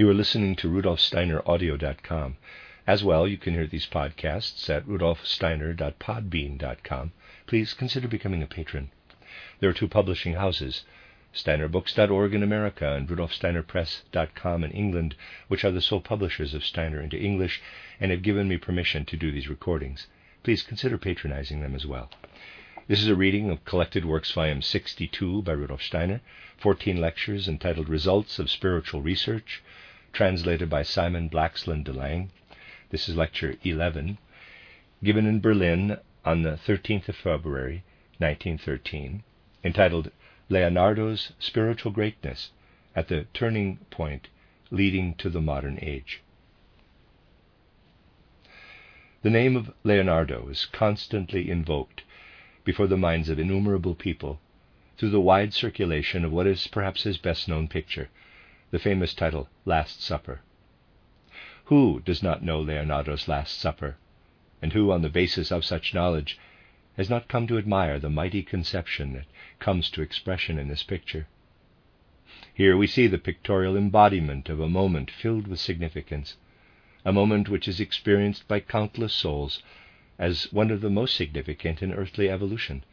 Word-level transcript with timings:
You 0.00 0.08
are 0.08 0.14
listening 0.14 0.56
to 0.56 0.70
rudolfsteineraudio.com. 0.70 2.38
As 2.86 3.04
well, 3.04 3.28
you 3.28 3.36
can 3.36 3.52
hear 3.52 3.66
these 3.66 3.86
podcasts 3.86 4.70
at 4.70 4.86
rudolfsteiner.podbean.com. 4.86 7.12
Please 7.46 7.74
consider 7.74 8.08
becoming 8.08 8.42
a 8.42 8.46
patron. 8.46 8.92
There 9.58 9.68
are 9.68 9.74
two 9.74 9.88
publishing 9.88 10.36
houses, 10.36 10.86
steinerbooks.org 11.34 12.32
in 12.32 12.42
America 12.42 12.94
and 12.94 13.10
rudolfsteinerpress.com 13.10 14.64
in 14.64 14.70
England, 14.70 15.16
which 15.48 15.66
are 15.66 15.70
the 15.70 15.82
sole 15.82 16.00
publishers 16.00 16.54
of 16.54 16.64
Steiner 16.64 17.02
into 17.02 17.20
English 17.20 17.60
and 18.00 18.10
have 18.10 18.22
given 18.22 18.48
me 18.48 18.56
permission 18.56 19.04
to 19.04 19.18
do 19.18 19.30
these 19.30 19.50
recordings. 19.50 20.06
Please 20.42 20.62
consider 20.62 20.96
patronizing 20.96 21.60
them 21.60 21.74
as 21.74 21.84
well. 21.84 22.08
This 22.88 23.02
is 23.02 23.08
a 23.08 23.14
reading 23.14 23.50
of 23.50 23.66
Collected 23.66 24.06
Works 24.06 24.32
Volume 24.32 24.62
62 24.62 25.42
by 25.42 25.52
Rudolf 25.52 25.82
Steiner, 25.82 26.22
14 26.56 26.98
lectures 26.98 27.48
entitled 27.48 27.90
Results 27.90 28.38
of 28.38 28.50
Spiritual 28.50 29.02
Research, 29.02 29.62
translated 30.12 30.68
by 30.68 30.82
Simon 30.82 31.28
Blaxland 31.28 31.84
de 31.84 31.92
Lang. 31.92 32.30
This 32.90 33.08
is 33.08 33.16
lecture 33.16 33.56
11, 33.62 34.18
given 35.02 35.26
in 35.26 35.40
Berlin 35.40 35.98
on 36.24 36.42
the 36.42 36.58
13th 36.66 37.08
of 37.08 37.16
February, 37.16 37.84
1913, 38.18 39.22
entitled 39.64 40.10
Leonardo's 40.48 41.32
Spiritual 41.38 41.92
Greatness 41.92 42.50
at 42.94 43.08
the 43.08 43.26
Turning 43.32 43.78
Point 43.90 44.28
Leading 44.70 45.14
to 45.14 45.30
the 45.30 45.40
Modern 45.40 45.78
Age. 45.80 46.20
The 49.22 49.30
name 49.30 49.56
of 49.56 49.72
Leonardo 49.84 50.48
is 50.48 50.66
constantly 50.66 51.50
invoked 51.50 52.02
before 52.64 52.86
the 52.86 52.96
minds 52.96 53.28
of 53.28 53.38
innumerable 53.38 53.94
people 53.94 54.40
through 54.96 55.10
the 55.10 55.20
wide 55.20 55.54
circulation 55.54 56.24
of 56.24 56.32
what 56.32 56.46
is 56.46 56.66
perhaps 56.66 57.04
his 57.04 57.16
best 57.16 57.48
known 57.48 57.68
picture, 57.68 58.08
the 58.72 58.78
famous 58.78 59.14
title 59.14 59.48
Last 59.64 60.00
Supper. 60.00 60.42
Who 61.64 62.00
does 62.04 62.22
not 62.22 62.44
know 62.44 62.60
Leonardo's 62.60 63.26
Last 63.26 63.58
Supper, 63.58 63.96
and 64.62 64.72
who, 64.72 64.92
on 64.92 65.02
the 65.02 65.08
basis 65.08 65.50
of 65.50 65.64
such 65.64 65.92
knowledge, 65.92 66.38
has 66.96 67.10
not 67.10 67.26
come 67.26 67.48
to 67.48 67.58
admire 67.58 67.98
the 67.98 68.08
mighty 68.08 68.44
conception 68.44 69.14
that 69.14 69.24
comes 69.58 69.90
to 69.90 70.02
expression 70.02 70.56
in 70.56 70.68
this 70.68 70.84
picture? 70.84 71.26
Here 72.54 72.76
we 72.76 72.86
see 72.86 73.08
the 73.08 73.18
pictorial 73.18 73.76
embodiment 73.76 74.48
of 74.48 74.60
a 74.60 74.68
moment 74.68 75.10
filled 75.10 75.48
with 75.48 75.58
significance, 75.58 76.36
a 77.04 77.12
moment 77.12 77.48
which 77.48 77.66
is 77.66 77.80
experienced 77.80 78.46
by 78.46 78.60
countless 78.60 79.12
souls 79.12 79.64
as 80.16 80.52
one 80.52 80.70
of 80.70 80.80
the 80.80 80.90
most 80.90 81.16
significant 81.16 81.82
in 81.82 81.92
earthly 81.92 82.28
evolution 82.30 82.84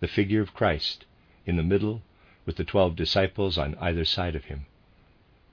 the 0.00 0.08
figure 0.08 0.40
of 0.40 0.52
Christ 0.52 1.04
in 1.44 1.56
the 1.56 1.62
middle 1.62 2.02
with 2.44 2.56
the 2.56 2.64
twelve 2.64 2.96
disciples 2.96 3.56
on 3.56 3.76
either 3.76 4.04
side 4.04 4.34
of 4.34 4.46
him. 4.46 4.66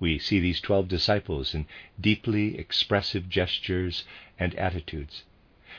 We 0.04 0.20
see 0.20 0.42
these 0.42 0.60
twelve 0.60 0.90
disciples 0.90 1.56
in 1.56 1.66
deeply 1.98 2.58
expressive 2.58 3.30
gestures 3.30 4.04
and 4.38 4.54
attitudes. 4.56 5.24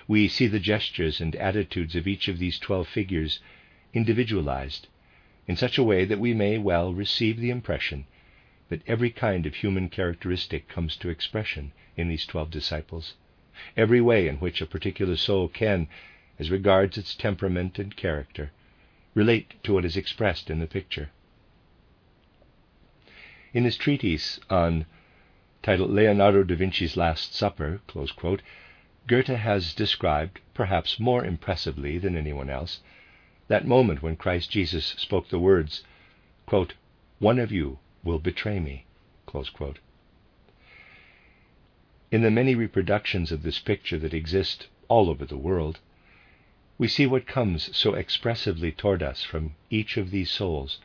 We 0.09 0.29
see 0.29 0.47
the 0.47 0.59
gestures 0.59 1.21
and 1.21 1.37
attitudes 1.37 1.95
of 1.95 2.09
each 2.09 2.27
of 2.29 2.39
these 2.39 2.59
twelve 2.59 2.89
figures 2.89 3.41
individualized 3.93 4.89
in 5.47 5.57
such 5.57 5.77
a 5.77 5.83
way 5.83 6.07
that 6.07 6.19
we 6.19 6.33
may 6.33 6.57
well 6.57 6.95
receive 6.95 7.39
the 7.39 7.51
impression 7.51 8.07
that 8.71 8.81
every 8.87 9.11
kind 9.11 9.45
of 9.45 9.57
human 9.57 9.91
characteristic 9.91 10.69
comes 10.69 10.97
to 10.97 11.11
expression 11.11 11.73
in 11.95 12.09
these 12.09 12.25
twelve 12.25 12.51
disciples, 12.51 13.17
every 13.77 14.01
way 14.01 14.27
in 14.27 14.37
which 14.37 14.63
a 14.63 14.67
particular 14.67 15.17
soul 15.17 15.49
can, 15.49 15.87
as 16.39 16.51
regards 16.51 16.97
its 16.97 17.15
temperament 17.15 17.79
and 17.79 17.95
character, 17.95 18.53
relate 19.13 19.63
to 19.65 19.75
what 19.75 19.85
is 19.85 19.99
expressed 19.99 20.49
in 20.49 20.61
the 20.61 20.67
picture. 20.67 21.11
In 23.55 23.63
his 23.63 23.77
treatise 23.77 24.41
on 24.51 24.85
titled 25.63 25.93
Leonardo 25.93 26.43
da 26.43 26.57
Vinci's 26.57 26.97
Last 26.97 27.37
Supper, 27.37 27.81
quote, 27.87 28.43
Goethe 29.07 29.29
has 29.29 29.73
described, 29.73 30.41
perhaps 30.55 30.99
more 30.99 31.25
impressively 31.25 31.97
than 31.97 32.17
anyone 32.17 32.51
else, 32.51 32.81
that 33.47 33.65
moment 33.65 34.03
when 34.03 34.17
Christ 34.17 34.51
Jesus 34.51 34.87
spoke 34.99 35.29
the 35.29 35.39
words, 35.39 35.85
quote, 36.47 36.75
One 37.21 37.39
of 37.39 37.53
you 37.53 37.79
will 38.03 38.19
betray 38.19 38.59
me. 38.59 38.87
In 42.11 42.23
the 42.23 42.33
many 42.33 42.57
reproductions 42.57 43.31
of 43.31 43.45
this 43.45 43.61
picture 43.61 44.01
that 44.01 44.13
exist 44.13 44.67
all 44.89 45.09
over 45.09 45.25
the 45.25 45.39
world, 45.39 45.79
we 46.77 46.89
see 46.89 47.07
what 47.07 47.29
comes 47.29 47.71
so 47.77 47.95
expressively 47.95 48.73
toward 48.73 49.01
us 49.01 49.23
from 49.23 49.55
each 49.71 49.97
of 49.97 50.11
these 50.11 50.33
souls 50.33 50.81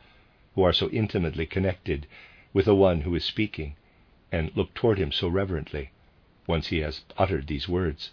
who 0.54 0.62
are 0.62 0.72
so 0.72 0.88
intimately 0.90 1.46
connected 1.46 2.06
with 2.52 2.64
the 2.64 2.74
one 2.74 3.02
who 3.02 3.14
is 3.14 3.24
speaking 3.24 3.76
and 4.32 4.50
look 4.56 4.74
toward 4.74 4.98
him 4.98 5.12
so 5.12 5.28
reverently 5.28 5.90
once 6.46 6.68
he 6.68 6.78
has 6.78 7.02
uttered 7.16 7.46
these 7.46 7.68
words. 7.68 8.10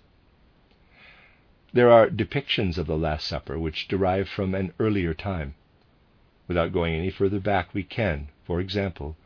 There 1.74 1.92
are 1.92 2.10
depictions 2.10 2.78
of 2.78 2.88
the 2.88 2.98
Last 2.98 3.28
Supper 3.28 3.60
which 3.60 3.88
derive 3.88 4.30
from 4.30 4.56
an 4.56 4.74
earlier 4.80 5.14
time. 5.14 5.56
Without 6.48 6.72
going 6.72 6.94
any 6.94 7.10
further 7.10 7.40
back, 7.40 7.74
we 7.74 7.84
can, 7.84 8.30
for 8.46 8.60
example, 8.60 9.18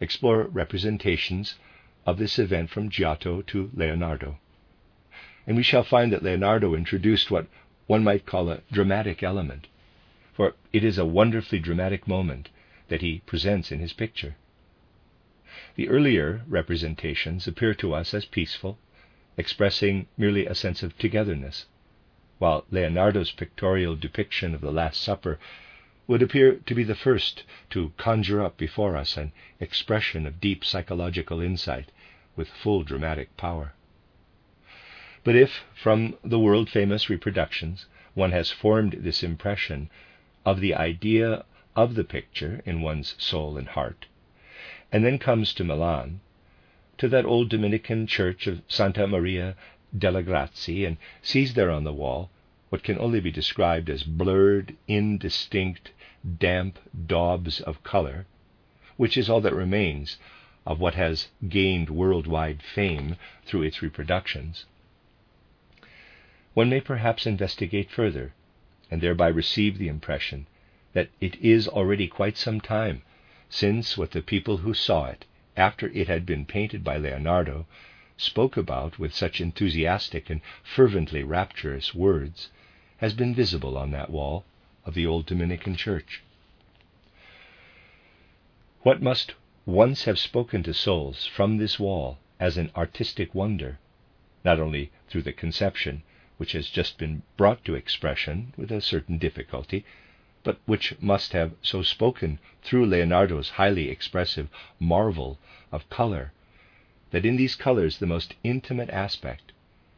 explore 0.00 0.44
representations 0.44 1.56
of 2.04 2.18
this 2.18 2.38
event 2.38 2.70
from 2.70 2.90
Giotto 2.90 3.42
to 3.42 3.70
Leonardo. 3.74 4.38
And 5.46 5.56
we 5.56 5.62
shall 5.62 5.84
find 5.84 6.12
that 6.12 6.22
Leonardo 6.22 6.74
introduced 6.74 7.30
what 7.30 7.46
one 7.86 8.04
might 8.04 8.26
call 8.26 8.50
a 8.50 8.60
dramatic 8.70 9.22
element, 9.22 9.68
for 10.32 10.54
it 10.72 10.84
is 10.84 10.98
a 10.98 11.06
wonderfully 11.06 11.58
dramatic 11.58 12.06
moment 12.06 12.50
that 12.90 13.00
he 13.00 13.22
presents 13.24 13.72
in 13.72 13.78
his 13.78 13.94
picture. 13.94 14.36
The 15.76 15.88
earlier 15.88 16.42
representations 16.46 17.46
appear 17.46 17.72
to 17.74 17.94
us 17.94 18.12
as 18.12 18.24
peaceful, 18.26 18.78
expressing 19.36 20.06
merely 20.18 20.44
a 20.44 20.54
sense 20.54 20.82
of 20.82 20.98
togetherness, 20.98 21.66
while 22.38 22.66
Leonardo's 22.70 23.30
pictorial 23.30 23.96
depiction 23.96 24.54
of 24.54 24.60
the 24.60 24.72
Last 24.72 25.00
Supper 25.00 25.38
would 26.06 26.20
appear 26.20 26.56
to 26.66 26.74
be 26.74 26.82
the 26.82 26.96
first 26.96 27.44
to 27.70 27.92
conjure 27.96 28.42
up 28.42 28.56
before 28.56 28.96
us 28.96 29.16
an 29.16 29.32
expression 29.60 30.26
of 30.26 30.40
deep 30.40 30.64
psychological 30.64 31.40
insight 31.40 31.92
with 32.34 32.48
full 32.48 32.82
dramatic 32.82 33.36
power. 33.36 33.72
But 35.22 35.36
if, 35.36 35.62
from 35.74 36.16
the 36.24 36.38
world 36.38 36.68
famous 36.68 37.08
reproductions, 37.08 37.86
one 38.14 38.32
has 38.32 38.50
formed 38.50 38.94
this 39.00 39.22
impression 39.22 39.90
of 40.44 40.60
the 40.60 40.74
idea 40.74 41.44
of 41.76 41.94
the 41.94 42.04
picture 42.04 42.60
in 42.64 42.80
one's 42.82 43.14
soul 43.18 43.56
and 43.56 43.68
heart, 43.68 44.06
and 44.90 45.04
then 45.04 45.18
comes 45.18 45.54
to 45.54 45.62
Milan, 45.62 46.20
to 46.98 47.08
that 47.08 47.24
old 47.24 47.48
Dominican 47.48 48.06
church 48.06 48.46
of 48.46 48.62
Santa 48.66 49.06
Maria 49.06 49.56
delle 49.96 50.22
Grazie, 50.22 50.84
and 50.84 50.96
sees 51.22 51.54
there 51.54 51.70
on 51.70 51.84
the 51.84 51.92
wall 51.92 52.30
what 52.70 52.82
can 52.82 52.98
only 52.98 53.20
be 53.20 53.30
described 53.30 53.88
as 53.88 54.02
blurred, 54.02 54.76
indistinct, 54.88 55.92
damp 56.38 56.78
daubs 57.06 57.60
of 57.60 57.82
color, 57.82 58.26
which 58.96 59.16
is 59.16 59.30
all 59.30 59.40
that 59.40 59.54
remains 59.54 60.18
of 60.66 60.78
what 60.80 60.94
has 60.94 61.28
gained 61.48 61.88
worldwide 61.88 62.62
fame 62.62 63.16
through 63.44 63.62
its 63.62 63.80
reproductions. 63.80 64.66
One 66.54 66.68
may 66.68 66.80
perhaps 66.80 67.26
investigate 67.26 67.90
further, 67.90 68.32
and 68.90 69.00
thereby 69.00 69.28
receive 69.28 69.78
the 69.78 69.88
impression 69.88 70.46
that 70.92 71.08
it 71.20 71.36
is 71.36 71.68
already 71.68 72.08
quite 72.08 72.36
some 72.36 72.60
time 72.60 73.00
since 73.48 73.96
what 73.96 74.10
the 74.10 74.20
people 74.20 74.56
who 74.56 74.74
saw 74.74 75.06
it, 75.06 75.24
after 75.56 75.88
it 75.90 76.08
had 76.08 76.26
been 76.26 76.44
painted 76.44 76.82
by 76.82 76.96
Leonardo, 76.96 77.64
spoke 78.16 78.56
about 78.56 78.98
with 78.98 79.14
such 79.14 79.40
enthusiastic 79.40 80.28
and 80.28 80.40
fervently 80.64 81.22
rapturous 81.22 81.94
words, 81.94 82.50
has 82.96 83.14
been 83.14 83.32
visible 83.32 83.78
on 83.78 83.92
that 83.92 84.10
wall 84.10 84.44
of 84.84 84.94
the 84.94 85.06
old 85.06 85.26
Dominican 85.26 85.76
church. 85.76 86.22
What 88.82 89.00
must 89.00 89.34
once 89.66 90.06
have 90.06 90.18
spoken 90.18 90.64
to 90.64 90.74
souls 90.74 91.24
from 91.24 91.58
this 91.58 91.78
wall 91.78 92.18
as 92.40 92.56
an 92.56 92.70
artistic 92.74 93.32
wonder, 93.32 93.78
not 94.44 94.58
only 94.58 94.90
through 95.08 95.22
the 95.22 95.32
conception 95.32 96.02
which 96.36 96.50
has 96.50 96.68
just 96.68 96.98
been 96.98 97.22
brought 97.36 97.64
to 97.66 97.76
expression 97.76 98.52
with 98.56 98.72
a 98.72 98.80
certain 98.80 99.18
difficulty, 99.18 99.84
but 100.42 100.58
which 100.64 100.98
must 101.02 101.32
have 101.34 101.52
so 101.60 101.82
spoken 101.82 102.38
through 102.62 102.86
Leonardo's 102.86 103.50
highly 103.50 103.90
expressive 103.90 104.48
marvel 104.78 105.38
of 105.70 105.88
color, 105.90 106.32
that 107.10 107.26
in 107.26 107.36
these 107.36 107.54
colors 107.54 107.98
the 107.98 108.06
most 108.06 108.34
intimate 108.42 108.88
aspect, 108.88 109.52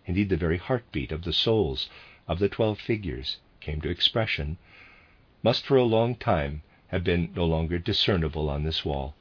indeed 0.05 0.29
the 0.29 0.37
very 0.37 0.59
heartbeat 0.59 1.13
of 1.13 1.23
the 1.23 1.33
souls 1.33 1.89
of 2.27 2.41
the 2.41 2.49
twelve 2.49 2.81
figures, 2.81 3.37
came 3.61 3.81
to 3.81 3.89
expression, 3.89 4.59
must 5.45 5.65
for 5.65 5.77
a 5.77 5.85
long 5.85 6.17
time 6.17 6.63
have 6.89 7.05
been 7.05 7.33
no 7.37 7.45
longer 7.45 7.79
discernible 7.79 8.51
on 8.51 8.65
this 8.65 8.85
wall. 8.85 9.15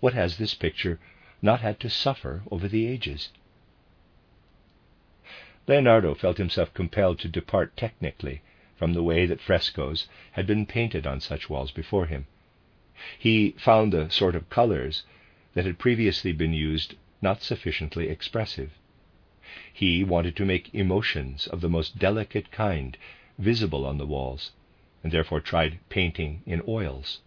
What 0.00 0.14
has 0.14 0.38
this 0.38 0.54
picture 0.54 0.98
not 1.40 1.60
had 1.60 1.78
to 1.80 1.88
suffer 1.88 2.42
over 2.50 2.66
the 2.66 2.86
ages? 2.88 3.30
Leonardo 5.68 6.14
felt 6.16 6.38
himself 6.38 6.74
compelled 6.74 7.20
to 7.20 7.28
depart 7.28 7.76
technically 7.76 8.42
from 8.78 8.94
the 8.94 9.02
way 9.02 9.26
that 9.26 9.40
frescoes 9.40 10.06
had 10.32 10.46
been 10.46 10.64
painted 10.64 11.04
on 11.04 11.20
such 11.20 11.50
walls 11.50 11.72
before 11.72 12.06
him. 12.06 12.26
He 13.18 13.50
found 13.58 13.92
the 13.92 14.08
sort 14.08 14.36
of 14.36 14.48
colors 14.50 15.02
that 15.54 15.64
had 15.64 15.78
previously 15.80 16.32
been 16.32 16.52
used 16.52 16.94
not 17.20 17.42
sufficiently 17.42 18.08
expressive. 18.08 18.70
He 19.72 20.04
wanted 20.04 20.36
to 20.36 20.44
make 20.44 20.72
emotions 20.72 21.48
of 21.48 21.60
the 21.60 21.68
most 21.68 21.98
delicate 21.98 22.52
kind 22.52 22.96
visible 23.36 23.84
on 23.84 23.98
the 23.98 24.06
walls, 24.06 24.52
and 25.02 25.10
therefore 25.12 25.40
tried 25.40 25.80
painting 25.88 26.42
in 26.46 26.62
oils, 26.68 27.20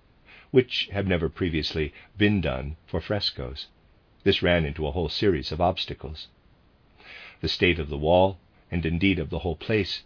which 0.52 0.88
had 0.94 1.08
never 1.08 1.28
previously 1.28 1.94
been 2.18 2.40
done 2.40 2.78
for 2.88 3.02
frescoes. 3.02 3.68
This 4.24 4.42
ran 4.42 4.66
into 4.66 4.88
a 4.88 4.92
whole 4.92 5.10
series 5.10 5.52
of 5.52 5.60
obstacles. 5.60 6.28
The 7.42 7.50
state 7.50 7.80
of 7.80 7.90
the 7.90 7.98
wall, 7.98 8.40
and 8.70 8.86
indeed 8.86 9.20
of 9.20 9.30
the 9.30 9.40
whole 9.40 9.56
place, 9.58 10.04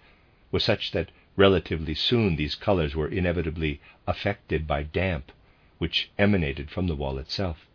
was 0.52 0.64
such 0.64 0.92
that 0.92 1.12
relatively 1.36 1.94
soon 1.94 2.36
these 2.36 2.56
colors 2.56 2.96
were 2.96 3.08
inevitably 3.08 3.82
affected 4.08 4.66
by 4.66 4.84
damp, 4.84 5.32
which 5.78 6.10
emanated 6.18 6.70
from 6.72 6.88
the 6.88 6.96
wall 6.96 7.18
itself. 7.18 7.68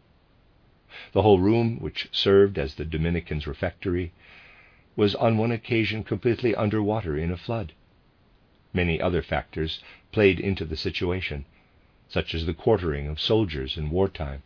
The 1.12 1.22
whole 1.22 1.38
room, 1.38 1.78
which 1.78 2.08
served 2.10 2.58
as 2.58 2.74
the 2.74 2.84
Dominicans' 2.84 3.46
refectory, 3.46 4.12
was 4.96 5.14
on 5.14 5.38
one 5.38 5.52
occasion 5.52 6.02
completely 6.04 6.54
under 6.54 6.82
water 6.82 7.16
in 7.16 7.30
a 7.30 7.36
flood. 7.36 7.72
Many 8.72 9.00
other 9.00 9.22
factors 9.22 9.82
played 10.12 10.40
into 10.40 10.64
the 10.64 10.76
situation, 10.76 11.44
such 12.08 12.34
as 12.34 12.46
the 12.46 12.54
quartering 12.54 13.06
of 13.06 13.20
soldiers 13.20 13.76
in 13.76 13.90
wartime. 13.90 14.42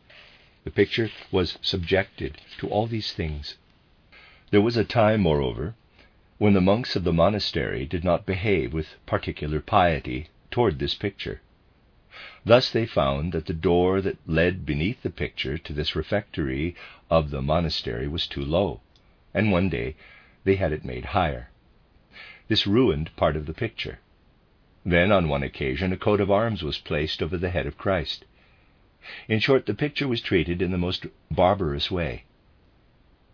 The 0.64 0.70
picture 0.70 1.11
was 1.31 1.58
subjected 1.62 2.40
to 2.58 2.69
all 2.69 2.87
these 2.87 3.12
things. 3.12 3.56
There 4.50 4.62
was 4.62 4.76
a 4.76 4.84
time, 4.84 5.20
moreover, 5.20 5.75
when 6.44 6.52
the 6.52 6.61
monks 6.61 6.94
of 6.94 7.05
the 7.05 7.12
monastery 7.14 7.87
did 7.87 8.05
not 8.05 8.26
behave 8.26 8.75
with 8.75 8.96
particular 9.06 9.61
piety 9.61 10.29
toward 10.50 10.79
this 10.79 10.94
picture. 10.94 11.41
Thus 12.44 12.70
they 12.70 12.85
found 12.85 13.32
that 13.32 13.46
the 13.46 13.55
door 13.55 14.02
that 14.02 14.19
led 14.29 14.67
beneath 14.67 15.02
the 15.02 15.08
picture 15.08 15.56
to 15.56 15.73
this 15.73 15.96
refectory 15.96 16.76
of 17.08 17.31
the 17.31 17.41
monastery 17.41 18.06
was 18.06 18.26
too 18.26 18.44
low, 18.44 18.82
and 19.32 19.50
one 19.50 19.70
day 19.70 19.96
they 20.44 20.56
had 20.56 20.70
it 20.70 20.85
made 20.85 21.06
higher. 21.17 21.49
This 22.49 22.67
ruined 22.67 23.17
part 23.17 23.37
of 23.37 23.47
the 23.47 23.55
picture. 23.55 24.00
Then, 24.85 25.11
on 25.11 25.31
one 25.31 25.43
occasion, 25.43 25.94
a 25.94 25.97
coat 25.97 26.20
of 26.20 26.31
arms 26.31 26.62
was 26.62 26.76
placed 26.76 27.23
over 27.23 27.38
the 27.38 27.49
head 27.49 27.67
of 27.67 27.79
Christ. 27.79 28.26
In 29.29 29.38
short, 29.40 29.64
the 29.64 29.73
picture 29.73 30.06
was 30.06 30.20
treated 30.20 30.61
in 30.61 30.73
the 30.73 30.76
most 30.76 31.06
barbarous 31.31 31.90
way. 31.90 32.25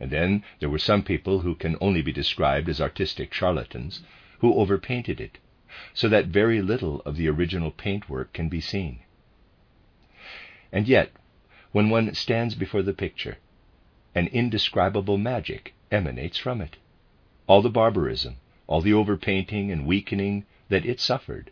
And 0.01 0.11
then 0.11 0.43
there 0.59 0.71
were 0.71 0.79
some 0.79 1.03
people 1.03 1.41
who 1.41 1.55
can 1.55 1.77
only 1.81 2.01
be 2.01 2.13
described 2.13 2.69
as 2.71 2.81
artistic 2.81 3.35
charlatans 3.35 4.01
who 4.39 4.55
overpainted 4.55 5.21
it, 5.21 5.39
so 5.93 6.09
that 6.09 6.27
very 6.27 6.63
little 6.63 7.01
of 7.03 7.17
the 7.17 7.29
original 7.29 7.71
paintwork 7.71 8.33
can 8.33 8.49
be 8.49 8.61
seen. 8.61 9.01
And 10.73 10.89
yet, 10.89 11.13
when 11.73 11.91
one 11.91 12.15
stands 12.15 12.55
before 12.55 12.83
the 12.83 12.95
picture, 12.95 13.37
an 14.15 14.27
indescribable 14.29 15.19
magic 15.19 15.75
emanates 15.91 16.39
from 16.39 16.61
it. 16.61 16.77
All 17.47 17.63
the 17.63 17.69
barbarism, 17.69 18.37
all 18.67 18.81
the 18.81 18.95
overpainting 18.95 19.71
and 19.71 19.87
weakening 19.87 20.47
that 20.69 20.87
it 20.87 20.99
suffered 20.99 21.51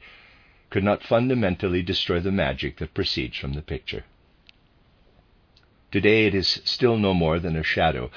could 0.71 0.85
not 0.85 1.03
fundamentally 1.03 1.83
destroy 1.83 2.21
the 2.21 2.33
magic 2.33 2.79
that 2.79 2.95
proceeds 2.95 3.37
from 3.37 3.53
the 3.53 3.63
picture. 3.63 4.05
Today 5.91 6.27
it 6.27 6.35
is 6.35 6.61
still 6.65 6.99
no 6.99 7.15
more 7.15 7.39
than 7.39 7.57
a 7.57 7.63
shadow 7.63 8.11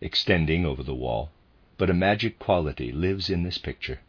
extending 0.00 0.64
over 0.66 0.82
the 0.82 0.94
wall, 0.94 1.30
but 1.78 1.90
a 1.90 1.94
magic 1.94 2.38
quality 2.38 2.92
lives 2.92 3.30
in 3.30 3.42
this 3.42 3.58
picture. 3.58 4.00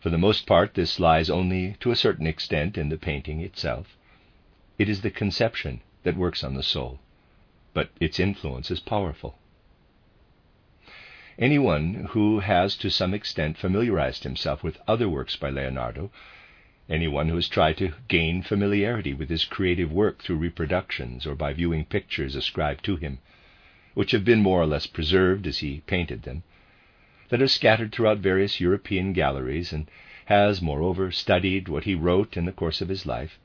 For 0.00 0.10
the 0.10 0.18
most 0.18 0.46
part, 0.46 0.74
this 0.74 1.00
lies 1.00 1.28
only 1.28 1.76
to 1.80 1.90
a 1.90 1.96
certain 1.96 2.26
extent 2.26 2.78
in 2.78 2.88
the 2.88 2.98
painting 2.98 3.40
itself. 3.40 3.96
It 4.78 4.88
is 4.88 5.00
the 5.00 5.10
conception 5.10 5.80
that 6.02 6.16
works 6.16 6.44
on 6.44 6.54
the 6.54 6.62
soul, 6.62 7.00
but 7.74 7.90
its 7.98 8.20
influence 8.20 8.70
is 8.70 8.80
powerful. 8.80 9.38
Anyone 11.38 12.08
who 12.10 12.40
has 12.40 12.76
to 12.76 12.88
some 12.88 13.12
extent 13.12 13.58
familiarized 13.58 14.24
himself 14.24 14.62
with 14.62 14.78
other 14.86 15.08
works 15.08 15.36
by 15.36 15.50
Leonardo, 15.50 16.10
anyone 16.88 17.28
who 17.28 17.34
has 17.34 17.48
tried 17.48 17.76
to 17.78 17.92
gain 18.08 18.42
familiarity 18.42 19.12
with 19.12 19.28
his 19.28 19.44
creative 19.44 19.92
work 19.92 20.22
through 20.22 20.36
reproductions 20.36 21.26
or 21.26 21.34
by 21.34 21.52
viewing 21.52 21.84
pictures 21.84 22.36
ascribed 22.36 22.84
to 22.84 22.96
him, 22.96 23.18
which 23.96 24.10
have 24.10 24.26
been 24.26 24.42
more 24.42 24.60
or 24.60 24.66
less 24.66 24.86
preserved 24.86 25.46
as 25.46 25.60
he 25.60 25.80
painted 25.86 26.22
them, 26.24 26.42
that 27.30 27.40
are 27.40 27.48
scattered 27.48 27.90
throughout 27.90 28.18
various 28.18 28.60
European 28.60 29.14
galleries, 29.14 29.72
and 29.72 29.90
has, 30.26 30.60
moreover, 30.60 31.10
studied 31.10 31.66
what 31.66 31.84
he 31.84 31.94
wrote 31.94 32.36
in 32.36 32.44
the 32.44 32.52
course 32.52 32.82
of 32.82 32.90
his 32.90 33.06
life, 33.06 33.38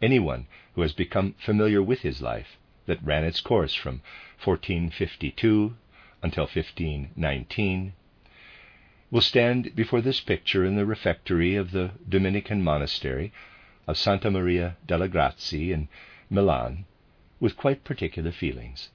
anyone 0.00 0.46
who 0.74 0.80
has 0.80 0.94
become 0.94 1.34
familiar 1.36 1.82
with 1.82 2.00
his 2.00 2.22
life, 2.22 2.56
that 2.86 3.04
ran 3.04 3.24
its 3.24 3.42
course 3.42 3.74
from 3.74 4.00
1452 4.42 5.76
until 6.22 6.44
1519, 6.44 7.92
will 9.10 9.20
stand 9.20 9.76
before 9.76 10.00
this 10.00 10.20
picture 10.20 10.64
in 10.64 10.76
the 10.76 10.86
refectory 10.86 11.56
of 11.56 11.72
the 11.72 11.90
Dominican 12.08 12.64
monastery 12.64 13.34
of 13.86 13.98
Santa 13.98 14.30
Maria 14.30 14.78
delle 14.86 15.08
Grazie 15.08 15.72
in 15.72 15.88
Milan 16.30 16.86
with 17.38 17.54
quite 17.58 17.84
particular 17.84 18.32
feelings. 18.32 18.88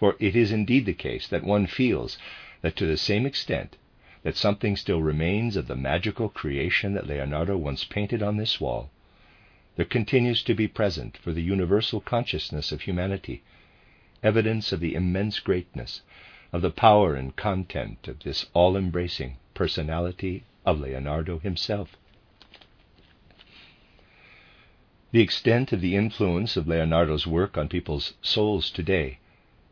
For 0.00 0.16
it 0.18 0.34
is 0.34 0.50
indeed 0.50 0.86
the 0.86 0.94
case 0.94 1.28
that 1.28 1.44
one 1.44 1.66
feels 1.66 2.16
that 2.62 2.74
to 2.76 2.86
the 2.86 2.96
same 2.96 3.26
extent 3.26 3.76
that 4.22 4.34
something 4.34 4.74
still 4.74 5.02
remains 5.02 5.56
of 5.56 5.66
the 5.66 5.76
magical 5.76 6.30
creation 6.30 6.94
that 6.94 7.06
Leonardo 7.06 7.58
once 7.58 7.84
painted 7.84 8.22
on 8.22 8.38
this 8.38 8.58
wall, 8.58 8.88
there 9.76 9.84
continues 9.84 10.42
to 10.44 10.54
be 10.54 10.66
present 10.66 11.18
for 11.18 11.32
the 11.32 11.42
universal 11.42 12.00
consciousness 12.00 12.72
of 12.72 12.80
humanity 12.80 13.42
evidence 14.22 14.72
of 14.72 14.80
the 14.80 14.94
immense 14.94 15.38
greatness, 15.38 16.00
of 16.50 16.62
the 16.62 16.70
power 16.70 17.14
and 17.14 17.36
content 17.36 18.08
of 18.08 18.20
this 18.20 18.46
all 18.54 18.78
embracing 18.78 19.36
personality 19.52 20.44
of 20.64 20.80
Leonardo 20.80 21.38
himself. 21.40 21.94
The 25.12 25.20
extent 25.20 25.74
of 25.74 25.82
the 25.82 25.94
influence 25.94 26.56
of 26.56 26.66
Leonardo's 26.66 27.26
work 27.26 27.58
on 27.58 27.68
people's 27.68 28.14
souls 28.22 28.70
today 28.70 29.18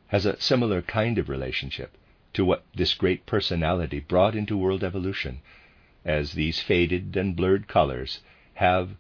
has 0.09 0.27
a 0.27 0.41
similar 0.41 0.83
kind 0.83 1.19
of 1.19 1.29
relationship 1.29 1.97
to 2.33 2.45
what 2.45 2.65
this 2.75 2.95
great 2.95 3.27
personality 3.27 4.01
brought 4.01 4.35
into 4.35 4.57
world 4.57 4.85
evolution, 4.85 5.41
as 6.05 6.33
these 6.33 6.61
faded 6.61 7.17
and 7.17 7.37
blurred 7.37 7.69
colors 7.69 8.21
have 8.55 8.91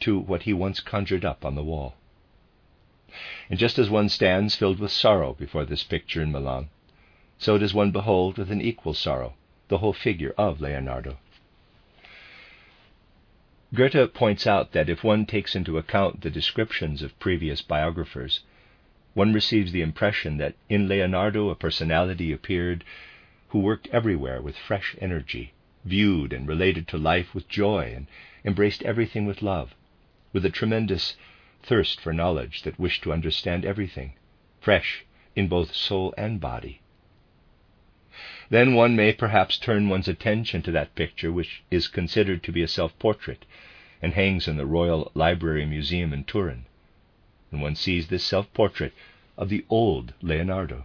to 0.00 0.18
what 0.18 0.42
he 0.42 0.52
once 0.52 0.80
conjured 0.80 1.24
up 1.24 1.44
on 1.44 1.54
the 1.54 1.64
wall. 1.64 1.94
And 3.48 3.58
just 3.58 3.78
as 3.78 3.88
one 3.88 4.08
stands 4.08 4.54
filled 4.54 4.78
with 4.78 4.92
sorrow 4.92 5.32
before 5.32 5.64
this 5.64 5.82
picture 5.82 6.22
in 6.22 6.30
Milan, 6.30 6.68
so 7.38 7.56
does 7.56 7.72
one 7.72 7.90
behold 7.90 8.36
with 8.38 8.50
an 8.50 8.60
equal 8.60 8.94
sorrow 8.94 9.34
the 9.68 9.78
whole 9.78 9.92
figure 9.92 10.34
of 10.36 10.60
Leonardo. 10.60 11.18
Goethe 13.74 14.14
points 14.14 14.46
out 14.46 14.72
that 14.72 14.88
if 14.88 15.04
one 15.04 15.26
takes 15.26 15.54
into 15.54 15.78
account 15.78 16.22
the 16.22 16.30
descriptions 16.30 17.02
of 17.02 17.18
previous 17.18 17.60
biographers, 17.60 18.40
one 19.18 19.32
receives 19.32 19.72
the 19.72 19.82
impression 19.82 20.36
that 20.36 20.54
in 20.68 20.86
Leonardo 20.86 21.48
a 21.48 21.56
personality 21.56 22.30
appeared 22.30 22.84
who 23.48 23.58
worked 23.58 23.88
everywhere 23.88 24.40
with 24.40 24.56
fresh 24.56 24.94
energy, 25.00 25.52
viewed 25.84 26.32
and 26.32 26.46
related 26.46 26.86
to 26.86 26.96
life 26.96 27.34
with 27.34 27.48
joy, 27.48 27.92
and 27.96 28.06
embraced 28.44 28.80
everything 28.84 29.26
with 29.26 29.42
love, 29.42 29.74
with 30.32 30.44
a 30.44 30.50
tremendous 30.50 31.16
thirst 31.64 32.00
for 32.00 32.12
knowledge 32.12 32.62
that 32.62 32.78
wished 32.78 33.02
to 33.02 33.12
understand 33.12 33.64
everything, 33.64 34.12
fresh 34.60 35.04
in 35.34 35.48
both 35.48 35.74
soul 35.74 36.14
and 36.16 36.40
body. 36.40 36.80
Then 38.50 38.74
one 38.74 38.94
may 38.94 39.12
perhaps 39.12 39.58
turn 39.58 39.88
one's 39.88 40.06
attention 40.06 40.62
to 40.62 40.70
that 40.70 40.94
picture 40.94 41.32
which 41.32 41.64
is 41.72 41.88
considered 41.88 42.44
to 42.44 42.52
be 42.52 42.62
a 42.62 42.68
self 42.68 42.96
portrait 43.00 43.44
and 44.00 44.12
hangs 44.14 44.46
in 44.46 44.56
the 44.56 44.64
Royal 44.64 45.10
Library 45.14 45.66
Museum 45.66 46.12
in 46.12 46.22
Turin. 46.22 46.66
And 47.50 47.62
one 47.62 47.76
sees 47.76 48.08
this 48.08 48.24
self 48.24 48.52
portrait 48.52 48.92
of 49.36 49.48
the 49.48 49.64
old 49.70 50.12
Leonardo, 50.20 50.84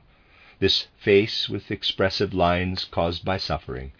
this 0.59 0.87
face 0.97 1.49
with 1.49 1.71
expressive 1.71 2.33
lines 2.33 2.85
caused 2.85 3.25
by 3.25 3.37
suffering, 3.37 3.91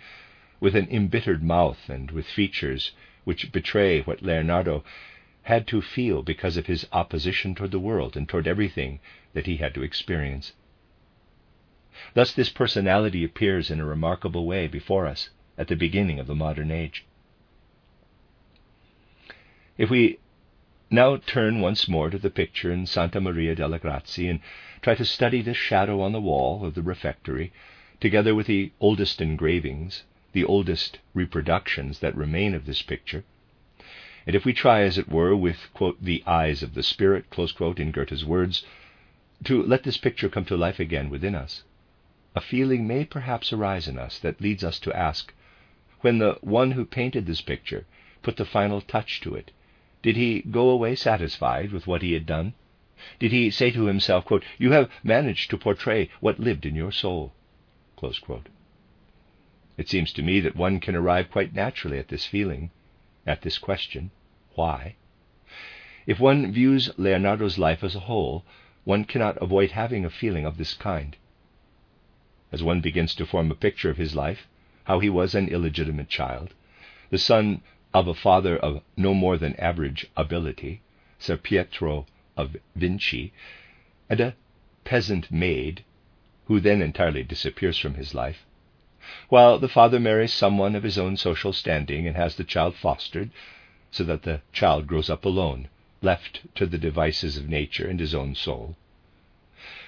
with 0.60 0.76
an 0.76 0.88
embittered 0.90 1.44
mouth 1.44 1.90
and 1.90 2.12
with 2.12 2.26
features 2.26 2.92
which 3.26 3.52
betray 3.52 4.02
what 4.02 4.22
Leonardo 4.22 4.84
had 5.44 5.68
to 5.68 5.82
feel 5.82 6.24
because 6.24 6.56
of 6.56 6.68
his 6.68 6.88
opposition 6.94 7.54
toward 7.54 7.72
the 7.72 7.80
world 7.80 8.16
and 8.16 8.30
toward 8.30 8.48
everything 8.48 9.00
that 9.34 9.46
he 9.46 9.58
had 9.58 9.74
to 9.74 9.84
experience. 9.84 10.54
Thus, 12.14 12.34
this 12.34 12.50
personality 12.50 13.24
appears 13.24 13.70
in 13.70 13.80
a 13.80 13.86
remarkable 13.86 14.46
way 14.46 14.68
before 14.68 15.06
us 15.06 15.30
at 15.58 15.68
the 15.68 15.76
beginning 15.76 16.20
of 16.20 16.28
the 16.28 16.36
modern 16.36 16.72
age. 16.72 17.06
If 19.78 19.90
we 19.90 20.20
now 20.94 21.18
turn 21.18 21.60
once 21.60 21.88
more 21.88 22.12
to 22.12 22.20
the 22.20 22.30
picture 22.30 22.72
in 22.72 22.86
Santa 22.86 23.20
Maria 23.20 23.56
delle 23.56 23.80
Grazie 23.80 24.30
and 24.30 24.40
try 24.80 24.94
to 24.94 25.04
study 25.04 25.42
the 25.42 25.56
shadow 25.56 26.00
on 26.02 26.12
the 26.12 26.22
wall 26.22 26.64
of 26.64 26.76
the 26.76 26.84
refectory, 26.84 27.52
together 28.00 28.36
with 28.36 28.46
the 28.46 28.72
oldest 28.80 29.20
engravings, 29.20 30.04
the 30.34 30.46
oldest 30.46 31.00
reproductions 31.16 31.98
that 31.98 32.16
remain 32.16 32.54
of 32.54 32.68
this 32.68 32.84
picture, 32.84 33.24
And 34.28 34.36
if 34.36 34.46
we 34.46 34.54
try, 34.54 34.82
as 34.82 35.00
it 35.00 35.10
were, 35.10 35.36
with, 35.36 35.74
quote, 35.74 36.00
the 36.00 36.24
eyes 36.28 36.62
of 36.62 36.76
the 36.76 36.84
Spirit, 36.84 37.32
quote, 37.32 37.80
in 37.80 37.90
Goethe's 37.90 38.24
words, 38.24 38.64
to 39.46 39.64
let 39.64 39.82
this 39.82 39.98
picture 39.98 40.30
come 40.30 40.46
to 40.46 40.56
life 40.56 40.80
again 40.80 41.10
within 41.10 41.34
us, 41.34 41.64
a 42.36 42.40
feeling 42.40 42.86
may 42.86 43.04
perhaps 43.04 43.52
arise 43.52 43.88
in 43.88 43.98
us 43.98 44.20
that 44.20 44.42
leads 44.42 44.64
us 44.64 44.78
to 44.82 44.96
ask, 44.96 45.34
when 46.02 46.20
the 46.20 46.38
one 46.42 46.72
who 46.72 46.86
painted 46.86 47.26
this 47.26 47.42
picture 47.42 47.88
put 48.22 48.38
the 48.38 48.46
final 48.46 48.80
touch 48.80 49.22
to 49.22 49.34
it, 49.34 49.50
did 50.04 50.18
he 50.18 50.42
go 50.42 50.70
away 50.70 50.96
satisfied 50.96 51.72
with 51.72 51.88
what 51.88 52.02
he 52.02 52.12
had 52.12 52.26
done? 52.26 52.54
Did 53.20 53.32
he 53.32 53.50
say 53.50 53.72
to 53.72 53.86
himself, 53.86 54.26
quote, 54.26 54.44
You 54.58 54.72
have 54.72 54.92
managed 55.04 55.50
to 55.50 55.58
portray 55.58 56.10
what 56.20 56.40
lived 56.40 56.66
in 56.66 56.76
your 56.76 56.92
soul? 56.92 57.34
It 59.78 59.90
seems 59.90 60.14
to 60.14 60.22
me 60.22 60.42
that 60.42 60.58
one 60.58 60.82
can 60.82 60.96
arrive 60.96 61.32
quite 61.32 61.56
naturally 61.56 61.98
at 61.98 62.10
this 62.10 62.26
feeling, 62.26 62.70
at 63.26 63.42
this 63.42 63.58
question, 63.58 64.12
why? 64.56 64.96
If 66.06 66.20
one 66.20 66.52
views 66.52 66.92
Leonardo's 66.98 67.58
life 67.58 67.84
as 67.84 67.96
a 67.96 68.02
whole, 68.02 68.46
one 68.84 69.06
cannot 69.06 69.42
avoid 69.42 69.72
having 69.72 70.04
a 70.04 70.10
feeling 70.10 70.46
of 70.46 70.58
this 70.58 70.74
kind. 70.74 71.16
As 72.52 72.62
one 72.62 72.82
begins 72.82 73.16
to 73.16 73.26
form 73.26 73.50
a 73.50 73.56
picture 73.56 73.90
of 73.90 73.98
his 73.98 74.16
life, 74.16 74.48
how 74.84 75.00
he 75.00 75.10
was 75.10 75.34
an 75.34 75.48
illegitimate 75.48 76.10
child, 76.10 76.54
the 77.10 77.18
son 77.18 77.62
of 77.94 78.08
a 78.08 78.14
father 78.16 78.58
of 78.58 78.82
no 78.98 79.14
more 79.14 79.38
than 79.38 79.56
average 79.60 80.08
ability, 80.18 80.82
Ser 81.20 81.38
Pietro 81.38 82.08
of 82.36 82.56
Vinci, 82.76 83.32
and 84.10 84.20
a 84.20 84.36
peasant 84.84 85.32
maid, 85.32 85.84
who 86.46 86.60
then 86.60 86.82
entirely 86.82 87.24
disappears 87.24 87.78
from 87.78 87.94
his 87.94 88.16
life, 88.16 88.46
while 89.30 89.60
the 89.60 89.70
father 89.70 90.00
marries 90.00 90.34
someone 90.34 90.76
of 90.76 90.84
his 90.84 90.98
own 90.98 91.16
social 91.16 91.54
standing 91.54 92.08
and 92.08 92.16
has 92.16 92.36
the 92.36 92.44
child 92.44 92.76
fostered, 92.76 93.30
so 93.92 94.04
that 94.04 94.24
the 94.24 94.42
child 94.52 94.88
grows 94.88 95.10
up 95.10 95.24
alone, 95.24 95.68
left 96.02 96.42
to 96.56 96.66
the 96.66 96.80
devices 96.80 97.38
of 97.38 97.48
nature 97.48 97.88
and 97.88 98.00
his 98.00 98.16
own 98.16 98.34
soul. 98.34 98.76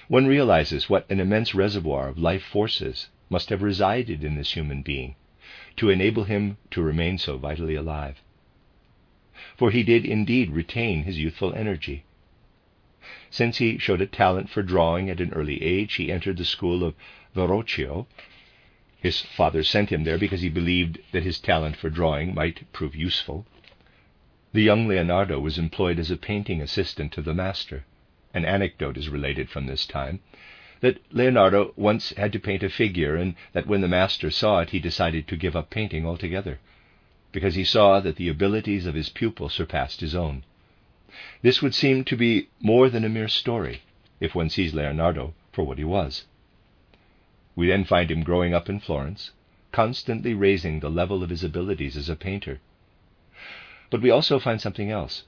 One 0.06 0.28
realizes 0.28 0.88
what 0.88 1.10
an 1.10 1.18
immense 1.18 1.54
reservoir 1.56 2.08
of 2.08 2.18
life 2.18 2.44
forces 2.44 3.08
must 3.28 3.48
have 3.48 3.62
resided 3.62 4.22
in 4.22 4.36
this 4.36 4.52
human 4.52 4.82
being 4.82 5.16
to 5.76 5.90
enable 5.90 6.24
him 6.24 6.56
to 6.70 6.82
remain 6.82 7.18
so 7.18 7.36
vitally 7.36 7.74
alive. 7.74 8.22
For 9.56 9.70
he 9.70 9.82
did 9.82 10.04
indeed 10.04 10.50
retain 10.50 11.02
his 11.02 11.18
youthful 11.18 11.54
energy. 11.54 12.04
Since 13.30 13.58
he 13.58 13.78
showed 13.78 14.00
a 14.00 14.06
talent 14.06 14.48
for 14.48 14.62
drawing 14.62 15.10
at 15.10 15.20
an 15.20 15.32
early 15.32 15.62
age, 15.62 15.94
he 15.94 16.10
entered 16.10 16.38
the 16.38 16.44
school 16.44 16.82
of 16.82 16.94
Verrocchio. 17.34 18.06
His 18.98 19.20
father 19.20 19.62
sent 19.62 19.90
him 19.90 20.04
there 20.04 20.18
because 20.18 20.40
he 20.40 20.48
believed 20.48 20.98
that 21.12 21.22
his 21.22 21.38
talent 21.38 21.76
for 21.76 21.90
drawing 21.90 22.34
might 22.34 22.72
prove 22.72 22.96
useful. 22.96 23.46
The 24.52 24.62
young 24.62 24.88
Leonardo 24.88 25.38
was 25.38 25.58
employed 25.58 25.98
as 25.98 26.10
a 26.10 26.16
painting 26.16 26.62
assistant 26.62 27.12
to 27.12 27.22
the 27.22 27.34
master. 27.34 27.84
An 28.32 28.44
anecdote 28.44 28.96
is 28.96 29.08
related 29.08 29.50
from 29.50 29.66
this 29.66 29.86
time 29.86 30.20
that 30.80 31.00
Leonardo 31.10 31.72
once 31.76 32.10
had 32.16 32.32
to 32.32 32.38
paint 32.38 32.62
a 32.62 32.68
figure, 32.68 33.16
and 33.16 33.34
that 33.52 33.66
when 33.66 33.80
the 33.80 33.88
master 33.88 34.30
saw 34.30 34.60
it, 34.60 34.70
he 34.70 34.78
decided 34.78 35.26
to 35.26 35.36
give 35.36 35.56
up 35.56 35.70
painting 35.70 36.06
altogether, 36.06 36.58
because 37.32 37.54
he 37.54 37.64
saw 37.64 38.00
that 38.00 38.16
the 38.16 38.28
abilities 38.28 38.86
of 38.86 38.94
his 38.94 39.08
pupil 39.08 39.48
surpassed 39.48 40.00
his 40.00 40.14
own. 40.14 40.42
This 41.42 41.62
would 41.62 41.74
seem 41.74 42.04
to 42.04 42.16
be 42.16 42.48
more 42.60 42.90
than 42.90 43.04
a 43.04 43.08
mere 43.08 43.28
story, 43.28 43.82
if 44.20 44.34
one 44.34 44.50
sees 44.50 44.74
Leonardo 44.74 45.34
for 45.52 45.64
what 45.64 45.78
he 45.78 45.84
was. 45.84 46.24
We 47.54 47.68
then 47.68 47.84
find 47.84 48.10
him 48.10 48.22
growing 48.22 48.52
up 48.52 48.68
in 48.68 48.80
Florence, 48.80 49.30
constantly 49.72 50.34
raising 50.34 50.80
the 50.80 50.90
level 50.90 51.22
of 51.22 51.30
his 51.30 51.42
abilities 51.42 51.96
as 51.96 52.10
a 52.10 52.16
painter. 52.16 52.60
But 53.88 54.02
we 54.02 54.10
also 54.10 54.38
find 54.38 54.60
something 54.60 54.90
else. 54.90 55.22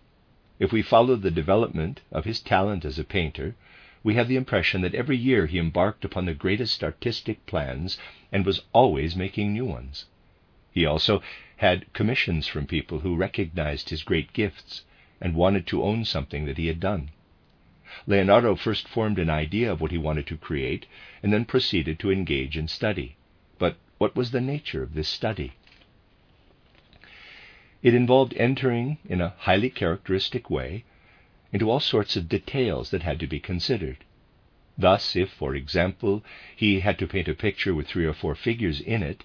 If 0.59 0.73
we 0.73 0.83
follow 0.83 1.17
the 1.17 1.31
development 1.31 2.01
of 2.13 2.25
his 2.25 2.41
talent 2.41 2.85
as 2.85 2.99
a 2.99 3.05
painter, 3.05 3.55
we 4.03 4.15
have 4.15 4.29
the 4.29 4.37
impression 4.37 4.81
that 4.83 4.95
every 4.95 5.17
year 5.17 5.47
he 5.47 5.59
embarked 5.59 6.05
upon 6.05 6.25
the 6.25 6.35
greatest 6.35 6.85
artistic 6.85 7.45
plans 7.47 7.99
and 8.31 8.47
was 8.47 8.63
always 8.73 9.17
making 9.17 9.53
new 9.53 9.65
ones. 9.65 10.07
He 10.73 10.87
also 10.87 11.23
had 11.57 11.93
commissions 11.93 12.47
from 12.47 12.67
people 12.67 13.01
who 13.01 13.17
recognized 13.17 13.91
his 13.91 14.03
great 14.03 14.33
gifts 14.33 14.83
and 15.21 15.35
wanted 15.35 15.67
to 15.67 15.83
own 15.83 16.05
something 16.05 16.45
that 16.47 16.59
he 16.59 16.69
had 16.69 16.79
done. 16.79 17.11
Leonardo 18.07 18.55
first 18.55 18.87
formed 18.87 19.19
an 19.19 19.31
idea 19.31 19.73
of 19.73 19.81
what 19.81 19.91
he 19.91 19.99
wanted 19.99 20.27
to 20.29 20.37
create 20.37 20.87
and 21.23 21.33
then 21.33 21.45
proceeded 21.45 21.99
to 21.99 22.13
engage 22.13 22.57
in 22.57 22.69
study. 22.69 23.17
But 23.59 23.77
what 23.99 24.15
was 24.15 24.31
the 24.31 24.41
nature 24.41 24.83
of 24.83 24.95
this 24.95 25.09
study? 25.09 25.55
It 27.83 27.95
involved 27.95 28.35
entering 28.37 28.99
in 29.09 29.21
a 29.21 29.35
highly 29.39 29.71
characteristic 29.71 30.51
way 30.51 30.85
into 31.53 31.71
all 31.71 31.81
sorts 31.81 32.17
of 32.17 32.29
details 32.29 32.91
that 32.91 33.03
had 33.03 33.19
to 33.19 33.27
be 33.27 33.41
considered. 33.41 33.99
Thus, 34.77 35.17
if, 35.17 35.31
for 35.31 35.55
example, 35.55 36.23
he 36.55 36.81
had 36.81 36.99
to 36.99 37.07
paint 37.07 37.27
a 37.29 37.35
picture 37.35 37.75
with 37.75 37.89
three 37.89 38.05
or 38.05 38.13
four 38.13 38.35
figures 38.35 38.81
in 38.81 39.03
it, 39.03 39.25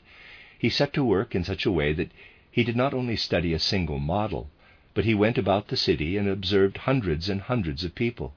he 0.58 0.70
set 0.70 0.94
to 0.94 1.04
work 1.04 1.36
in 1.36 1.44
such 1.44 1.66
a 1.66 1.72
way 1.72 1.94
that 1.94 2.12
he 2.50 2.64
did 2.64 2.76
not 2.76 2.94
only 2.94 3.16
study 3.16 3.54
a 3.54 3.60
single 3.60 4.00
model, 4.00 4.50
but 4.94 5.06
he 5.06 5.14
went 5.14 5.38
about 5.38 5.68
the 5.68 5.78
city 5.78 6.18
and 6.18 6.28
observed 6.30 6.78
hundreds 6.78 7.28
and 7.28 7.42
hundreds 7.42 7.84
of 7.84 7.94
people. 7.94 8.34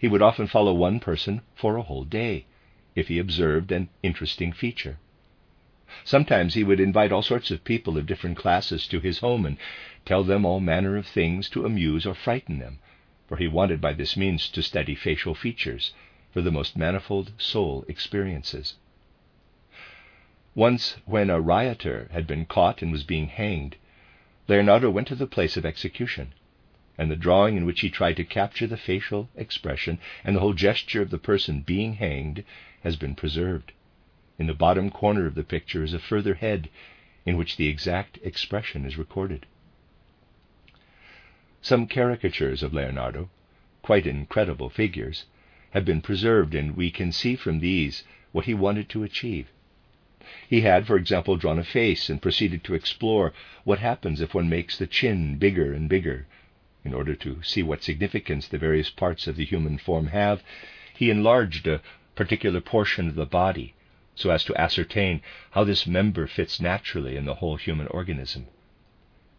He 0.00 0.08
would 0.08 0.22
often 0.22 0.46
follow 0.46 0.74
one 0.74 1.00
person 1.00 1.42
for 1.54 1.76
a 1.76 1.82
whole 1.82 2.04
day, 2.04 2.46
if 2.94 3.08
he 3.08 3.18
observed 3.18 3.70
an 3.70 3.88
interesting 4.02 4.52
feature. 4.52 4.98
Sometimes 6.04 6.54
he 6.54 6.64
would 6.64 6.80
invite 6.80 7.12
all 7.12 7.22
sorts 7.22 7.50
of 7.50 7.62
people 7.62 7.96
of 7.96 8.06
different 8.06 8.36
classes 8.36 8.86
to 8.88 8.98
his 9.00 9.20
home 9.20 9.46
and 9.46 9.56
tell 10.04 10.24
them 10.24 10.44
all 10.44 10.60
manner 10.60 10.96
of 10.96 11.06
things 11.06 11.48
to 11.50 11.64
amuse 11.64 12.04
or 12.04 12.14
frighten 12.14 12.58
them, 12.58 12.78
for 13.28 13.36
he 13.36 13.48
wanted 13.48 13.80
by 13.80 13.92
this 13.92 14.16
means 14.16 14.48
to 14.48 14.62
study 14.62 14.94
facial 14.94 15.34
features 15.34 15.92
for 16.32 16.42
the 16.42 16.50
most 16.50 16.76
manifold 16.76 17.32
soul 17.38 17.84
experiences. 17.88 18.74
Once, 20.54 20.96
when 21.04 21.28
a 21.28 21.40
rioter 21.40 22.08
had 22.12 22.26
been 22.26 22.46
caught 22.46 22.82
and 22.82 22.92
was 22.92 23.04
being 23.04 23.28
hanged, 23.28 23.76
Leonardo 24.48 24.88
went 24.88 25.08
to 25.08 25.14
the 25.14 25.26
place 25.26 25.56
of 25.56 25.66
execution, 25.66 26.32
and 26.96 27.10
the 27.10 27.16
drawing 27.16 27.56
in 27.56 27.66
which 27.66 27.80
he 27.80 27.90
tried 27.90 28.16
to 28.16 28.24
capture 28.24 28.66
the 28.66 28.76
facial 28.76 29.28
expression 29.36 29.98
and 30.24 30.34
the 30.34 30.40
whole 30.40 30.54
gesture 30.54 31.02
of 31.02 31.10
the 31.10 31.18
person 31.18 31.60
being 31.60 31.94
hanged 31.94 32.44
has 32.82 32.96
been 32.96 33.14
preserved. 33.14 33.72
In 34.38 34.46
the 34.46 34.54
bottom 34.54 34.90
corner 34.90 35.26
of 35.26 35.34
the 35.34 35.44
picture 35.44 35.82
is 35.82 35.92
a 35.92 35.98
further 35.98 36.34
head 36.34 36.68
in 37.26 37.36
which 37.36 37.56
the 37.56 37.68
exact 37.68 38.18
expression 38.22 38.84
is 38.84 38.96
recorded. 38.96 39.46
Some 41.68 41.88
caricatures 41.88 42.62
of 42.62 42.72
Leonardo, 42.72 43.28
quite 43.82 44.06
incredible 44.06 44.70
figures, 44.70 45.24
have 45.72 45.84
been 45.84 46.00
preserved, 46.00 46.54
and 46.54 46.76
we 46.76 46.92
can 46.92 47.10
see 47.10 47.34
from 47.34 47.58
these 47.58 48.04
what 48.30 48.44
he 48.44 48.54
wanted 48.54 48.88
to 48.90 49.02
achieve. 49.02 49.48
He 50.48 50.60
had, 50.60 50.86
for 50.86 50.96
example, 50.96 51.36
drawn 51.36 51.58
a 51.58 51.64
face 51.64 52.08
and 52.08 52.22
proceeded 52.22 52.62
to 52.62 52.74
explore 52.74 53.32
what 53.64 53.80
happens 53.80 54.20
if 54.20 54.32
one 54.32 54.48
makes 54.48 54.78
the 54.78 54.86
chin 54.86 55.38
bigger 55.38 55.72
and 55.72 55.88
bigger. 55.88 56.28
In 56.84 56.94
order 56.94 57.16
to 57.16 57.42
see 57.42 57.64
what 57.64 57.82
significance 57.82 58.46
the 58.46 58.58
various 58.58 58.88
parts 58.90 59.26
of 59.26 59.34
the 59.34 59.44
human 59.44 59.76
form 59.76 60.06
have, 60.06 60.44
he 60.94 61.10
enlarged 61.10 61.66
a 61.66 61.82
particular 62.14 62.60
portion 62.60 63.08
of 63.08 63.16
the 63.16 63.26
body 63.26 63.74
so 64.14 64.30
as 64.30 64.44
to 64.44 64.54
ascertain 64.54 65.20
how 65.50 65.64
this 65.64 65.84
member 65.84 66.28
fits 66.28 66.60
naturally 66.60 67.16
in 67.16 67.24
the 67.24 67.34
whole 67.34 67.56
human 67.56 67.88
organism. 67.88 68.46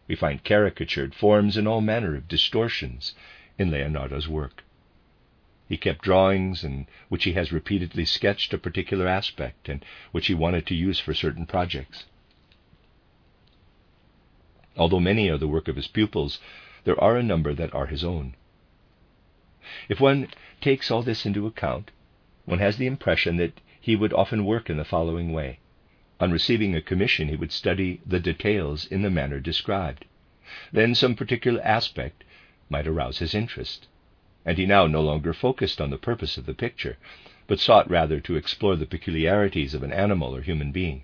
We 0.08 0.16
find 0.16 0.44
caricatured 0.44 1.14
forms 1.14 1.58
in 1.58 1.68
all 1.68 1.82
manner 1.82 2.16
of 2.16 2.28
distortions 2.28 3.14
in 3.58 3.72
Leonardo's 3.72 4.28
work. 4.28 4.64
He 5.68 5.76
kept 5.78 6.04
drawings 6.04 6.64
in 6.64 6.88
which 7.10 7.26
he 7.26 7.34
has 7.34 7.52
repeatedly 7.52 8.06
sketched 8.06 8.54
a 8.54 8.58
particular 8.58 9.08
aspect 9.08 9.68
and 9.68 9.84
which 10.12 10.28
he 10.28 10.34
wanted 10.34 10.66
to 10.68 10.76
use 10.76 11.00
for 11.00 11.14
certain 11.14 11.46
projects. 11.46 12.06
Although 14.78 15.02
many 15.02 15.30
are 15.30 15.38
the 15.38 15.48
work 15.48 15.68
of 15.68 15.76
his 15.76 15.88
pupils, 15.88 16.40
there 16.86 17.00
are 17.04 17.18
a 17.18 17.24
number 17.24 17.54
that 17.54 17.74
are 17.74 17.88
his 17.88 18.04
own. 18.04 18.36
If 19.90 20.00
one 20.00 20.30
takes 20.62 20.90
all 20.90 21.04
this 21.04 21.26
into 21.26 21.48
account, 21.48 21.92
one 22.46 22.60
has 22.60 22.78
the 22.78 22.88
impression 22.88 23.36
that 23.38 23.60
he 23.82 23.96
would 23.98 24.14
often 24.14 24.46
work 24.46 24.70
in 24.70 24.78
the 24.78 24.86
following 24.86 25.34
way. 25.34 25.60
On 26.20 26.32
receiving 26.32 26.76
a 26.76 26.82
commission, 26.82 27.28
he 27.28 27.36
would 27.36 27.52
study 27.52 28.02
the 28.06 28.20
details 28.20 28.86
in 28.86 29.04
the 29.04 29.10
manner 29.12 29.40
described. 29.40 30.06
Then 30.72 30.96
some 30.96 31.16
particular 31.16 31.62
aspect 31.62 32.24
might 32.70 32.88
arouse 32.88 33.20
his 33.20 33.36
interest 33.36 33.88
and 34.48 34.58
he 34.58 34.66
now 34.66 34.88
no 34.88 35.02
longer 35.02 35.34
focused 35.34 35.82
on 35.82 35.90
the 35.90 35.98
purpose 35.98 36.38
of 36.38 36.46
the 36.46 36.54
picture, 36.54 36.98
but 37.48 37.60
sought 37.60 37.90
rather 37.90 38.22
to 38.22 38.38
explore 38.38 38.78
the 38.78 38.86
peculiarities 38.86 39.74
of 39.74 39.84
an 39.84 39.92
animal 39.92 40.34
or 40.34 40.42
human 40.42 40.72
being. 40.72 41.04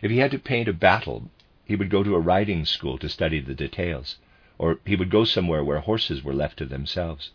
If 0.00 0.12
he 0.12 0.18
had 0.18 0.30
to 0.30 0.38
paint 0.38 0.68
a 0.68 0.72
battle, 0.72 1.28
he 1.64 1.74
would 1.74 1.90
go 1.90 2.04
to 2.04 2.14
a 2.14 2.20
riding 2.20 2.64
school 2.64 2.98
to 2.98 3.08
study 3.08 3.40
the 3.40 3.52
details, 3.56 4.18
or 4.58 4.78
he 4.86 4.94
would 4.94 5.10
go 5.10 5.24
somewhere 5.24 5.64
where 5.64 5.80
horses 5.80 6.22
were 6.22 6.32
left 6.32 6.56
to 6.58 6.66
themselves, 6.66 7.32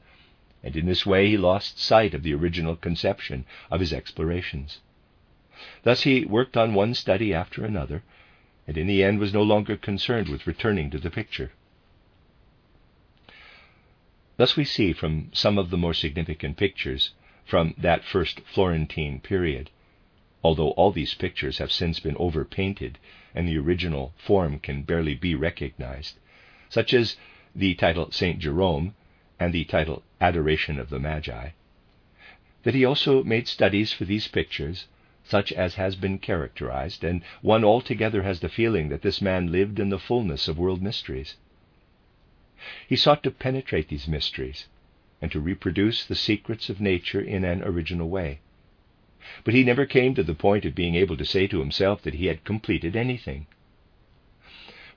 and 0.63 0.77
in 0.77 0.85
this 0.85 1.05
way 1.05 1.27
he 1.27 1.35
lost 1.37 1.77
sight 1.77 2.13
of 2.13 2.23
the 2.23 2.33
original 2.33 2.77
conception 2.77 3.43
of 3.69 3.81
his 3.81 3.91
explorations. 3.91 4.79
Thus 5.83 6.03
he 6.03 6.25
worked 6.25 6.57
on 6.57 6.73
one 6.73 6.93
study 6.93 7.33
after 7.33 7.63
another, 7.63 8.03
and 8.67 8.77
in 8.77 8.87
the 8.87 9.01
end 9.01 9.19
was 9.19 9.33
no 9.33 9.41
longer 9.41 9.77
concerned 9.77 10.27
with 10.27 10.45
returning 10.45 10.89
to 10.91 10.97
the 10.97 11.09
picture, 11.09 11.53
Thus 14.35 14.57
we 14.57 14.65
see 14.65 14.91
from 14.91 15.29
some 15.31 15.57
of 15.57 15.69
the 15.69 15.77
more 15.77 15.93
significant 15.93 16.57
pictures 16.57 17.11
from 17.45 17.73
that 17.77 18.03
first 18.03 18.41
Florentine 18.41 19.21
period, 19.21 19.69
although 20.43 20.71
all 20.71 20.91
these 20.91 21.13
pictures 21.13 21.59
have 21.59 21.71
since 21.71 22.01
been 22.01 22.17
overpainted 22.17 22.97
and 23.33 23.47
the 23.47 23.57
original 23.57 24.13
form 24.17 24.59
can 24.59 24.81
barely 24.83 25.15
be 25.15 25.35
recognized, 25.35 26.17
such 26.67 26.93
as 26.93 27.15
the 27.55 27.75
title 27.75 28.11
St. 28.11 28.39
Jerome 28.39 28.93
and 29.39 29.53
the 29.53 29.63
title 29.63 30.03
Adoration 30.19 30.77
of 30.79 30.89
the 30.89 30.99
Magi, 30.99 31.51
that 32.63 32.75
he 32.75 32.83
also 32.83 33.23
made 33.23 33.47
studies 33.47 33.93
for 33.93 34.03
these 34.03 34.27
pictures 34.27 34.87
such 35.27 35.51
as 35.53 35.73
has 35.73 35.95
been 35.95 36.19
characterized, 36.19 37.03
and 37.03 37.23
one 37.41 37.63
altogether 37.63 38.21
has 38.21 38.41
the 38.41 38.47
feeling 38.49 38.89
that 38.89 39.01
this 39.01 39.21
man 39.21 39.51
lived 39.51 39.79
in 39.79 39.89
the 39.89 39.97
fullness 39.97 40.47
of 40.47 40.59
world 40.59 40.83
mysteries. 40.83 41.35
He 42.87 42.95
sought 42.95 43.23
to 43.23 43.31
penetrate 43.31 43.87
these 43.87 44.07
mysteries 44.07 44.67
and 45.19 45.31
to 45.31 45.39
reproduce 45.39 46.05
the 46.05 46.13
secrets 46.15 46.69
of 46.69 46.79
nature 46.79 47.19
in 47.19 47.43
an 47.43 47.63
original 47.63 48.07
way. 48.07 48.39
But 49.43 49.55
he 49.55 49.63
never 49.63 49.87
came 49.87 50.13
to 50.13 50.21
the 50.23 50.35
point 50.35 50.63
of 50.63 50.75
being 50.75 50.93
able 50.93 51.17
to 51.17 51.25
say 51.25 51.47
to 51.47 51.59
himself 51.59 52.03
that 52.03 52.13
he 52.13 52.27
had 52.27 52.43
completed 52.43 52.95
anything. 52.95 53.47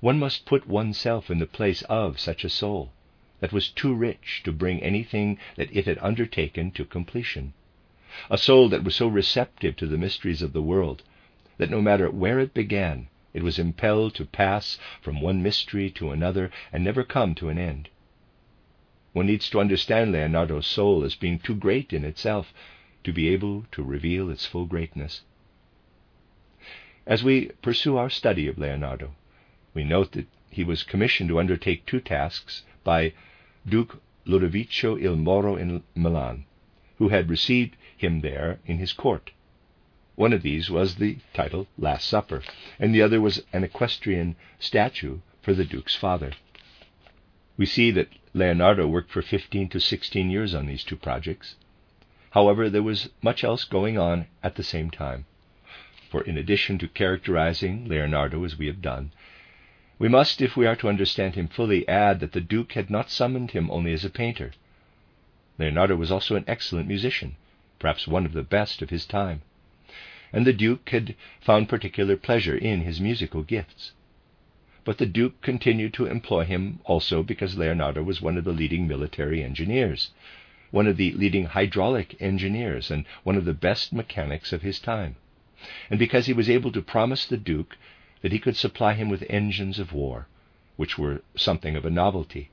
One 0.00 0.18
must 0.18 0.44
put 0.44 0.68
oneself 0.68 1.30
in 1.30 1.38
the 1.38 1.46
place 1.46 1.80
of 1.88 2.20
such 2.20 2.44
a 2.44 2.50
soul 2.50 2.92
that 3.40 3.52
was 3.52 3.70
too 3.70 3.94
rich 3.94 4.42
to 4.44 4.52
bring 4.52 4.82
anything 4.82 5.38
that 5.56 5.74
it 5.74 5.86
had 5.86 5.98
undertaken 6.02 6.70
to 6.72 6.84
completion, 6.84 7.54
a 8.30 8.38
soul 8.38 8.68
that 8.68 8.84
was 8.84 8.96
so 8.96 9.08
receptive 9.08 9.76
to 9.76 9.86
the 9.86 9.98
mysteries 9.98 10.42
of 10.42 10.52
the 10.52 10.62
world 10.62 11.02
that 11.58 11.70
no 11.70 11.80
matter 11.80 12.10
where 12.10 12.38
it 12.38 12.54
began, 12.54 13.08
it 13.34 13.42
was 13.42 13.58
impelled 13.58 14.14
to 14.14 14.24
pass 14.24 14.78
from 15.00 15.20
one 15.20 15.42
mystery 15.42 15.90
to 15.90 16.10
another 16.10 16.50
and 16.72 16.82
never 16.82 17.04
come 17.04 17.34
to 17.34 17.48
an 17.48 17.58
end. 17.58 17.88
One 19.12 19.26
needs 19.26 19.50
to 19.50 19.60
understand 19.60 20.12
Leonardo's 20.12 20.66
soul 20.66 21.04
as 21.04 21.14
being 21.14 21.38
too 21.38 21.54
great 21.54 21.92
in 21.92 22.04
itself 22.04 22.52
to 23.04 23.12
be 23.12 23.28
able 23.28 23.64
to 23.72 23.82
reveal 23.82 24.30
its 24.30 24.46
full 24.46 24.66
greatness. 24.66 25.22
As 27.06 27.24
we 27.24 27.46
pursue 27.62 27.96
our 27.96 28.10
study 28.10 28.46
of 28.46 28.58
Leonardo, 28.58 29.14
we 29.74 29.84
note 29.84 30.12
that 30.12 30.26
he 30.50 30.64
was 30.64 30.82
commissioned 30.82 31.28
to 31.30 31.38
undertake 31.38 31.86
two 31.86 32.00
tasks 32.00 32.62
by 32.84 33.12
Duke 33.66 34.00
Ludovico 34.26 34.96
il 34.96 35.16
Moro 35.16 35.56
in 35.56 35.82
Milan, 35.94 36.44
who 36.98 37.08
had 37.08 37.30
received 37.30 37.76
him 38.00 38.20
there 38.20 38.58
in 38.66 38.78
his 38.78 38.92
court. 38.92 39.32
One 40.14 40.32
of 40.32 40.42
these 40.42 40.68
was 40.68 40.96
the 40.96 41.18
title 41.32 41.68
Last 41.78 42.08
Supper, 42.08 42.42
and 42.78 42.94
the 42.94 43.02
other 43.02 43.20
was 43.20 43.42
an 43.52 43.64
equestrian 43.64 44.36
statue 44.58 45.18
for 45.42 45.54
the 45.54 45.64
Duke's 45.64 45.94
father. 45.94 46.32
We 47.56 47.66
see 47.66 47.90
that 47.92 48.08
Leonardo 48.34 48.86
worked 48.86 49.10
for 49.10 49.22
15 49.22 49.68
to 49.68 49.80
16 49.80 50.30
years 50.30 50.54
on 50.54 50.66
these 50.66 50.84
two 50.84 50.96
projects. 50.96 51.56
However, 52.30 52.68
there 52.68 52.82
was 52.82 53.10
much 53.22 53.42
else 53.42 53.64
going 53.64 53.96
on 53.96 54.26
at 54.42 54.56
the 54.56 54.62
same 54.62 54.90
time. 54.90 55.26
For 56.10 56.22
in 56.22 56.36
addition 56.36 56.78
to 56.78 56.88
characterizing 56.88 57.88
Leonardo 57.88 58.44
as 58.44 58.58
we 58.58 58.66
have 58.66 58.82
done, 58.82 59.12
we 59.98 60.08
must, 60.08 60.40
if 60.40 60.56
we 60.56 60.66
are 60.66 60.76
to 60.76 60.88
understand 60.88 61.34
him 61.34 61.48
fully, 61.48 61.86
add 61.88 62.20
that 62.20 62.32
the 62.32 62.40
Duke 62.40 62.72
had 62.72 62.90
not 62.90 63.10
summoned 63.10 63.50
him 63.50 63.70
only 63.70 63.92
as 63.92 64.04
a 64.04 64.10
painter. 64.10 64.52
Leonardo 65.58 65.96
was 65.96 66.12
also 66.12 66.36
an 66.36 66.44
excellent 66.46 66.86
musician, 66.86 67.36
perhaps 67.78 68.08
one 68.08 68.26
of 68.26 68.32
the 68.32 68.42
best 68.42 68.82
of 68.82 68.90
his 68.90 69.06
time 69.06 69.42
and 70.32 70.46
the 70.46 70.52
Duke 70.52 70.90
had 70.90 71.14
found 71.40 71.68
particular 71.68 72.16
pleasure 72.16 72.56
in 72.56 72.82
his 72.82 73.00
musical 73.00 73.42
gifts. 73.42 73.92
But 74.84 74.98
the 74.98 75.06
Duke 75.06 75.40
continued 75.40 75.94
to 75.94 76.06
employ 76.06 76.44
him 76.44 76.80
also 76.84 77.22
because 77.22 77.56
Leonardo 77.56 78.02
was 78.02 78.20
one 78.20 78.36
of 78.36 78.44
the 78.44 78.52
leading 78.52 78.86
military 78.86 79.42
engineers, 79.42 80.10
one 80.70 80.86
of 80.86 80.98
the 80.98 81.12
leading 81.12 81.46
hydraulic 81.46 82.14
engineers, 82.20 82.90
and 82.90 83.06
one 83.22 83.36
of 83.36 83.46
the 83.46 83.54
best 83.54 83.92
mechanics 83.92 84.52
of 84.52 84.60
his 84.62 84.78
time, 84.78 85.16
and 85.88 85.98
because 85.98 86.26
he 86.26 86.34
was 86.34 86.50
able 86.50 86.72
to 86.72 86.82
promise 86.82 87.24
the 87.24 87.38
Duke 87.38 87.78
that 88.20 88.32
he 88.32 88.38
could 88.38 88.56
supply 88.56 88.92
him 88.94 89.08
with 89.08 89.24
engines 89.30 89.78
of 89.78 89.94
war, 89.94 90.26
which 90.76 90.98
were 90.98 91.22
something 91.36 91.74
of 91.74 91.86
a 91.86 91.90
novelty, 91.90 92.50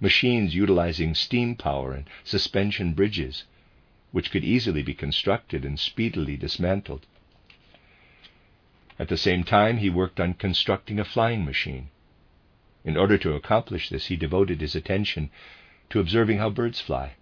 machines 0.00 0.54
utilizing 0.54 1.14
steam 1.14 1.54
power 1.54 1.92
and 1.92 2.06
suspension 2.24 2.94
bridges, 2.94 3.44
which 4.12 4.30
could 4.30 4.44
easily 4.44 4.82
be 4.82 4.94
constructed 4.94 5.64
and 5.64 5.78
speedily 5.78 6.36
dismantled. 6.36 7.06
At 8.98 9.08
the 9.08 9.16
same 9.16 9.44
time, 9.44 9.78
he 9.78 9.88
worked 9.88 10.20
on 10.20 10.34
constructing 10.34 10.98
a 10.98 11.04
flying 11.04 11.44
machine. 11.44 11.88
In 12.84 12.96
order 12.96 13.16
to 13.18 13.34
accomplish 13.34 13.88
this, 13.88 14.06
he 14.06 14.16
devoted 14.16 14.60
his 14.60 14.74
attention 14.74 15.30
to 15.90 16.00
observing 16.00 16.38
how 16.38 16.50
birds 16.50 16.80
fly, 16.80 17.14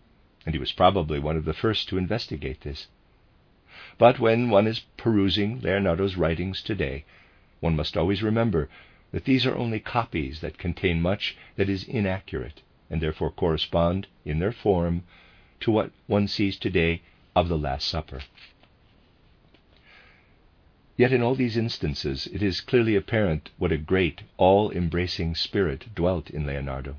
and 0.44 0.55
he 0.55 0.59
was 0.59 0.72
probably 0.72 1.18
one 1.18 1.37
of 1.37 1.44
the 1.44 1.53
first 1.53 1.88
to 1.88 1.98
investigate 1.98 2.62
this. 2.62 2.88
But 3.96 4.18
when 4.18 4.51
one 4.51 4.66
is 4.66 4.81
perusing 4.96 5.61
Leonardo's 5.61 6.16
writings 6.16 6.62
today, 6.62 7.05
one 7.61 7.77
must 7.77 7.96
always 7.96 8.22
remember 8.22 8.68
that 9.12 9.24
these 9.24 9.46
are 9.46 9.57
only 9.57 9.81
copies 9.81 10.40
that 10.40 10.59
contain 10.59 11.01
much 11.01 11.37
that 11.57 11.68
is 11.68 11.85
inaccurate, 11.85 12.62
and 12.90 13.01
therefore 13.01 13.31
correspond, 13.31 14.07
in 14.24 14.38
their 14.38 14.53
form, 14.53 15.05
to 15.61 15.71
what 15.71 15.90
one 16.07 16.29
sees 16.29 16.57
today 16.57 17.03
of 17.35 17.49
the 17.49 17.59
Last 17.59 17.88
Supper. 17.88 18.21
Yet 20.97 21.12
in 21.12 21.23
all 21.23 21.37
these 21.37 21.57
instances, 21.57 22.27
it 22.27 22.42
is 22.42 22.61
clearly 22.61 22.97
apparent 22.97 23.51
what 23.57 23.71
a 23.71 23.79
great, 23.79 24.23
all 24.37 24.73
embracing 24.73 25.37
spirit 25.37 25.94
dwelt 25.94 26.29
in 26.29 26.44
Leonardo. 26.44 26.97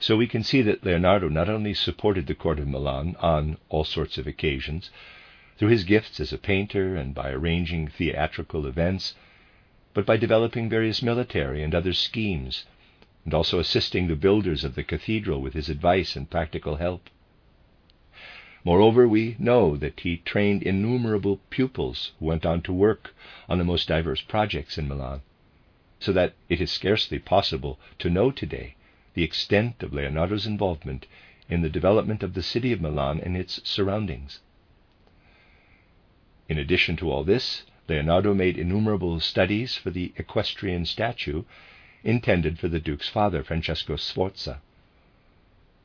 So 0.00 0.16
we 0.16 0.26
can 0.26 0.42
see 0.42 0.60
that 0.62 0.84
Leonardo 0.84 1.28
not 1.28 1.48
only 1.48 1.72
supported 1.72 2.26
the 2.26 2.34
court 2.34 2.58
of 2.58 2.66
Milan 2.66 3.16
on 3.20 3.58
all 3.68 3.84
sorts 3.84 4.18
of 4.18 4.26
occasions, 4.26 4.90
through 5.56 5.68
his 5.68 5.84
gifts 5.84 6.20
as 6.20 6.32
a 6.32 6.38
painter 6.38 6.96
and 6.96 7.14
by 7.14 7.30
arranging 7.30 7.88
theatrical 7.88 8.66
events, 8.66 9.14
but 9.94 10.04
by 10.04 10.16
developing 10.16 10.68
various 10.68 11.00
military 11.00 11.62
and 11.62 11.74
other 11.74 11.92
schemes, 11.92 12.66
and 13.24 13.32
also 13.32 13.58
assisting 13.58 14.08
the 14.08 14.16
builders 14.16 14.64
of 14.64 14.74
the 14.74 14.84
cathedral 14.84 15.40
with 15.40 15.54
his 15.54 15.70
advice 15.70 16.16
and 16.16 16.28
practical 16.28 16.76
help. 16.76 17.08
Moreover, 18.66 19.06
we 19.06 19.36
know 19.38 19.76
that 19.76 20.00
he 20.00 20.16
trained 20.16 20.64
innumerable 20.64 21.38
pupils 21.50 22.10
who 22.18 22.24
went 22.26 22.44
on 22.44 22.62
to 22.62 22.72
work 22.72 23.14
on 23.48 23.58
the 23.58 23.64
most 23.64 23.86
diverse 23.86 24.20
projects 24.20 24.76
in 24.76 24.88
Milan, 24.88 25.20
so 26.00 26.12
that 26.12 26.34
it 26.48 26.60
is 26.60 26.72
scarcely 26.72 27.20
possible 27.20 27.78
to 28.00 28.10
know 28.10 28.32
today 28.32 28.74
the 29.14 29.22
extent 29.22 29.84
of 29.84 29.92
Leonardo's 29.92 30.48
involvement 30.48 31.06
in 31.48 31.62
the 31.62 31.68
development 31.68 32.24
of 32.24 32.34
the 32.34 32.42
city 32.42 32.72
of 32.72 32.80
Milan 32.80 33.20
and 33.20 33.36
its 33.36 33.60
surroundings. 33.62 34.40
In 36.48 36.58
addition 36.58 36.96
to 36.96 37.08
all 37.08 37.22
this, 37.22 37.62
Leonardo 37.88 38.34
made 38.34 38.58
innumerable 38.58 39.20
studies 39.20 39.76
for 39.76 39.90
the 39.90 40.12
equestrian 40.16 40.86
statue 40.86 41.44
intended 42.02 42.58
for 42.58 42.66
the 42.66 42.80
Duke's 42.80 43.08
father, 43.08 43.44
Francesco 43.44 43.94
Sforza. 43.94 44.60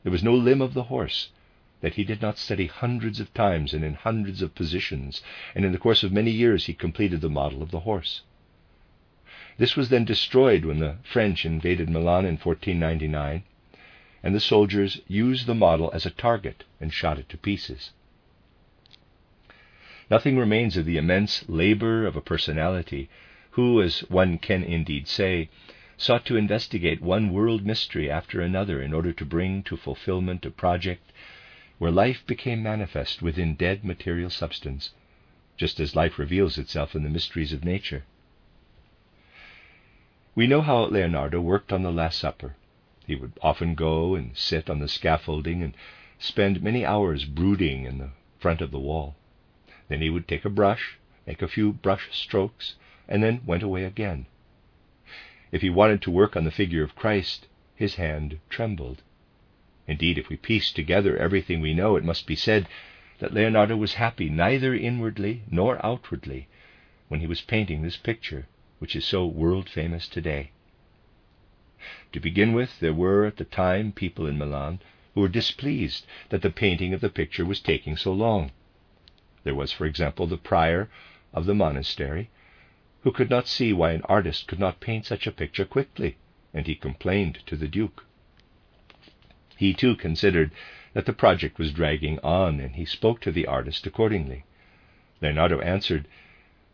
There 0.02 0.10
was 0.10 0.24
no 0.24 0.34
limb 0.34 0.60
of 0.60 0.74
the 0.74 0.90
horse 0.90 1.28
that 1.82 1.94
he 1.94 2.04
did 2.04 2.22
not 2.22 2.38
study 2.38 2.66
hundreds 2.66 3.20
of 3.20 3.34
times 3.34 3.74
and 3.74 3.84
in 3.84 3.94
hundreds 3.94 4.40
of 4.40 4.54
positions, 4.54 5.22
and 5.54 5.64
in 5.64 5.72
the 5.72 5.78
course 5.78 6.02
of 6.02 6.12
many 6.12 6.30
years 6.30 6.66
he 6.66 6.72
completed 6.72 7.20
the 7.20 7.28
model 7.28 7.62
of 7.62 7.70
the 7.70 7.80
horse. 7.80 8.22
This 9.58 9.76
was 9.76 9.90
then 9.90 10.04
destroyed 10.04 10.64
when 10.64 10.78
the 10.78 10.96
French 11.02 11.44
invaded 11.44 11.90
Milan 11.90 12.24
in 12.24 12.38
1499, 12.38 13.42
and 14.22 14.34
the 14.34 14.40
soldiers 14.40 15.00
used 15.08 15.46
the 15.46 15.54
model 15.54 15.90
as 15.92 16.06
a 16.06 16.10
target 16.10 16.64
and 16.80 16.92
shot 16.92 17.18
it 17.18 17.28
to 17.28 17.36
pieces. 17.36 17.90
Nothing 20.08 20.38
remains 20.38 20.76
of 20.76 20.84
the 20.84 20.96
immense 20.96 21.48
labor 21.48 22.06
of 22.06 22.16
a 22.16 22.20
personality 22.20 23.08
who, 23.52 23.82
as 23.82 24.00
one 24.08 24.38
can 24.38 24.62
indeed 24.62 25.08
say, 25.08 25.48
sought 25.96 26.24
to 26.26 26.36
investigate 26.36 27.02
one 27.02 27.32
world 27.32 27.66
mystery 27.66 28.10
after 28.10 28.40
another 28.40 28.80
in 28.80 28.94
order 28.94 29.12
to 29.12 29.24
bring 29.24 29.62
to 29.64 29.76
fulfillment 29.76 30.46
a 30.46 30.50
project 30.50 31.12
where 31.82 31.90
life 31.90 32.24
became 32.28 32.62
manifest 32.62 33.20
within 33.22 33.56
dead 33.56 33.82
material 33.82 34.30
substance, 34.30 34.90
just 35.56 35.80
as 35.80 35.96
life 35.96 36.16
reveals 36.16 36.56
itself 36.56 36.94
in 36.94 37.02
the 37.02 37.10
mysteries 37.10 37.52
of 37.52 37.64
nature. 37.64 38.04
We 40.36 40.46
know 40.46 40.60
how 40.60 40.84
Leonardo 40.84 41.40
worked 41.40 41.72
on 41.72 41.82
the 41.82 41.90
Last 41.90 42.20
Supper. 42.20 42.54
He 43.04 43.16
would 43.16 43.32
often 43.42 43.74
go 43.74 44.14
and 44.14 44.30
sit 44.36 44.70
on 44.70 44.78
the 44.78 44.86
scaffolding 44.86 45.60
and 45.60 45.76
spend 46.20 46.62
many 46.62 46.86
hours 46.86 47.24
brooding 47.24 47.84
in 47.84 47.98
the 47.98 48.10
front 48.38 48.60
of 48.60 48.70
the 48.70 48.78
wall. 48.78 49.16
Then 49.88 50.00
he 50.00 50.08
would 50.08 50.28
take 50.28 50.44
a 50.44 50.50
brush, 50.50 50.98
make 51.26 51.42
a 51.42 51.48
few 51.48 51.72
brush 51.72 52.10
strokes, 52.12 52.76
and 53.08 53.24
then 53.24 53.40
went 53.44 53.64
away 53.64 53.82
again. 53.82 54.26
If 55.50 55.62
he 55.62 55.68
wanted 55.68 56.00
to 56.02 56.12
work 56.12 56.36
on 56.36 56.44
the 56.44 56.52
figure 56.52 56.84
of 56.84 56.94
Christ, 56.94 57.48
his 57.74 57.96
hand 57.96 58.38
trembled. 58.48 59.02
Indeed, 59.92 60.16
if 60.16 60.30
we 60.30 60.38
piece 60.38 60.72
together 60.72 61.18
everything 61.18 61.60
we 61.60 61.74
know, 61.74 61.96
it 61.96 62.02
must 62.02 62.26
be 62.26 62.34
said 62.34 62.66
that 63.18 63.34
Leonardo 63.34 63.76
was 63.76 63.92
happy 64.00 64.30
neither 64.30 64.74
inwardly 64.74 65.42
nor 65.50 65.84
outwardly 65.84 66.48
when 67.08 67.20
he 67.20 67.26
was 67.26 67.42
painting 67.42 67.82
this 67.82 67.98
picture, 67.98 68.46
which 68.78 68.96
is 68.96 69.04
so 69.04 69.26
world 69.26 69.68
famous 69.68 70.08
today. 70.08 70.50
To 72.14 72.20
begin 72.20 72.54
with, 72.54 72.80
there 72.80 72.94
were 72.94 73.26
at 73.26 73.36
the 73.36 73.44
time 73.44 73.92
people 73.92 74.26
in 74.26 74.38
Milan 74.38 74.80
who 75.14 75.20
were 75.20 75.28
displeased 75.28 76.06
that 76.30 76.40
the 76.40 76.48
painting 76.48 76.94
of 76.94 77.02
the 77.02 77.10
picture 77.10 77.44
was 77.44 77.60
taking 77.60 77.98
so 77.98 78.14
long. 78.14 78.50
There 79.44 79.54
was, 79.54 79.72
for 79.72 79.84
example, 79.84 80.26
the 80.26 80.38
prior 80.38 80.88
of 81.34 81.44
the 81.44 81.54
monastery, 81.54 82.30
who 83.02 83.12
could 83.12 83.28
not 83.28 83.46
see 83.46 83.74
why 83.74 83.92
an 83.92 84.00
artist 84.06 84.46
could 84.46 84.58
not 84.58 84.80
paint 84.80 85.04
such 85.04 85.26
a 85.26 85.30
picture 85.32 85.66
quickly, 85.66 86.16
and 86.54 86.66
he 86.66 86.74
complained 86.76 87.40
to 87.44 87.56
the 87.56 87.68
Duke. 87.68 88.06
He 89.56 89.74
too 89.74 89.96
considered 89.96 90.50
that 90.94 91.04
the 91.04 91.12
project 91.12 91.58
was 91.58 91.72
dragging 91.72 92.18
on, 92.20 92.58
and 92.58 92.74
he 92.76 92.84
spoke 92.84 93.20
to 93.20 93.30
the 93.30 93.46
artist 93.46 93.86
accordingly. 93.86 94.44
Leonardo 95.20 95.60
answered 95.60 96.08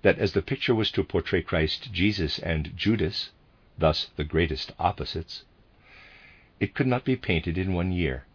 that 0.03 0.19
as 0.19 0.33
the 0.33 0.43
picture 0.43 0.75
was 0.75 0.91
to 0.93 1.03
portray 1.03 1.43
Christ 1.43 1.93
Jesus 1.93 2.39
and 2.39 2.77
Judas, 2.77 3.31
thus 3.77 4.11
the 4.17 4.25
greatest 4.25 4.73
opposites, 4.79 5.45
it 6.61 6.75
could 6.75 6.87
not 6.87 7.05
be 7.05 7.17
painted 7.17 7.59
in 7.59 7.73
one 7.75 7.93
year, 7.93 8.27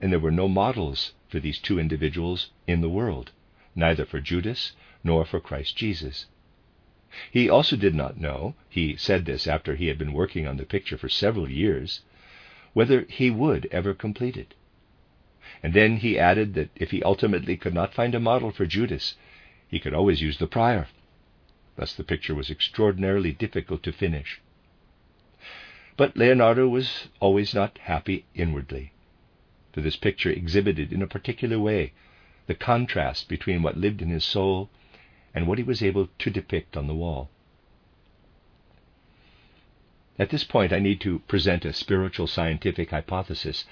and 0.00 0.12
there 0.12 0.18
were 0.20 0.30
no 0.30 0.46
models 0.48 1.14
for 1.28 1.40
these 1.40 1.58
two 1.58 1.78
individuals 1.78 2.50
in 2.66 2.80
the 2.80 2.88
world, 2.88 3.32
neither 3.74 4.04
for 4.04 4.20
Judas 4.20 4.72
nor 5.02 5.24
for 5.24 5.40
Christ 5.40 5.76
Jesus. 5.76 6.26
He 7.30 7.48
also 7.48 7.76
did 7.76 7.94
not 7.94 8.18
know, 8.20 8.54
he 8.68 8.96
said 8.96 9.24
this 9.24 9.46
after 9.46 9.74
he 9.74 9.86
had 9.86 9.98
been 9.98 10.12
working 10.12 10.46
on 10.46 10.56
the 10.56 10.66
picture 10.66 10.98
for 10.98 11.08
several 11.08 11.50
years, 11.50 12.02
whether 12.74 13.06
he 13.08 13.30
would 13.30 13.66
ever 13.72 13.94
complete 13.94 14.36
it. 14.36 14.54
And 15.62 15.72
then 15.72 15.96
he 15.98 16.18
added 16.18 16.54
that 16.54 16.70
if 16.76 16.90
he 16.90 17.02
ultimately 17.02 17.56
could 17.56 17.72
not 17.72 17.94
find 17.94 18.14
a 18.14 18.20
model 18.20 18.50
for 18.50 18.66
Judas, 18.66 19.14
he 19.66 19.80
could 19.80 19.94
always 19.94 20.20
use 20.20 20.38
the 20.38 20.46
prior. 20.46 20.88
Thus 21.76 21.94
the 21.94 22.04
picture 22.04 22.34
was 22.34 22.50
extraordinarily 22.50 23.32
difficult 23.32 23.82
to 23.84 23.92
finish. 23.92 24.40
But 25.96 26.16
Leonardo 26.16 26.68
was 26.68 27.08
always 27.20 27.54
not 27.54 27.78
happy 27.78 28.26
inwardly, 28.34 28.92
for 29.72 29.80
this 29.80 29.96
picture 29.96 30.30
exhibited 30.30 30.92
in 30.92 31.02
a 31.02 31.06
particular 31.06 31.58
way 31.58 31.92
the 32.46 32.54
contrast 32.54 33.28
between 33.28 33.62
what 33.62 33.76
lived 33.76 34.02
in 34.02 34.10
his 34.10 34.24
soul 34.24 34.68
and 35.34 35.46
what 35.46 35.58
he 35.58 35.64
was 35.64 35.82
able 35.82 36.08
to 36.18 36.30
depict 36.30 36.76
on 36.76 36.86
the 36.86 36.94
wall. 36.94 37.30
At 40.16 40.30
this 40.30 40.44
point, 40.44 40.72
I 40.72 40.78
need 40.78 41.00
to 41.00 41.18
present 41.20 41.64
a 41.64 41.72
spiritual 41.72 42.28
scientific 42.28 42.90
hypothesis 42.90 43.64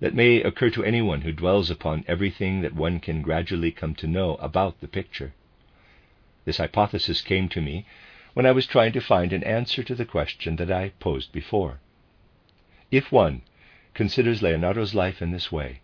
that 0.00 0.14
may 0.14 0.42
occur 0.42 0.68
to 0.70 0.84
anyone 0.84 1.20
who 1.20 1.32
dwells 1.32 1.70
upon 1.70 2.04
everything 2.08 2.60
that 2.62 2.74
one 2.74 2.98
can 2.98 3.22
gradually 3.22 3.70
come 3.70 3.94
to 3.96 4.08
know 4.08 4.34
about 4.36 4.80
the 4.80 4.88
picture. 4.88 5.32
This 6.44 6.56
hypothesis 6.56 7.22
came 7.22 7.48
to 7.50 7.60
me 7.60 7.86
when 8.34 8.46
I 8.46 8.50
was 8.50 8.66
trying 8.66 8.92
to 8.94 9.00
find 9.00 9.32
an 9.32 9.44
answer 9.44 9.84
to 9.84 9.94
the 9.94 10.04
question 10.04 10.56
that 10.56 10.72
I 10.72 10.88
posed 10.98 11.30
before. 11.30 11.78
If 12.90 13.12
one 13.12 13.42
considers 13.94 14.42
Leonardo's 14.42 14.94
life 14.94 15.22
in 15.22 15.30
this 15.30 15.52
way, 15.52 15.82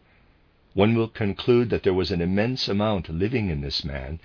one 0.74 0.96
will 0.96 1.08
conclude 1.08 1.70
that 1.70 1.84
there 1.84 1.94
was 1.94 2.10
an 2.10 2.20
immense 2.20 2.66
amount 2.68 3.08
living 3.08 3.50
in 3.50 3.60
this 3.60 3.84
man 3.84 4.18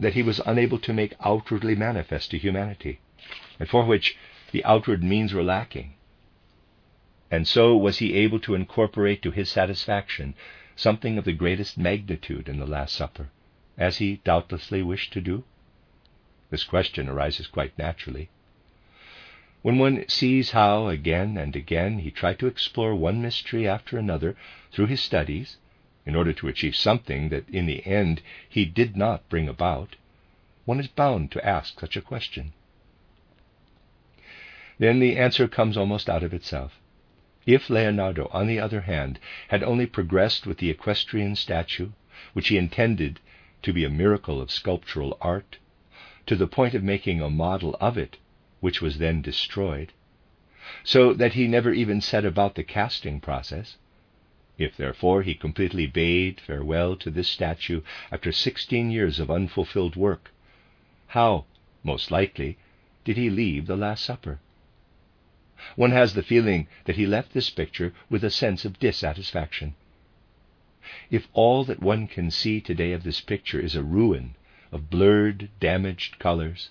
that 0.00 0.14
he 0.14 0.22
was 0.22 0.40
unable 0.46 0.78
to 0.78 0.94
make 0.94 1.14
outwardly 1.20 1.74
manifest 1.74 2.30
to 2.30 2.38
humanity, 2.38 3.00
and 3.60 3.68
for 3.68 3.84
which 3.84 4.16
the 4.50 4.64
outward 4.64 5.02
means 5.02 5.32
were 5.32 5.42
lacking. 5.42 5.94
And 7.30 7.46
so 7.46 7.76
was 7.76 7.98
he 7.98 8.14
able 8.14 8.40
to 8.40 8.54
incorporate 8.54 9.20
to 9.22 9.30
his 9.30 9.50
satisfaction 9.50 10.34
something 10.76 11.18
of 11.18 11.24
the 11.24 11.32
greatest 11.32 11.76
magnitude 11.76 12.48
in 12.48 12.58
the 12.58 12.66
Last 12.66 12.94
Supper, 12.94 13.28
as 13.76 13.98
he 13.98 14.20
doubtlessly 14.24 14.82
wished 14.82 15.12
to 15.12 15.20
do? 15.20 15.44
This 16.50 16.64
question 16.64 17.08
arises 17.08 17.46
quite 17.46 17.78
naturally. 17.78 18.30
When 19.60 19.78
one 19.78 20.08
sees 20.08 20.52
how, 20.52 20.86
again 20.86 21.36
and 21.36 21.54
again, 21.54 21.98
he 21.98 22.10
tried 22.10 22.38
to 22.38 22.46
explore 22.46 22.94
one 22.94 23.20
mystery 23.20 23.68
after 23.68 23.98
another 23.98 24.36
through 24.72 24.86
his 24.86 25.00
studies, 25.00 25.58
in 26.06 26.14
order 26.14 26.32
to 26.32 26.48
achieve 26.48 26.74
something 26.74 27.28
that 27.28 27.48
in 27.50 27.66
the 27.66 27.84
end 27.84 28.22
he 28.48 28.64
did 28.64 28.96
not 28.96 29.28
bring 29.28 29.48
about, 29.48 29.96
one 30.64 30.80
is 30.80 30.88
bound 30.88 31.30
to 31.32 31.46
ask 31.46 31.78
such 31.78 31.96
a 31.96 32.00
question. 32.00 32.52
Then 34.80 35.00
the 35.00 35.16
answer 35.16 35.48
comes 35.48 35.76
almost 35.76 36.08
out 36.08 36.22
of 36.22 36.32
itself. 36.32 36.78
If 37.46 37.68
Leonardo, 37.68 38.30
on 38.32 38.46
the 38.46 38.60
other 38.60 38.82
hand, 38.82 39.18
had 39.48 39.64
only 39.64 39.86
progressed 39.86 40.46
with 40.46 40.58
the 40.58 40.70
equestrian 40.70 41.34
statue, 41.34 41.88
which 42.32 42.46
he 42.46 42.56
intended 42.56 43.18
to 43.62 43.72
be 43.72 43.82
a 43.82 43.90
miracle 43.90 44.40
of 44.40 44.52
sculptural 44.52 45.18
art, 45.20 45.58
to 46.26 46.36
the 46.36 46.46
point 46.46 46.74
of 46.74 46.84
making 46.84 47.20
a 47.20 47.28
model 47.28 47.76
of 47.80 47.98
it, 47.98 48.18
which 48.60 48.80
was 48.80 48.98
then 48.98 49.20
destroyed, 49.20 49.92
so 50.84 51.12
that 51.12 51.32
he 51.32 51.48
never 51.48 51.72
even 51.72 52.00
set 52.00 52.24
about 52.24 52.54
the 52.54 52.62
casting 52.62 53.18
process, 53.18 53.78
if 54.58 54.76
therefore 54.76 55.22
he 55.22 55.34
completely 55.34 55.88
bade 55.88 56.40
farewell 56.40 56.94
to 56.94 57.10
this 57.10 57.26
statue 57.26 57.82
after 58.12 58.30
sixteen 58.30 58.92
years 58.92 59.18
of 59.18 59.28
unfulfilled 59.28 59.96
work, 59.96 60.30
how, 61.08 61.46
most 61.82 62.12
likely, 62.12 62.58
did 63.02 63.16
he 63.16 63.28
leave 63.28 63.66
the 63.66 63.76
Last 63.76 64.04
Supper? 64.04 64.38
One 65.74 65.90
has 65.90 66.14
the 66.14 66.22
feeling 66.22 66.68
that 66.84 66.94
he 66.94 67.04
left 67.04 67.32
this 67.32 67.50
picture 67.50 67.92
with 68.08 68.22
a 68.22 68.30
sense 68.30 68.64
of 68.64 68.78
dissatisfaction. 68.78 69.74
If 71.10 71.26
all 71.32 71.64
that 71.64 71.82
one 71.82 72.06
can 72.06 72.30
see 72.30 72.60
today 72.60 72.92
of 72.92 73.02
this 73.02 73.20
picture 73.20 73.58
is 73.58 73.74
a 73.74 73.82
ruin 73.82 74.36
of 74.70 74.88
blurred, 74.88 75.48
damaged 75.58 76.20
colors, 76.20 76.70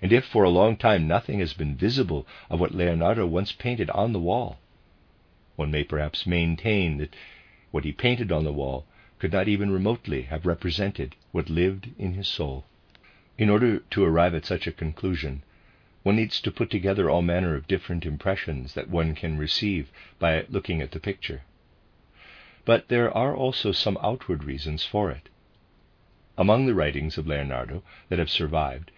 and 0.00 0.12
if 0.12 0.24
for 0.24 0.44
a 0.44 0.48
long 0.48 0.76
time 0.76 1.08
nothing 1.08 1.40
has 1.40 1.54
been 1.54 1.74
visible 1.74 2.24
of 2.48 2.60
what 2.60 2.72
Leonardo 2.72 3.26
once 3.26 3.50
painted 3.50 3.90
on 3.90 4.12
the 4.12 4.20
wall, 4.20 4.60
one 5.56 5.72
may 5.72 5.82
perhaps 5.82 6.24
maintain 6.24 6.98
that 6.98 7.16
what 7.72 7.82
he 7.84 7.90
painted 7.90 8.30
on 8.30 8.44
the 8.44 8.52
wall 8.52 8.86
could 9.18 9.32
not 9.32 9.48
even 9.48 9.72
remotely 9.72 10.22
have 10.22 10.46
represented 10.46 11.16
what 11.32 11.50
lived 11.50 11.90
in 11.98 12.14
his 12.14 12.28
soul. 12.28 12.64
In 13.38 13.50
order 13.50 13.80
to 13.80 14.04
arrive 14.04 14.36
at 14.36 14.46
such 14.46 14.68
a 14.68 14.72
conclusion, 14.72 15.42
one 16.04 16.16
needs 16.16 16.38
to 16.38 16.52
put 16.52 16.70
together 16.70 17.08
all 17.08 17.22
manner 17.22 17.56
of 17.56 17.66
different 17.66 18.04
impressions 18.04 18.74
that 18.74 18.90
one 18.90 19.14
can 19.14 19.38
receive 19.38 19.90
by 20.18 20.44
looking 20.50 20.82
at 20.82 20.92
the 20.92 21.00
picture. 21.00 21.42
But 22.66 22.88
there 22.88 23.10
are 23.10 23.34
also 23.34 23.72
some 23.72 23.98
outward 24.02 24.44
reasons 24.44 24.84
for 24.84 25.10
it. 25.10 25.30
Among 26.36 26.66
the 26.66 26.74
writings 26.74 27.16
of 27.16 27.26
Leonardo 27.26 27.82
that 28.10 28.18
have 28.18 28.28
survived, 28.28 28.90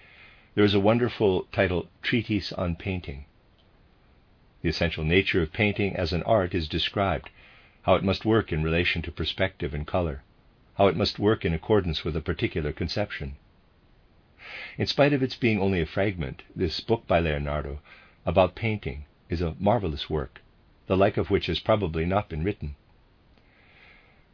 there 0.57 0.65
is 0.65 0.75
a 0.75 0.81
wonderful 0.81 1.47
title, 1.53 1.89
Treatise 2.03 2.53
on 2.53 2.75
Painting. 2.75 3.25
The 4.63 4.69
essential 4.69 5.05
nature 5.05 5.43
of 5.43 5.53
painting 5.53 5.95
as 5.95 6.13
an 6.13 6.25
art 6.25 6.55
is 6.55 6.67
described, 6.67 7.31
how 7.83 7.95
it 7.95 8.03
must 8.03 8.25
work 8.25 8.53
in 8.53 8.65
relation 8.65 9.01
to 9.03 9.13
perspective 9.13 9.75
and 9.75 9.87
color, 9.87 10.23
how 10.75 10.89
it 10.89 10.97
must 10.97 11.21
work 11.21 11.45
in 11.45 11.55
accordance 11.55 12.05
with 12.05 12.17
a 12.17 12.21
particular 12.21 12.73
conception. 12.73 13.37
In 14.79 14.87
spite 14.87 15.13
of 15.13 15.25
its 15.25 15.35
being 15.35 15.61
only 15.61 15.81
a 15.81 15.87
fragment, 15.87 16.45
this 16.55 16.79
book 16.79 17.05
by 17.09 17.19
Leonardo 17.19 17.81
about 18.25 18.55
painting 18.55 19.05
is 19.29 19.41
a 19.43 19.57
marvelous 19.59 20.09
work, 20.09 20.41
the 20.87 20.97
like 20.97 21.17
of 21.17 21.31
which 21.31 21.47
has 21.47 21.59
probably 21.59 22.05
not 22.05 22.29
been 22.29 22.45
written. 22.45 22.77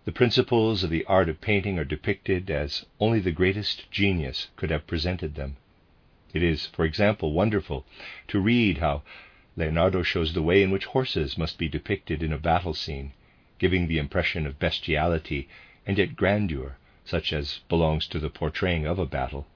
The 0.05 0.13
principles 0.13 0.85
of 0.85 0.91
the 0.91 1.07
art 1.07 1.31
of 1.31 1.41
painting 1.41 1.79
are 1.79 1.85
depicted 1.87 2.51
as 2.51 2.85
only 3.01 3.21
the 3.21 3.33
greatest 3.33 3.91
genius 3.91 4.49
could 4.55 4.69
have 4.69 4.87
presented 4.87 5.35
them. 5.35 5.57
It 6.35 6.43
is, 6.43 6.67
for 6.67 6.85
example, 6.85 7.33
wonderful 7.33 7.87
to 8.29 8.39
read 8.39 8.77
how 8.77 9.05
Leonardo 9.57 10.03
shows 10.03 10.35
the 10.35 10.43
way 10.43 10.63
in 10.63 10.71
which 10.71 10.85
horses 10.85 11.39
must 11.39 11.57
be 11.57 11.71
depicted 11.71 12.23
in 12.23 12.35
a 12.35 12.39
battle 12.39 12.75
scene, 12.75 13.13
giving 13.59 13.87
the 13.89 13.97
impression 13.97 14.47
of 14.47 14.59
bestiality 14.59 15.49
and 15.87 15.97
yet 15.97 16.17
grandeur, 16.17 16.77
such 17.03 17.33
as 17.33 17.61
belongs 17.71 18.07
to 18.09 18.19
the 18.19 18.29
portraying 18.29 18.85
of 18.85 18.99
a 18.99 19.07
battle. 19.07 19.47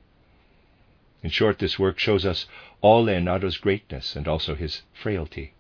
In 1.27 1.31
short, 1.31 1.59
this 1.59 1.77
work 1.77 1.99
shows 1.99 2.25
us 2.25 2.47
all 2.81 3.03
Leonardo's 3.03 3.57
greatness 3.57 4.15
and 4.15 4.29
also 4.29 4.55
his 4.55 4.83
frailty. 4.93 5.55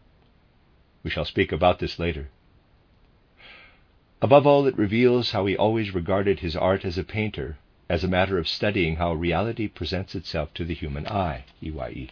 We 1.02 1.10
shall 1.10 1.24
speak 1.24 1.50
about 1.50 1.80
this 1.80 1.98
later. 1.98 2.28
Above 4.22 4.46
all, 4.46 4.68
it 4.68 4.78
reveals 4.78 5.32
how 5.32 5.44
he 5.46 5.56
always 5.56 5.92
regarded 5.92 6.38
his 6.38 6.54
art 6.54 6.84
as 6.84 6.98
a 6.98 7.02
painter, 7.02 7.58
as 7.88 8.04
a 8.04 8.14
matter 8.16 8.38
of 8.38 8.46
studying 8.46 8.94
how 8.94 9.12
reality 9.14 9.66
presents 9.66 10.14
itself 10.14 10.54
to 10.54 10.64
the 10.64 10.72
human 10.72 11.04
eye. 11.08 11.46
EYE. 11.60 12.10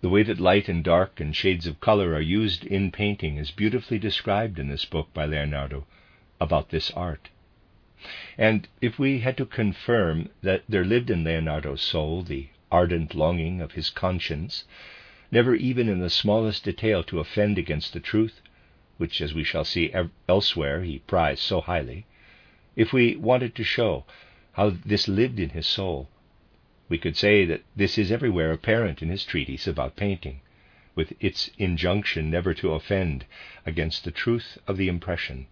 The 0.00 0.08
way 0.08 0.24
that 0.24 0.40
light 0.40 0.68
and 0.68 0.82
dark 0.82 1.20
and 1.20 1.36
shades 1.36 1.68
of 1.68 1.78
color 1.78 2.14
are 2.14 2.20
used 2.20 2.64
in 2.64 2.90
painting 2.90 3.36
is 3.36 3.52
beautifully 3.52 4.00
described 4.00 4.58
in 4.58 4.66
this 4.66 4.84
book 4.84 5.14
by 5.14 5.24
Leonardo 5.24 5.86
about 6.40 6.70
this 6.70 6.90
art. 6.96 7.28
And 8.38 8.66
if 8.80 8.98
we 8.98 9.18
had 9.18 9.36
to 9.36 9.44
confirm 9.44 10.30
that 10.40 10.62
there 10.66 10.86
lived 10.86 11.10
in 11.10 11.22
Leonardo's 11.22 11.82
soul 11.82 12.22
the 12.22 12.48
ardent 12.72 13.14
longing 13.14 13.60
of 13.60 13.72
his 13.72 13.90
conscience, 13.90 14.64
never 15.30 15.54
even 15.54 15.86
in 15.86 15.98
the 16.00 16.08
smallest 16.08 16.64
detail 16.64 17.02
to 17.02 17.20
offend 17.20 17.58
against 17.58 17.92
the 17.92 18.00
truth, 18.00 18.40
which, 18.96 19.20
as 19.20 19.34
we 19.34 19.44
shall 19.44 19.66
see 19.66 19.92
elsewhere, 20.26 20.82
he 20.82 21.00
prized 21.00 21.42
so 21.42 21.60
highly, 21.60 22.06
if 22.74 22.94
we 22.94 23.16
wanted 23.16 23.54
to 23.56 23.64
show 23.64 24.06
how 24.52 24.70
this 24.70 25.06
lived 25.06 25.38
in 25.38 25.50
his 25.50 25.66
soul, 25.66 26.08
we 26.88 26.96
could 26.96 27.18
say 27.18 27.44
that 27.44 27.64
this 27.76 27.98
is 27.98 28.10
everywhere 28.10 28.50
apparent 28.50 29.02
in 29.02 29.10
his 29.10 29.26
treatise 29.26 29.66
about 29.66 29.94
painting, 29.94 30.40
with 30.94 31.12
its 31.20 31.50
injunction 31.58 32.30
never 32.30 32.54
to 32.54 32.72
offend 32.72 33.26
against 33.66 34.04
the 34.04 34.10
truth 34.10 34.56
of 34.66 34.78
the 34.78 34.88
impression, 34.88 35.48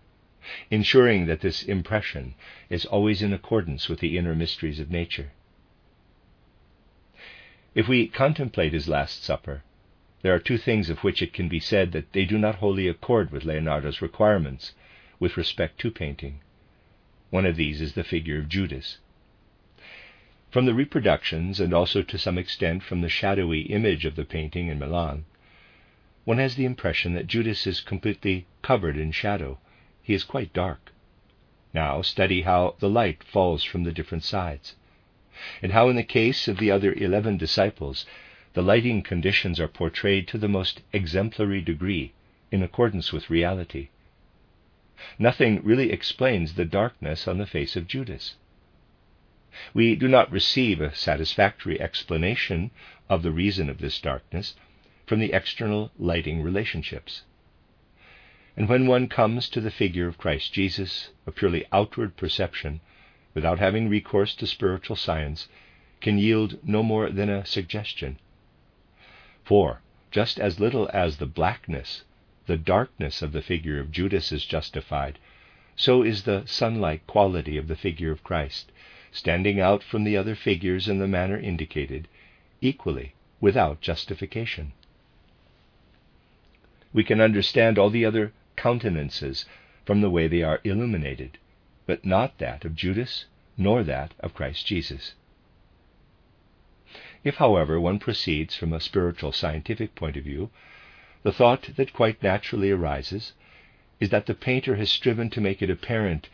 ensuring 0.70 1.26
that 1.26 1.40
this 1.40 1.62
impression 1.62 2.34
is 2.68 2.84
always 2.84 3.22
in 3.22 3.32
accordance 3.32 3.88
with 3.88 4.00
the 4.00 4.16
inner 4.16 4.34
mysteries 4.34 4.80
of 4.80 4.90
nature. 4.90 5.32
If 7.74 7.86
we 7.86 8.08
contemplate 8.08 8.72
his 8.72 8.88
Last 8.88 9.22
Supper, 9.22 9.62
there 10.22 10.34
are 10.34 10.40
two 10.40 10.58
things 10.58 10.90
of 10.90 11.04
which 11.04 11.22
it 11.22 11.32
can 11.32 11.48
be 11.48 11.60
said 11.60 11.92
that 11.92 12.12
they 12.12 12.24
do 12.24 12.38
not 12.38 12.56
wholly 12.56 12.88
accord 12.88 13.30
with 13.30 13.44
Leonardo's 13.44 14.02
requirements 14.02 14.74
with 15.20 15.36
respect 15.36 15.78
to 15.80 15.90
painting. 15.90 16.40
One 17.30 17.46
of 17.46 17.56
these 17.56 17.80
is 17.80 17.92
the 17.92 18.02
figure 18.02 18.38
of 18.38 18.48
Judas. 18.48 18.98
From 20.50 20.64
the 20.64 20.74
reproductions, 20.74 21.60
and 21.60 21.74
also 21.74 22.02
to 22.02 22.18
some 22.18 22.38
extent 22.38 22.82
from 22.82 23.02
the 23.02 23.08
shadowy 23.08 23.60
image 23.62 24.06
of 24.06 24.16
the 24.16 24.24
painting 24.24 24.68
in 24.68 24.78
Milan, 24.78 25.26
one 26.24 26.38
has 26.38 26.56
the 26.56 26.64
impression 26.64 27.14
that 27.14 27.26
Judas 27.26 27.66
is 27.66 27.80
completely 27.80 28.46
covered 28.62 28.96
in 28.96 29.12
shadow. 29.12 29.58
He 30.08 30.14
is 30.14 30.24
quite 30.24 30.54
dark. 30.54 30.90
Now 31.74 32.00
study 32.00 32.40
how 32.40 32.76
the 32.78 32.88
light 32.88 33.22
falls 33.22 33.62
from 33.62 33.84
the 33.84 33.92
different 33.92 34.24
sides, 34.24 34.74
and 35.60 35.72
how, 35.72 35.90
in 35.90 35.96
the 35.96 36.02
case 36.02 36.48
of 36.48 36.56
the 36.56 36.70
other 36.70 36.94
eleven 36.94 37.36
disciples, 37.36 38.06
the 38.54 38.62
lighting 38.62 39.02
conditions 39.02 39.60
are 39.60 39.68
portrayed 39.68 40.26
to 40.28 40.38
the 40.38 40.48
most 40.48 40.80
exemplary 40.94 41.60
degree 41.60 42.14
in 42.50 42.62
accordance 42.62 43.12
with 43.12 43.28
reality. 43.28 43.88
Nothing 45.18 45.62
really 45.62 45.92
explains 45.92 46.54
the 46.54 46.64
darkness 46.64 47.28
on 47.28 47.36
the 47.36 47.44
face 47.44 47.76
of 47.76 47.86
Judas 47.86 48.36
we 49.74 49.94
do 49.94 50.08
not 50.08 50.32
receive 50.32 50.80
a 50.80 50.94
satisfactory 50.94 51.78
explanation 51.78 52.70
of 53.10 53.22
the 53.22 53.30
reason 53.30 53.68
of 53.68 53.76
this 53.76 54.00
darkness 54.00 54.54
from 55.04 55.20
the 55.20 55.34
external 55.34 55.90
lighting 55.98 56.40
relationships. 56.42 57.24
And 58.58 58.68
when 58.68 58.88
one 58.88 59.06
comes 59.06 59.48
to 59.50 59.60
the 59.60 59.70
figure 59.70 60.08
of 60.08 60.18
Christ 60.18 60.52
Jesus, 60.52 61.10
a 61.28 61.30
purely 61.30 61.64
outward 61.70 62.16
perception, 62.16 62.80
without 63.32 63.60
having 63.60 63.88
recourse 63.88 64.34
to 64.34 64.48
spiritual 64.48 64.96
science, 64.96 65.46
can 66.00 66.18
yield 66.18 66.58
no 66.64 66.82
more 66.82 67.08
than 67.08 67.30
a 67.30 67.46
suggestion. 67.46 68.18
For, 69.44 69.80
just 70.10 70.40
as 70.40 70.58
little 70.58 70.90
as 70.92 71.18
the 71.18 71.26
blackness, 71.26 72.02
the 72.46 72.56
darkness 72.56 73.22
of 73.22 73.30
the 73.30 73.42
figure 73.42 73.78
of 73.78 73.92
Judas 73.92 74.32
is 74.32 74.44
justified, 74.44 75.20
so 75.76 76.02
is 76.02 76.24
the 76.24 76.42
sunlike 76.44 77.06
quality 77.06 77.58
of 77.58 77.68
the 77.68 77.76
figure 77.76 78.10
of 78.10 78.24
Christ 78.24 78.72
standing 79.12 79.60
out 79.60 79.84
from 79.84 80.02
the 80.02 80.16
other 80.16 80.34
figures 80.34 80.88
in 80.88 80.98
the 80.98 81.06
manner 81.06 81.38
indicated, 81.38 82.08
equally 82.60 83.14
without 83.40 83.80
justification. 83.80 84.72
We 86.92 87.04
can 87.04 87.20
understand 87.20 87.78
all 87.78 87.90
the 87.90 88.04
other 88.04 88.32
countenances 88.58 89.46
from 89.86 90.00
the 90.00 90.10
way 90.10 90.26
they 90.26 90.42
are 90.42 90.60
illuminated, 90.64 91.38
but 91.86 92.04
not 92.04 92.38
that 92.38 92.64
of 92.64 92.74
Judas 92.74 93.26
nor 93.56 93.84
that 93.84 94.12
of 94.18 94.34
Christ 94.34 94.66
Jesus. 94.66 95.14
If, 97.22 97.36
however, 97.36 97.80
one 97.80 97.98
proceeds 97.98 98.56
from 98.56 98.72
a 98.72 98.80
spiritual 98.80 99.32
scientific 99.32 99.94
point 99.94 100.16
of 100.16 100.24
view, 100.24 100.50
the 101.22 101.32
thought 101.32 101.70
that 101.76 101.92
quite 101.92 102.22
naturally 102.22 102.70
arises 102.70 103.32
is 104.00 104.10
that 104.10 104.26
the 104.26 104.34
painter 104.34 104.76
has 104.76 104.90
striven 104.90 105.30
to 105.30 105.40
make 105.40 105.62
it 105.62 105.70
apparent 105.70 106.28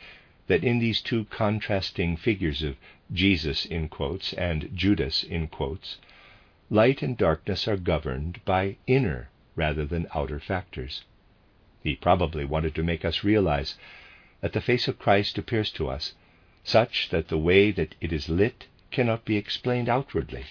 that 0.46 0.64
in 0.64 0.78
these 0.78 1.00
two 1.00 1.24
contrasting 1.26 2.16
figures 2.16 2.62
of 2.62 2.76
Jesus 3.12 3.64
in 3.66 3.88
quotes 3.88 4.32
and 4.34 4.70
Judas 4.74 5.22
in 5.22 5.48
quotes, 5.48 5.98
light 6.70 7.02
and 7.02 7.16
darkness 7.16 7.68
are 7.68 7.76
governed 7.76 8.44
by 8.44 8.76
inner 8.86 9.28
rather 9.56 9.84
than 9.84 10.06
outer 10.14 10.40
factors. 10.40 11.04
He 11.84 11.96
probably 11.96 12.46
wanted 12.46 12.74
to 12.76 12.82
make 12.82 13.04
us 13.04 13.22
realize 13.22 13.76
that 14.40 14.54
the 14.54 14.62
face 14.62 14.88
of 14.88 14.98
Christ 14.98 15.36
appears 15.36 15.70
to 15.72 15.90
us 15.90 16.14
such 16.64 17.10
that 17.10 17.28
the 17.28 17.36
way 17.36 17.70
that 17.72 17.94
it 18.00 18.10
is 18.10 18.30
lit 18.30 18.68
cannot 18.90 19.26
be 19.26 19.36
explained 19.36 19.86
outwardly, 19.90 20.46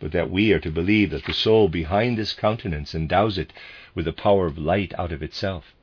but 0.00 0.12
that 0.12 0.28
we 0.30 0.52
are 0.52 0.60
to 0.60 0.70
believe 0.70 1.12
that 1.12 1.24
the 1.24 1.32
soul 1.32 1.70
behind 1.70 2.18
this 2.18 2.34
countenance 2.34 2.94
endows 2.94 3.38
it 3.38 3.54
with 3.94 4.04
the 4.04 4.12
power 4.12 4.44
of 4.44 4.58
light 4.58 4.92
out 4.98 5.12
of 5.12 5.22
itself 5.22 5.74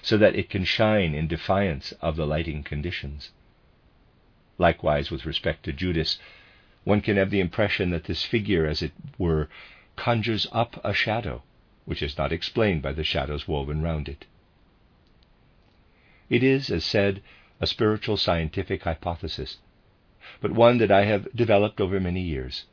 so 0.00 0.16
that 0.16 0.34
it 0.34 0.48
can 0.48 0.64
shine 0.64 1.14
in 1.14 1.28
defiance 1.28 1.92
of 2.00 2.16
the 2.16 2.26
lighting 2.26 2.62
conditions. 2.62 3.30
Likewise, 4.56 5.10
with 5.10 5.26
respect 5.26 5.64
to 5.64 5.72
Judas, 5.74 6.18
one 6.84 7.02
can 7.02 7.18
have 7.18 7.28
the 7.28 7.40
impression 7.40 7.90
that 7.90 8.04
this 8.04 8.24
figure, 8.24 8.66
as 8.66 8.80
it 8.80 8.92
were, 9.18 9.50
conjures 9.96 10.46
up 10.50 10.80
a 10.82 10.94
shadow, 10.94 11.42
which 11.88 12.02
is 12.02 12.18
not 12.18 12.32
explained 12.32 12.82
by 12.82 12.92
the 12.92 13.02
shadows 13.02 13.48
woven 13.48 13.80
round 13.80 14.10
it. 14.10 14.26
It 16.28 16.42
is, 16.42 16.68
as 16.70 16.84
said, 16.84 17.22
a 17.62 17.66
spiritual 17.66 18.18
scientific 18.18 18.82
hypothesis, 18.82 19.56
but 20.42 20.52
one 20.52 20.76
that 20.78 20.90
I 20.92 21.04
have 21.06 21.34
developed 21.34 21.80
over 21.80 21.98
many 21.98 22.20
years, 22.20 22.66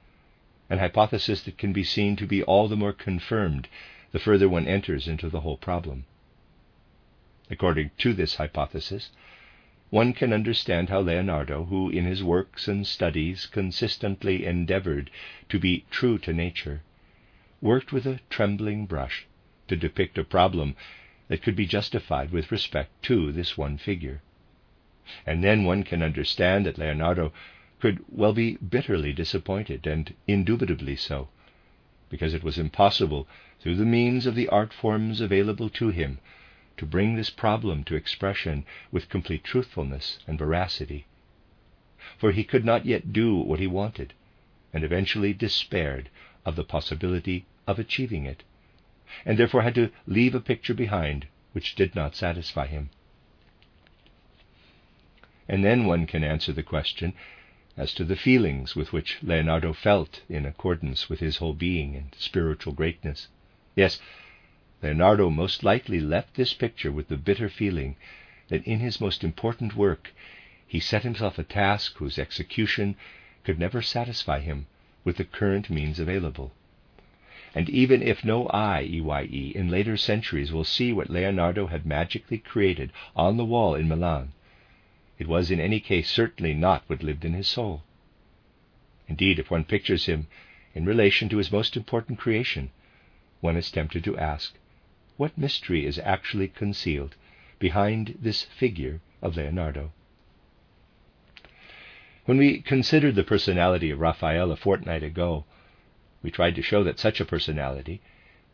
an 0.70 0.80
hypothesis 0.80 1.42
that 1.44 1.58
can 1.58 1.72
be 1.72 1.82
seen 1.82 2.18
to 2.18 2.28
be 2.28 2.44
all 2.44 2.68
the 2.68 2.76
more 2.76 2.92
confirmed 2.92 3.70
the 4.12 4.20
further 4.20 4.50
one 4.50 4.68
enters 4.68 5.08
into 5.08 5.30
the 5.30 5.40
whole 5.40 5.56
problem. 5.56 6.04
According 7.50 7.92
to 8.00 8.12
this 8.12 8.36
hypothesis, 8.36 9.12
one 9.92 10.12
can 10.12 10.34
understand 10.34 10.90
how 10.90 11.00
Leonardo, 11.00 11.64
who 11.64 11.90
in 11.90 12.04
his 12.04 12.22
works 12.22 12.68
and 12.68 12.86
studies 12.86 13.46
consistently 13.46 14.46
endeavored 14.46 15.10
to 15.48 15.58
be 15.58 15.86
true 15.90 16.18
to 16.18 16.34
nature, 16.34 16.82
worked 17.66 17.92
with 17.92 18.06
a 18.06 18.20
trembling 18.30 18.86
brush 18.86 19.26
to 19.68 19.76
depict 19.76 20.20
a 20.20 20.24
problem 20.24 20.76
that 21.28 21.42
could 21.42 21.56
be 21.56 21.66
justified 21.66 22.32
with 22.32 22.52
respect 22.52 22.92
to 23.02 23.32
this 23.32 23.58
one 23.58 23.76
figure. 23.76 24.22
And 25.26 25.44
then 25.44 25.64
one 25.64 25.82
can 25.82 26.04
understand 26.04 26.68
that 26.68 26.78
Leonardo 26.78 27.34
could 27.80 28.06
well 28.08 28.34
be 28.34 28.58
bitterly 28.58 29.14
disappointed, 29.14 29.88
and 29.88 30.14
indubitably 30.28 30.96
so, 30.96 31.28
because 32.08 32.36
it 32.36 32.44
was 32.44 32.60
impossible, 32.60 33.28
through 33.60 33.78
the 33.78 33.84
means 33.84 34.28
of 34.28 34.36
the 34.36 34.48
art 34.50 34.72
forms 34.72 35.20
available 35.20 35.70
to 35.70 35.90
him, 35.90 36.20
to 36.78 36.86
bring 36.86 37.16
this 37.16 37.32
problem 37.32 37.84
to 37.86 37.96
expression 37.96 38.64
with 38.92 39.10
complete 39.10 39.44
truthfulness 39.44 40.20
and 40.28 40.38
veracity. 40.38 41.08
For 42.20 42.32
he 42.32 42.44
could 42.44 42.64
not 42.64 42.86
yet 42.86 43.12
do 43.12 43.36
what 43.36 43.60
he 43.60 43.66
wanted, 43.68 44.14
and 44.72 44.84
eventually 44.84 45.34
despaired 45.34 46.12
of 46.46 46.56
the 46.56 46.64
possibility 46.64 47.46
of 47.68 47.80
achieving 47.80 48.26
it, 48.26 48.44
and 49.26 49.38
therefore 49.38 49.62
had 49.62 49.76
to 49.76 49.92
leave 50.06 50.36
a 50.36 50.40
picture 50.40 50.74
behind 50.74 51.28
which 51.54 51.76
did 51.76 51.96
not 51.96 52.16
satisfy 52.16 52.68
him. 52.68 52.90
And 55.48 55.64
then 55.64 55.86
one 55.86 56.08
can 56.08 56.24
answer 56.24 56.52
the 56.52 56.64
question 56.64 57.14
as 57.78 57.94
to 57.94 58.04
the 58.04 58.16
feelings 58.16 58.76
with 58.76 58.94
which 58.94 59.18
Leonardo 59.22 59.74
felt 59.74 60.22
in 60.30 60.46
accordance 60.46 61.10
with 61.10 61.20
his 61.20 61.38
whole 61.38 61.54
being 61.54 61.96
and 61.96 62.16
spiritual 62.18 62.74
greatness. 62.74 63.28
Yes, 63.76 64.00
Leonardo 64.82 65.30
most 65.30 65.64
likely 65.64 66.00
left 66.00 66.36
this 66.36 66.54
picture 66.54 66.92
with 66.92 67.08
the 67.10 67.18
bitter 67.18 67.50
feeling 67.50 67.96
that 68.50 68.66
in 68.66 68.80
his 68.80 69.02
most 69.02 69.24
important 69.24 69.76
work 69.76 70.14
he 70.68 70.80
set 70.80 71.04
himself 71.04 71.38
a 71.38 71.44
task 71.44 71.98
whose 71.98 72.18
execution 72.18 72.96
could 73.44 73.60
never 73.60 73.82
satisfy 73.82 74.40
him 74.40 74.68
with 75.04 75.18
the 75.18 75.26
current 75.26 75.70
means 75.70 76.00
available. 76.00 76.52
And 77.56 77.70
even 77.70 78.04
if 78.04 78.26
no 78.26 78.50
eye, 78.50 78.82
EYE, 78.82 79.54
in 79.56 79.70
later 79.70 79.96
centuries 79.96 80.52
will 80.52 80.66
see 80.66 80.92
what 80.92 81.10
Leonardo 81.10 81.68
had 81.68 81.86
magically 81.86 82.38
created 82.38 82.92
on 83.16 83.38
the 83.38 83.46
wall 83.46 83.76
in 83.76 83.88
Milan, 83.88 84.34
it 85.18 85.26
was 85.26 85.50
in 85.50 85.62
any 85.62 85.80
case 85.80 86.10
certainly 86.10 86.54
not 86.54 86.84
what 86.88 87.02
lived 87.02 87.24
in 87.24 87.34
his 87.34 87.48
soul. 87.48 87.84
Indeed, 89.08 89.40
if 89.40 89.50
one 89.50 89.64
pictures 89.64 90.06
him 90.06 90.28
in 90.74 90.86
relation 90.86 91.30
to 91.30 91.38
his 91.38 91.50
most 91.50 91.78
important 91.78 92.20
creation, 92.20 92.72
one 93.40 93.56
is 93.56 93.72
tempted 93.72 94.04
to 94.04 94.18
ask, 94.18 94.56
what 95.16 95.38
mystery 95.38 95.86
is 95.86 95.98
actually 96.00 96.50
concealed 96.50 97.16
behind 97.58 98.18
this 98.20 98.44
figure 98.44 99.00
of 99.22 99.38
Leonardo. 99.38 99.94
When 102.26 102.38
we 102.38 102.60
considered 102.60 103.16
the 103.16 103.24
personality 103.24 103.92
of 103.92 104.00
Raphael 104.02 104.52
a 104.52 104.58
fortnight 104.58 105.04
ago, 105.04 105.46
we 106.26 106.32
tried 106.32 106.56
to 106.56 106.62
show 106.64 106.84
that 106.84 106.98
such 106.98 107.22
a 107.22 107.26
personality 107.26 108.02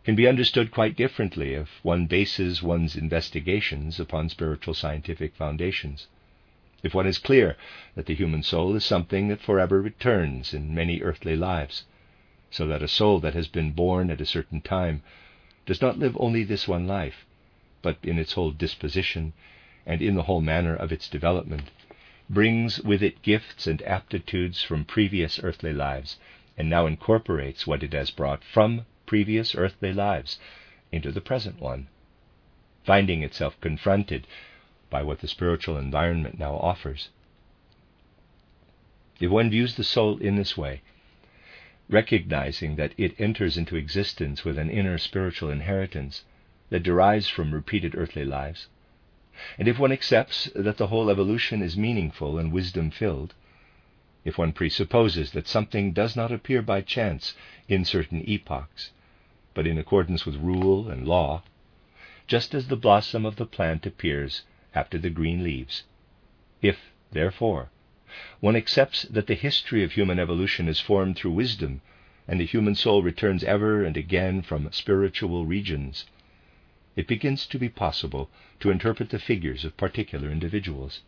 can 0.04 0.14
be 0.14 0.28
understood 0.28 0.72
quite 0.72 0.94
differently 0.94 1.54
if 1.54 1.80
one 1.84 2.06
bases 2.06 2.62
one's 2.62 2.98
investigations 2.98 3.98
upon 3.98 4.28
spiritual 4.28 4.74
scientific 4.74 5.34
foundations. 5.34 6.08
If 6.84 6.94
one 6.94 7.08
is 7.08 7.18
clear 7.18 7.56
that 7.96 8.08
the 8.08 8.14
human 8.14 8.44
soul 8.44 8.76
is 8.76 8.84
something 8.84 9.30
that 9.30 9.40
forever 9.40 9.82
returns 9.82 10.54
in 10.54 10.76
many 10.76 11.00
earthly 11.02 11.38
lives, 11.38 11.86
so 12.50 12.68
that 12.68 12.84
a 12.84 12.90
soul 12.90 13.22
that 13.22 13.36
has 13.36 13.48
been 13.48 13.72
born 13.72 14.12
at 14.12 14.20
a 14.20 14.26
certain 14.26 14.60
time 14.60 15.02
does 15.66 15.82
not 15.82 15.98
live 15.98 16.18
only 16.20 16.44
this 16.44 16.68
one 16.68 16.86
life, 16.86 17.26
but 17.82 18.00
in 18.04 18.20
its 18.20 18.34
whole 18.34 18.52
disposition 18.52 19.32
and 19.86 20.02
in 20.02 20.16
the 20.16 20.24
whole 20.24 20.42
manner 20.42 20.76
of 20.76 20.92
its 20.92 21.08
development, 21.08 21.72
brings 22.30 22.82
with 22.82 23.02
it 23.02 23.22
gifts 23.22 23.66
and 23.66 23.82
aptitudes 23.84 24.62
from 24.62 24.84
previous 24.84 25.40
earthly 25.42 25.72
lives, 25.72 26.18
and 26.62 26.70
now 26.70 26.86
incorporates 26.86 27.66
what 27.66 27.82
it 27.82 27.92
has 27.92 28.12
brought 28.12 28.44
from 28.44 28.86
previous 29.08 29.56
earthly 29.56 29.92
lives 29.92 30.38
into 30.92 31.12
the 31.12 31.20
present 31.20 31.60
one, 31.60 31.88
finding 32.84 33.24
itself 33.24 33.60
confronted 33.62 34.28
by 34.92 35.02
what 35.02 35.22
the 35.22 35.28
spiritual 35.28 35.76
environment 35.76 36.38
now 36.38 36.54
offers. 36.58 37.10
If 39.20 39.32
one 39.32 39.50
views 39.50 39.74
the 39.74 39.84
soul 39.84 40.20
in 40.20 40.36
this 40.36 40.56
way, 40.56 40.84
recognizing 41.90 42.76
that 42.76 42.94
it 42.96 43.20
enters 43.20 43.58
into 43.58 43.76
existence 43.76 44.46
with 44.46 44.60
an 44.60 44.70
inner 44.70 45.00
spiritual 45.00 45.50
inheritance 45.50 46.26
that 46.70 46.84
derives 46.84 47.28
from 47.28 47.56
repeated 47.56 47.96
earthly 47.98 48.24
lives, 48.24 48.68
and 49.58 49.68
if 49.68 49.80
one 49.80 49.92
accepts 49.92 50.48
that 50.54 50.78
the 50.78 50.88
whole 50.88 51.10
evolution 51.10 51.64
is 51.64 51.76
meaningful 51.76 52.38
and 52.38 52.52
wisdom 52.52 52.92
filled, 52.92 53.34
if 54.24 54.38
one 54.38 54.54
presupposes 54.54 55.32
that 55.32 55.48
something 55.48 55.92
does 55.94 56.16
not 56.16 56.32
appear 56.32 56.62
by 56.62 56.80
chance 56.80 57.34
in 57.68 57.84
certain 57.84 58.24
epochs, 58.30 58.92
but 59.56 59.66
in 59.66 59.78
accordance 59.80 60.26
with 60.26 60.36
rule 60.36 60.90
and 60.90 61.08
law, 61.08 61.42
just 62.28 62.54
as 62.54 62.68
the 62.68 62.76
blossom 62.76 63.26
of 63.26 63.36
the 63.38 63.46
plant 63.46 63.86
appears 63.86 64.44
after 64.76 64.98
the 65.00 65.10
green 65.10 65.44
leaves. 65.44 65.84
If, 66.62 66.92
therefore, 67.12 67.70
one 68.40 68.56
accepts 68.56 69.04
that 69.04 69.26
the 69.28 69.34
history 69.34 69.84
of 69.84 69.94
human 69.94 70.20
evolution 70.20 70.68
is 70.68 70.80
formed 70.80 71.16
through 71.16 71.32
wisdom, 71.32 71.82
and 72.28 72.40
the 72.40 72.46
human 72.46 72.76
soul 72.76 73.02
returns 73.02 73.44
ever 73.44 73.84
and 73.84 73.98
again 73.98 74.42
from 74.44 74.72
spiritual 74.72 75.46
regions, 75.46 76.06
it 76.96 77.08
begins 77.08 77.48
to 77.48 77.58
be 77.58 77.70
possible 77.70 78.30
to 78.60 78.70
interpret 78.70 79.10
the 79.10 79.20
figures 79.20 79.66
of 79.66 79.78
particular 79.78 80.30
individuals. 80.30 81.02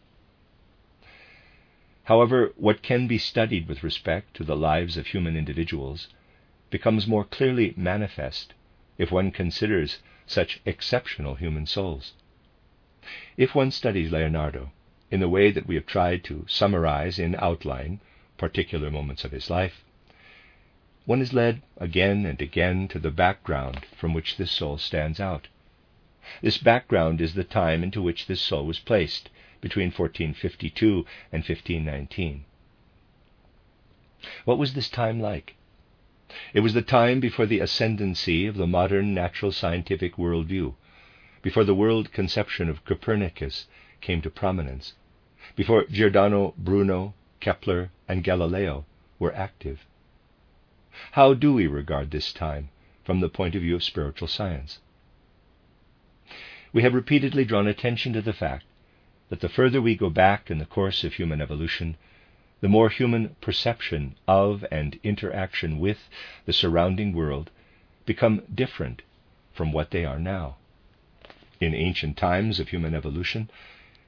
However, 2.05 2.51
what 2.57 2.81
can 2.81 3.07
be 3.07 3.17
studied 3.17 3.69
with 3.69 3.81
respect 3.81 4.33
to 4.35 4.43
the 4.43 4.57
lives 4.57 4.97
of 4.97 5.07
human 5.07 5.37
individuals 5.37 6.09
becomes 6.69 7.07
more 7.07 7.23
clearly 7.23 7.73
manifest 7.77 8.53
if 8.97 9.09
one 9.09 9.31
considers 9.31 9.99
such 10.25 10.59
exceptional 10.65 11.35
human 11.35 11.65
souls. 11.65 12.11
If 13.37 13.55
one 13.55 13.71
studies 13.71 14.11
Leonardo 14.11 14.73
in 15.11 15.21
the 15.21 15.29
way 15.29 15.49
that 15.51 15.65
we 15.65 15.75
have 15.75 15.85
tried 15.85 16.25
to 16.25 16.45
summarize 16.45 17.19
in 17.19 17.35
outline 17.35 18.01
particular 18.37 18.91
moments 18.91 19.23
of 19.23 19.31
his 19.31 19.49
life, 19.49 19.85
one 21.05 21.21
is 21.21 21.31
led 21.31 21.61
again 21.77 22.25
and 22.25 22.41
again 22.41 22.89
to 22.89 22.99
the 22.99 23.11
background 23.11 23.85
from 23.95 24.13
which 24.13 24.35
this 24.35 24.51
soul 24.51 24.77
stands 24.77 25.21
out. 25.21 25.47
This 26.41 26.57
background 26.57 27.21
is 27.21 27.33
the 27.33 27.45
time 27.45 27.81
into 27.81 28.01
which 28.01 28.25
this 28.25 28.41
soul 28.41 28.65
was 28.65 28.79
placed 28.79 29.29
between 29.63 29.87
1452 29.87 31.05
and 31.31 31.41
1519. 31.41 32.43
What 34.43 34.57
was 34.57 34.73
this 34.73 34.89
time 34.89 35.21
like? 35.21 35.55
It 36.53 36.59
was 36.59 36.73
the 36.73 36.81
time 36.81 37.21
before 37.21 37.45
the 37.45 37.61
ascendancy 37.61 38.45
of 38.45 38.57
the 38.57 38.67
modern 38.67 39.13
natural 39.13 39.53
scientific 39.53 40.17
worldview, 40.17 40.75
before 41.41 41.63
the 41.63 41.73
world 41.73 42.11
conception 42.11 42.67
of 42.67 42.83
Copernicus 42.83 43.67
came 44.01 44.21
to 44.21 44.29
prominence, 44.29 44.95
before 45.55 45.85
Giordano 45.85 46.53
Bruno, 46.57 47.13
Kepler, 47.39 47.89
and 48.05 48.21
Galileo 48.21 48.85
were 49.17 49.33
active. 49.33 49.85
How 51.13 51.33
do 51.33 51.53
we 51.53 51.67
regard 51.67 52.11
this 52.11 52.33
time 52.33 52.67
from 53.05 53.21
the 53.21 53.29
point 53.29 53.55
of 53.55 53.61
view 53.61 53.75
of 53.75 53.83
spiritual 53.83 54.27
science? 54.27 54.79
We 56.73 56.81
have 56.81 56.93
repeatedly 56.93 57.45
drawn 57.45 57.67
attention 57.67 58.11
to 58.11 58.21
the 58.21 58.33
fact 58.33 58.65
that 59.29 59.39
the 59.41 59.49
further 59.49 59.81
we 59.81 59.95
go 59.95 60.09
back 60.09 60.51
in 60.51 60.57
the 60.57 60.65
course 60.65 61.03
of 61.03 61.13
human 61.13 61.41
evolution, 61.41 61.95
the 62.61 62.69
more 62.69 62.89
human 62.89 63.35
perception 63.41 64.15
of 64.27 64.65
and 64.71 64.99
interaction 65.03 65.79
with 65.79 66.09
the 66.45 66.53
surrounding 66.53 67.13
world 67.13 67.49
become 68.05 68.41
different 68.53 69.01
from 69.53 69.71
what 69.71 69.91
they 69.91 70.05
are 70.05 70.19
now. 70.19 70.55
In 71.59 71.73
ancient 71.73 72.17
times 72.17 72.59
of 72.59 72.69
human 72.69 72.93
evolution, 72.93 73.49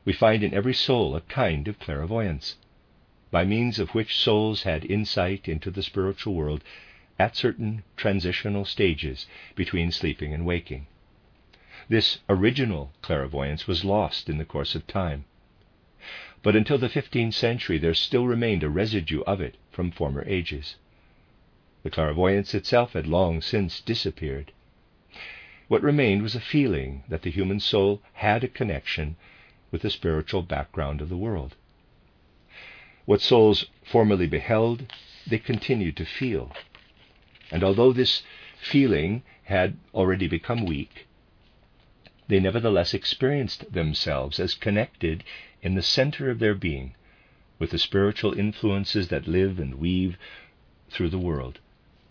we 0.06 0.14
find 0.14 0.44
in 0.44 0.54
every 0.54 0.74
soul 0.74 1.16
a 1.16 1.22
kind 1.22 1.68
of 1.68 1.80
clairvoyance, 1.80 2.56
by 3.32 3.44
means 3.44 3.80
of 3.80 3.90
which 3.96 4.18
souls 4.18 4.64
had 4.64 4.86
insight 4.86 5.48
into 5.48 5.72
the 5.72 5.84
spiritual 5.84 6.34
world 6.34 6.64
at 7.18 7.36
certain 7.36 7.84
transitional 7.98 8.66
stages 8.66 9.28
between 9.56 9.92
sleeping 9.92 10.34
and 10.34 10.46
waking. 10.46 10.88
This 11.88 12.18
original 12.28 12.92
clairvoyance 13.04 13.68
was 13.68 13.86
lost 13.86 14.28
in 14.28 14.40
the 14.40 14.46
course 14.46 14.74
of 14.74 14.88
time. 14.88 15.26
But 16.42 16.56
until 16.56 16.80
the 16.80 16.90
15th 16.90 17.34
century, 17.34 17.78
there 17.78 17.94
still 17.94 18.26
remained 18.26 18.64
a 18.64 18.70
residue 18.70 19.22
of 19.22 19.40
it 19.40 19.56
from 19.72 19.92
former 19.92 20.24
ages. 20.26 20.78
The 21.84 21.92
clairvoyance 21.92 22.56
itself 22.56 22.94
had 22.94 23.06
long 23.06 23.40
since 23.42 23.82
disappeared. 23.82 24.52
What 25.68 25.84
remained 25.84 26.24
was 26.24 26.36
a 26.36 26.40
feeling 26.40 27.04
that 27.08 27.22
the 27.22 27.30
human 27.30 27.60
soul 27.60 28.02
had 28.14 28.44
a 28.44 28.48
connection 28.48 29.16
with 29.70 29.84
the 29.84 29.92
spiritual 29.92 30.42
background 30.42 31.02
of 31.02 31.10
the 31.10 31.18
world. 31.18 31.56
What 33.06 33.22
souls 33.22 33.66
formerly 33.84 34.26
beheld, 34.26 34.92
they 35.28 35.38
continued 35.38 35.98
to 35.98 36.06
feel. 36.06 36.52
And 37.52 37.64
although 37.64 37.94
this 37.94 38.24
feeling 38.60 39.22
had 39.44 39.78
already 39.94 40.28
become 40.28 40.66
weak, 40.66 41.06
they 42.28 42.40
nevertheless 42.40 42.96
experienced 42.96 43.72
themselves 43.72 44.40
as 44.40 44.56
connected 44.56 45.24
in 45.62 45.76
the 45.76 45.82
center 45.82 46.32
of 46.32 46.40
their 46.40 46.56
being 46.56 46.96
with 47.60 47.70
the 47.70 47.78
spiritual 47.78 48.34
influences 48.38 49.10
that 49.10 49.28
live 49.28 49.60
and 49.60 49.76
weave 49.76 50.18
through 50.90 51.10
the 51.10 51.20
world, 51.20 51.60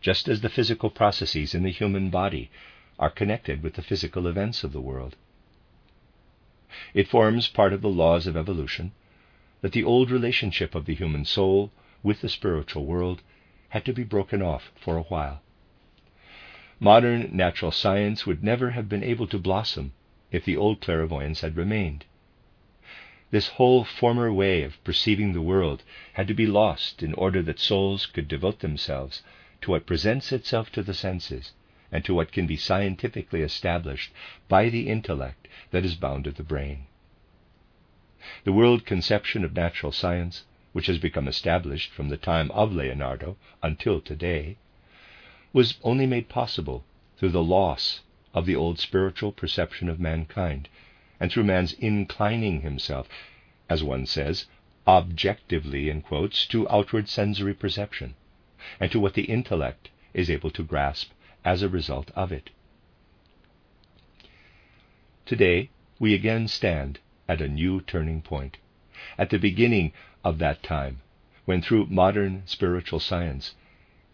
just 0.01 0.29
as 0.29 0.41
the 0.41 0.49
physical 0.49 0.89
processes 0.89 1.53
in 1.53 1.65
the 1.65 1.71
human 1.73 2.11
body 2.11 2.49
are 2.97 3.11
connected 3.11 3.61
with 3.61 3.75
the 3.75 3.83
physical 3.83 4.29
events 4.29 4.63
of 4.63 4.73
the 4.73 4.81
world. 4.81 5.17
It 6.95 7.09
forms 7.09 7.49
part 7.49 7.73
of 7.73 7.83
the 7.83 7.89
laws 7.89 8.29
of 8.29 8.37
evolution 8.37 8.93
that 9.63 9.73
the 9.73 9.85
old 9.85 10.13
relationship 10.13 10.77
of 10.77 10.87
the 10.87 10.95
human 10.95 11.25
soul 11.25 11.73
with 12.05 12.21
the 12.21 12.29
spiritual 12.29 12.87
world 12.87 13.21
had 13.71 13.85
to 13.85 13.93
be 13.93 14.05
broken 14.05 14.43
off 14.43 14.71
for 14.77 14.97
a 14.97 15.03
while. 15.03 15.43
Modern 16.79 17.35
natural 17.37 17.73
science 17.73 18.27
would 18.27 18.45
never 18.45 18.71
have 18.71 18.89
been 18.89 19.03
able 19.03 19.27
to 19.27 19.39
blossom 19.39 19.93
if 20.35 20.45
the 20.45 20.57
old 20.57 20.81
clairvoyance 20.81 21.43
had 21.43 21.57
remained. 21.57 22.05
This 23.31 23.51
whole 23.51 23.85
former 23.85 24.33
way 24.33 24.65
of 24.65 24.83
perceiving 24.83 25.33
the 25.33 25.41
world 25.41 25.85
had 26.15 26.27
to 26.27 26.35
be 26.35 26.45
lost 26.45 27.05
in 27.05 27.15
order 27.15 27.41
that 27.43 27.61
souls 27.61 28.07
could 28.07 28.27
devote 28.27 28.59
themselves 28.59 29.23
to 29.61 29.71
what 29.71 29.87
presents 29.87 30.33
itself 30.33 30.73
to 30.73 30.83
the 30.83 30.93
senses 30.93 31.53
and 31.93 32.05
to 32.05 32.13
what 32.13 32.33
can 32.33 32.49
be 32.49 32.57
scientifically 32.57 33.43
established 33.43 34.11
by 34.49 34.69
the 34.69 34.89
intellect 34.89 35.47
that 35.71 35.85
is 35.85 35.95
bound 35.95 36.25
to 36.25 36.33
the 36.33 36.43
brain. 36.43 36.87
The 38.43 38.53
world 38.53 38.85
conception 38.85 39.45
of 39.45 39.55
natural 39.55 39.93
science, 39.93 40.47
which 40.73 40.89
has 40.89 40.99
become 40.99 41.29
established 41.29 41.93
from 41.93 42.09
the 42.09 42.17
time 42.17 42.51
of 42.51 42.73
Leonardo 42.73 43.37
until 43.63 44.01
today, 44.01 44.57
was 45.53 45.79
only 45.85 46.07
made 46.07 46.29
possible 46.29 46.85
through 47.17 47.31
the 47.31 47.41
loss 47.45 48.01
of 48.35 48.47
the 48.47 48.57
old 48.57 48.79
spiritual 48.79 49.33
perception 49.33 49.89
of 49.89 50.01
mankind, 50.01 50.69
and 51.21 51.31
through 51.31 51.45
man's 51.45 51.73
inclining 51.75 52.61
himself, 52.61 53.09
as 53.71 53.83
one 53.83 54.05
says, 54.05 54.47
objectively, 54.87 55.89
in 55.89 56.03
quotes, 56.03 56.45
to 56.47 56.69
outward 56.69 57.09
sensory 57.09 57.55
perception, 57.55 58.15
and 58.81 58.91
to 58.91 59.01
what 59.01 59.15
the 59.15 59.25
intellect 59.25 59.89
is 60.13 60.29
able 60.29 60.51
to 60.51 60.63
grasp 60.63 61.11
as 61.45 61.63
a 61.63 61.69
result 61.69 62.11
of 62.15 62.33
it. 62.33 62.51
Today, 65.25 65.71
we 65.99 66.13
again 66.13 66.49
stand 66.49 66.99
at 67.29 67.41
a 67.41 67.49
new 67.49 67.81
turning 67.81 68.21
point, 68.21 68.59
at 69.17 69.31
the 69.31 69.39
beginning 69.39 69.93
of 70.23 70.39
that 70.39 70.63
time 70.63 71.01
when, 71.45 71.63
through 71.63 71.87
modern 71.87 72.43
spiritual 72.47 73.01
science, 73.01 73.55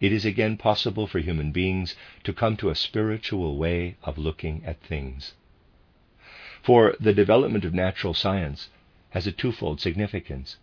it 0.01 0.11
is 0.11 0.25
again 0.25 0.57
possible 0.57 1.05
for 1.05 1.19
human 1.19 1.51
beings 1.51 1.95
to 2.23 2.33
come 2.33 2.57
to 2.57 2.69
a 2.69 2.75
spiritual 2.75 3.55
way 3.55 3.95
of 4.03 4.17
looking 4.17 4.61
at 4.65 4.81
things. 4.81 5.35
For 6.63 6.95
the 6.99 7.13
development 7.13 7.63
of 7.63 7.73
natural 7.73 8.15
science 8.15 8.69
has 9.11 9.27
a 9.27 9.31
twofold 9.31 9.79
significance. 9.79 10.57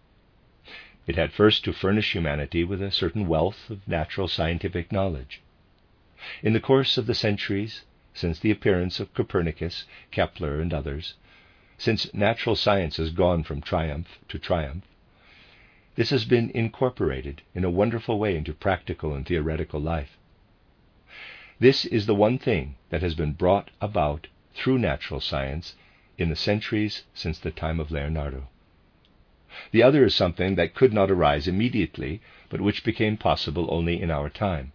It 1.07 1.17
had 1.17 1.33
first 1.33 1.65
to 1.65 1.73
furnish 1.73 2.13
humanity 2.13 2.65
with 2.65 2.83
a 2.83 2.91
certain 2.91 3.27
wealth 3.29 3.71
of 3.71 3.87
natural 3.87 4.29
scientific 4.29 4.91
knowledge. 4.93 5.41
In 6.43 6.53
the 6.53 6.61
course 6.61 6.99
of 6.99 7.07
the 7.07 7.15
centuries, 7.15 7.85
since 8.13 8.41
the 8.41 8.51
appearance 8.51 8.99
of 8.99 9.15
Copernicus, 9.15 9.85
Kepler, 10.11 10.61
and 10.61 10.75
others, 10.75 11.15
since 11.79 12.13
natural 12.13 12.57
science 12.57 12.97
has 12.97 13.11
gone 13.11 13.45
from 13.45 13.61
triumph 13.61 14.19
to 14.29 14.39
triumph, 14.39 14.85
this 15.99 16.11
has 16.11 16.25
been 16.27 16.49
incorporated 16.51 17.43
in 17.57 17.65
a 17.65 17.71
wonderful 17.71 18.21
way 18.21 18.37
into 18.37 18.53
practical 18.53 19.15
and 19.15 19.27
theoretical 19.27 19.81
life. 19.81 20.17
This 21.59 21.85
is 21.85 22.07
the 22.07 22.15
one 22.15 22.39
thing 22.39 22.77
that 22.91 23.03
has 23.03 23.17
been 23.17 23.33
brought 23.33 23.71
about 23.81 24.29
through 24.55 24.79
natural 24.79 25.21
science 25.21 25.75
in 26.17 26.29
the 26.29 26.37
centuries 26.37 27.03
since 27.15 27.41
the 27.41 27.51
time 27.51 27.81
of 27.81 27.91
Leonardo. 27.91 28.47
The 29.73 29.83
other 29.83 30.05
is 30.05 30.15
something 30.15 30.55
that 30.55 30.73
could 30.73 30.93
not 30.93 31.11
arise 31.11 31.49
immediately, 31.49 32.21
but 32.49 32.61
which 32.61 32.85
became 32.85 33.17
possible 33.17 33.67
only 33.69 34.01
in 34.01 34.09
our 34.09 34.31
time. 34.31 34.71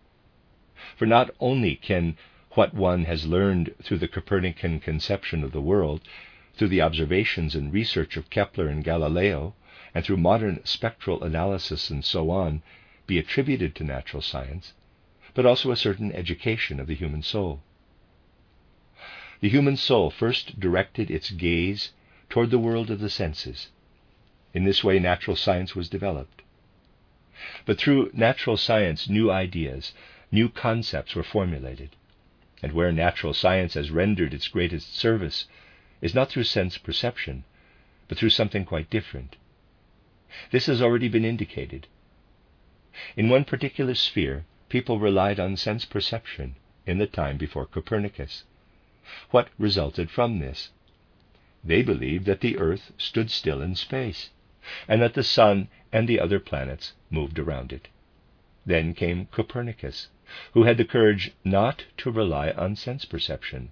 For 0.98 1.06
not 1.06 1.34
only 1.40 1.78
can 1.78 2.18
what 2.52 2.74
one 2.74 3.06
has 3.06 3.26
learned 3.26 3.74
through 3.82 4.00
the 4.00 4.10
Copernican 4.10 4.82
conception 4.82 5.42
of 5.46 5.54
the 5.54 5.62
world, 5.62 6.02
through 6.54 6.68
the 6.68 6.82
observations 6.82 7.56
and 7.56 7.72
research 7.72 8.18
of 8.18 8.30
Kepler 8.30 8.68
and 8.68 8.84
Galileo, 8.84 9.56
and 9.94 10.04
through 10.04 10.18
modern 10.18 10.60
spectral 10.66 11.24
analysis 11.24 11.90
and 11.90 12.04
so 12.04 12.30
on, 12.30 12.62
be 13.06 13.20
attributed 13.20 13.76
to 13.76 13.84
natural 13.84 14.22
science, 14.22 14.74
but 15.34 15.46
also 15.46 15.72
a 15.72 15.76
certain 15.76 16.12
education 16.12 16.80
of 16.80 16.88
the 16.88 16.96
human 16.96 17.22
soul. 17.22 17.62
The 19.42 19.50
human 19.50 19.78
soul 19.78 20.10
first 20.10 20.60
directed 20.60 21.12
its 21.12 21.30
gaze 21.30 21.92
toward 22.30 22.50
the 22.50 22.60
world 22.60 22.90
of 22.90 23.00
the 23.00 23.10
senses. 23.10 23.68
In 24.54 24.64
this 24.64 24.84
way, 24.84 25.00
natural 25.00 25.36
science 25.36 25.76
was 25.76 25.90
developed. 25.90 26.42
But 27.66 27.78
through 27.78 28.12
natural 28.14 28.58
science, 28.58 29.10
new 29.10 29.30
ideas, 29.30 29.94
new 30.32 30.48
concepts 30.48 31.14
were 31.14 31.24
formulated. 31.24 31.96
And 32.62 32.72
where 32.72 32.92
natural 32.92 33.34
science 33.34 33.74
has 33.74 33.92
rendered 33.92 34.34
its 34.34 34.48
greatest 34.48 34.96
service 34.96 35.46
is 36.02 36.16
not 36.16 36.30
through 36.30 36.46
sense 36.46 36.78
perception, 36.78 37.44
but 38.08 38.18
through 38.18 38.30
something 38.30 38.64
quite 38.64 38.90
different. 38.90 39.36
This 40.50 40.66
has 40.66 40.82
already 40.82 41.10
been 41.10 41.26
indicated. 41.26 41.86
In 43.16 43.30
one 43.30 43.46
particular 43.46 43.94
sphere, 43.94 44.46
people 44.68 44.98
relied 44.98 45.40
on 45.40 45.56
sense 45.58 45.86
perception 45.86 46.56
in 46.88 46.98
the 46.98 47.06
time 47.06 47.38
before 47.38 47.68
Copernicus. 47.68 48.44
What 49.30 49.50
resulted 49.60 50.10
from 50.10 50.40
this? 50.40 50.72
They 51.64 51.84
believed 51.84 52.26
that 52.26 52.42
the 52.42 52.58
earth 52.58 52.94
stood 52.98 53.30
still 53.30 53.62
in 53.62 53.76
space, 53.76 54.32
and 54.88 55.00
that 55.04 55.14
the 55.14 55.22
sun 55.22 55.68
and 55.92 56.10
the 56.10 56.20
other 56.20 56.40
planets 56.40 56.94
moved 57.12 57.38
around 57.38 57.72
it. 57.72 57.90
Then 58.66 58.96
came 58.96 59.28
Copernicus, 59.28 60.08
who 60.54 60.64
had 60.64 60.78
the 60.78 60.84
courage 60.86 61.34
not 61.44 61.86
to 61.98 62.10
rely 62.10 62.50
on 62.50 62.76
sense 62.76 63.06
perception. 63.06 63.70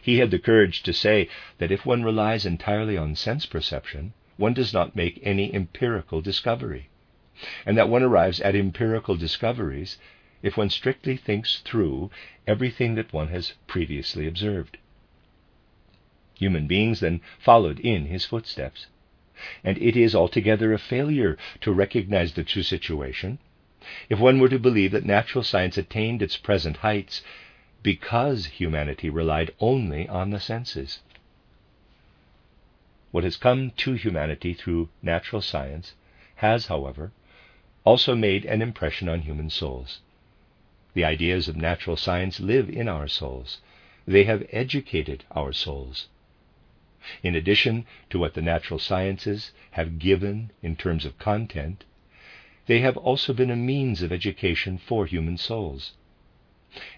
He 0.00 0.18
had 0.18 0.30
the 0.30 0.38
courage 0.38 0.84
to 0.84 0.92
say 0.92 1.28
that 1.58 1.72
if 1.72 1.84
one 1.84 2.04
relies 2.04 2.46
entirely 2.46 2.96
on 2.96 3.16
sense 3.16 3.44
perception, 3.44 4.12
one 4.36 4.54
does 4.54 4.72
not 4.72 4.96
make 4.96 5.20
any 5.22 5.54
empirical 5.54 6.20
discovery, 6.20 6.88
and 7.64 7.76
that 7.76 7.88
one 7.88 8.02
arrives 8.02 8.40
at 8.40 8.54
empirical 8.54 9.16
discoveries 9.16 9.98
if 10.42 10.56
one 10.56 10.70
strictly 10.70 11.16
thinks 11.16 11.60
through 11.60 12.10
everything 12.46 12.94
that 12.94 13.12
one 13.12 13.28
has 13.28 13.54
previously 13.66 14.26
observed. 14.26 14.76
Human 16.34 16.66
beings 16.66 17.00
then 17.00 17.20
followed 17.38 17.80
in 17.80 18.06
his 18.06 18.24
footsteps. 18.24 18.86
And 19.62 19.78
it 19.78 19.96
is 19.96 20.14
altogether 20.14 20.72
a 20.72 20.78
failure 20.78 21.36
to 21.60 21.72
recognize 21.72 22.32
the 22.34 22.44
true 22.44 22.62
situation 22.62 23.38
if 24.08 24.18
one 24.18 24.38
were 24.38 24.48
to 24.48 24.58
believe 24.58 24.92
that 24.92 25.04
natural 25.04 25.44
science 25.44 25.76
attained 25.76 26.22
its 26.22 26.36
present 26.36 26.78
heights 26.78 27.22
because 27.82 28.46
humanity 28.46 29.10
relied 29.10 29.50
only 29.60 30.08
on 30.08 30.30
the 30.30 30.40
senses. 30.40 31.00
What 33.14 33.22
has 33.22 33.36
come 33.36 33.70
to 33.76 33.92
humanity 33.92 34.54
through 34.54 34.88
natural 35.00 35.40
science 35.40 35.94
has, 36.42 36.66
however, 36.66 37.12
also 37.84 38.16
made 38.16 38.44
an 38.44 38.60
impression 38.60 39.08
on 39.08 39.20
human 39.20 39.50
souls. 39.50 40.00
The 40.94 41.04
ideas 41.04 41.46
of 41.46 41.54
natural 41.54 41.96
science 41.96 42.40
live 42.40 42.68
in 42.68 42.88
our 42.88 43.06
souls. 43.06 43.60
They 44.04 44.24
have 44.24 44.44
educated 44.50 45.22
our 45.30 45.52
souls. 45.52 46.08
In 47.22 47.36
addition 47.36 47.86
to 48.10 48.18
what 48.18 48.34
the 48.34 48.42
natural 48.42 48.80
sciences 48.80 49.52
have 49.70 50.00
given 50.00 50.50
in 50.60 50.74
terms 50.74 51.04
of 51.04 51.16
content, 51.16 51.84
they 52.66 52.80
have 52.80 52.96
also 52.96 53.32
been 53.32 53.52
a 53.52 53.54
means 53.54 54.02
of 54.02 54.10
education 54.10 54.76
for 54.76 55.06
human 55.06 55.36
souls. 55.38 55.92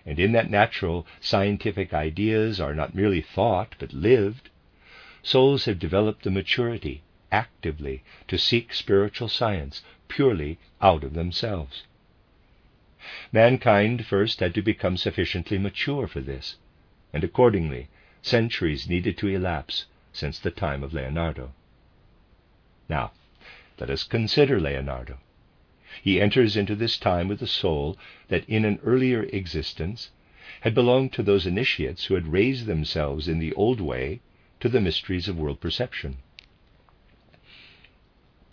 And 0.06 0.18
in 0.18 0.32
that 0.32 0.48
natural 0.48 1.06
scientific 1.20 1.92
ideas 1.92 2.58
are 2.58 2.74
not 2.74 2.94
merely 2.94 3.20
thought 3.20 3.74
but 3.78 3.92
lived, 3.92 4.48
souls 5.26 5.64
have 5.64 5.80
developed 5.80 6.22
the 6.22 6.30
maturity 6.30 7.02
actively 7.32 8.00
to 8.28 8.38
seek 8.38 8.72
spiritual 8.72 9.28
science 9.28 9.82
purely 10.06 10.56
out 10.80 11.02
of 11.02 11.14
themselves. 11.14 11.82
Mankind 13.32 14.06
first 14.06 14.38
had 14.38 14.54
to 14.54 14.62
become 14.62 14.96
sufficiently 14.96 15.58
mature 15.58 16.06
for 16.06 16.20
this, 16.20 16.54
and 17.12 17.24
accordingly, 17.24 17.88
centuries 18.22 18.88
needed 18.88 19.18
to 19.18 19.26
elapse 19.26 19.86
since 20.12 20.38
the 20.38 20.52
time 20.52 20.84
of 20.84 20.94
Leonardo. 20.94 21.52
Now, 22.88 23.10
let 23.80 23.90
us 23.90 24.04
consider 24.04 24.60
Leonardo. 24.60 25.18
He 26.00 26.20
enters 26.20 26.56
into 26.56 26.76
this 26.76 26.96
time 26.98 27.26
with 27.26 27.42
a 27.42 27.48
soul 27.48 27.98
that 28.28 28.48
in 28.48 28.64
an 28.64 28.78
earlier 28.84 29.24
existence 29.24 30.10
had 30.60 30.72
belonged 30.72 31.12
to 31.14 31.24
those 31.24 31.46
initiates 31.46 32.04
who 32.04 32.14
had 32.14 32.28
raised 32.28 32.66
themselves 32.66 33.26
in 33.26 33.40
the 33.40 33.52
old 33.54 33.80
way 33.80 34.20
to 34.60 34.68
the 34.68 34.80
mysteries 34.80 35.28
of 35.28 35.38
world 35.38 35.60
perception. 35.60 36.18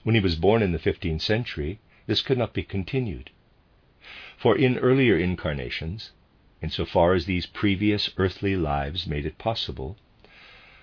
When 0.03 0.15
he 0.15 0.21
was 0.21 0.35
born 0.35 0.61
in 0.61 0.71
the 0.73 0.79
15th 0.79 1.21
century, 1.21 1.79
this 2.07 2.21
could 2.21 2.37
not 2.37 2.53
be 2.53 2.63
continued. 2.63 3.29
For 4.37 4.57
in 4.57 4.77
earlier 4.79 5.17
incarnations, 5.17 6.11
insofar 6.61 7.13
as 7.13 7.25
these 7.25 7.45
previous 7.45 8.09
earthly 8.17 8.57
lives 8.57 9.07
made 9.07 9.25
it 9.25 9.37
possible, 9.37 9.97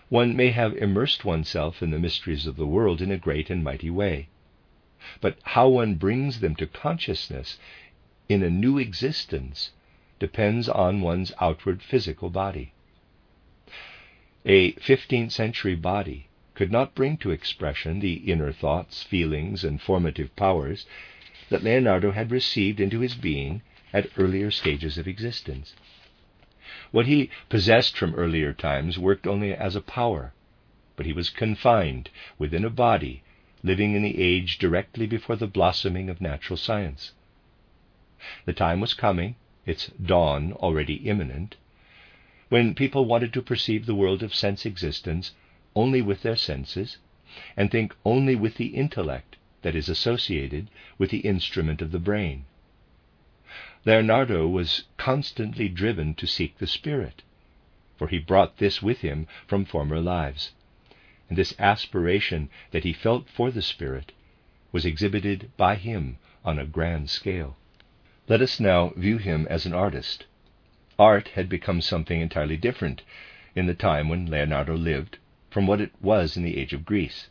one 0.08 0.34
may 0.34 0.50
have 0.50 0.76
immersed 0.76 1.24
oneself 1.24 1.82
in 1.82 1.90
the 1.90 1.98
mysteries 1.98 2.46
of 2.46 2.56
the 2.56 2.66
world 2.66 3.02
in 3.02 3.12
a 3.12 3.18
great 3.18 3.50
and 3.50 3.62
mighty 3.62 3.90
way. 3.90 4.28
But 5.20 5.38
how 5.42 5.68
one 5.68 5.94
brings 5.96 6.40
them 6.40 6.56
to 6.56 6.66
consciousness 6.66 7.58
in 8.28 8.42
a 8.42 8.50
new 8.50 8.78
existence 8.78 9.72
depends 10.18 10.68
on 10.68 11.00
one's 11.00 11.32
outward 11.40 11.82
physical 11.82 12.30
body. 12.30 12.72
A 14.46 14.72
15th 14.72 15.32
century 15.32 15.74
body 15.74 16.28
could 16.54 16.72
not 16.72 16.94
bring 16.94 17.18
to 17.18 17.30
expression 17.30 18.00
the 18.00 18.14
inner 18.14 18.52
thoughts, 18.52 19.02
feelings, 19.02 19.64
and 19.64 19.78
formative 19.82 20.34
powers 20.34 20.86
that 21.50 21.62
Leonardo 21.62 22.12
had 22.12 22.30
received 22.30 22.80
into 22.80 23.00
his 23.00 23.14
being 23.14 23.60
at 23.92 24.08
earlier 24.16 24.50
stages 24.50 24.96
of 24.96 25.06
existence. 25.06 25.74
What 26.90 27.04
he 27.04 27.28
possessed 27.50 27.98
from 27.98 28.14
earlier 28.14 28.54
times 28.54 28.98
worked 28.98 29.26
only 29.26 29.52
as 29.52 29.76
a 29.76 29.82
power, 29.82 30.32
but 30.96 31.04
he 31.04 31.12
was 31.12 31.28
confined 31.28 32.08
within 32.38 32.64
a 32.64 32.70
body 32.70 33.22
living 33.62 33.94
in 33.94 34.02
the 34.02 34.22
age 34.22 34.56
directly 34.56 35.06
before 35.06 35.36
the 35.36 35.46
blossoming 35.46 36.08
of 36.08 36.18
natural 36.22 36.56
science. 36.56 37.12
The 38.46 38.54
time 38.54 38.80
was 38.80 38.94
coming, 38.94 39.36
its 39.66 39.88
dawn 39.88 40.54
already 40.54 40.94
imminent, 40.94 41.56
when 42.50 42.74
people 42.74 43.06
wanted 43.06 43.32
to 43.32 43.40
perceive 43.40 43.86
the 43.86 43.94
world 43.94 44.22
of 44.22 44.34
sense 44.34 44.66
existence 44.66 45.32
only 45.74 46.02
with 46.02 46.22
their 46.22 46.36
senses 46.36 46.98
and 47.56 47.70
think 47.70 47.94
only 48.04 48.34
with 48.34 48.56
the 48.56 48.74
intellect 48.74 49.36
that 49.62 49.76
is 49.76 49.88
associated 49.88 50.68
with 50.98 51.10
the 51.10 51.20
instrument 51.20 51.80
of 51.80 51.92
the 51.92 51.98
brain. 51.98 52.44
Leonardo 53.84 54.46
was 54.46 54.84
constantly 54.96 55.68
driven 55.68 56.12
to 56.12 56.26
seek 56.26 56.58
the 56.58 56.66
Spirit, 56.66 57.22
for 57.96 58.08
he 58.08 58.18
brought 58.18 58.58
this 58.58 58.82
with 58.82 59.00
him 59.00 59.26
from 59.46 59.64
former 59.64 60.00
lives. 60.00 60.52
And 61.28 61.38
this 61.38 61.54
aspiration 61.58 62.50
that 62.72 62.84
he 62.84 62.92
felt 62.92 63.28
for 63.28 63.50
the 63.50 63.62
Spirit 63.62 64.12
was 64.72 64.84
exhibited 64.84 65.50
by 65.56 65.76
him 65.76 66.18
on 66.44 66.58
a 66.58 66.66
grand 66.66 67.10
scale. 67.10 67.56
Let 68.28 68.42
us 68.42 68.58
now 68.58 68.90
view 68.96 69.18
him 69.18 69.46
as 69.48 69.66
an 69.66 69.72
artist. 69.72 70.26
Art 71.02 71.28
had 71.28 71.48
become 71.48 71.80
something 71.80 72.20
entirely 72.20 72.58
different 72.58 73.00
in 73.54 73.64
the 73.64 73.72
time 73.72 74.10
when 74.10 74.26
Leonardo 74.26 74.76
lived 74.76 75.16
from 75.48 75.66
what 75.66 75.80
it 75.80 75.92
was 76.02 76.36
in 76.36 76.42
the 76.42 76.58
age 76.58 76.74
of 76.74 76.84
Greece. 76.84 77.28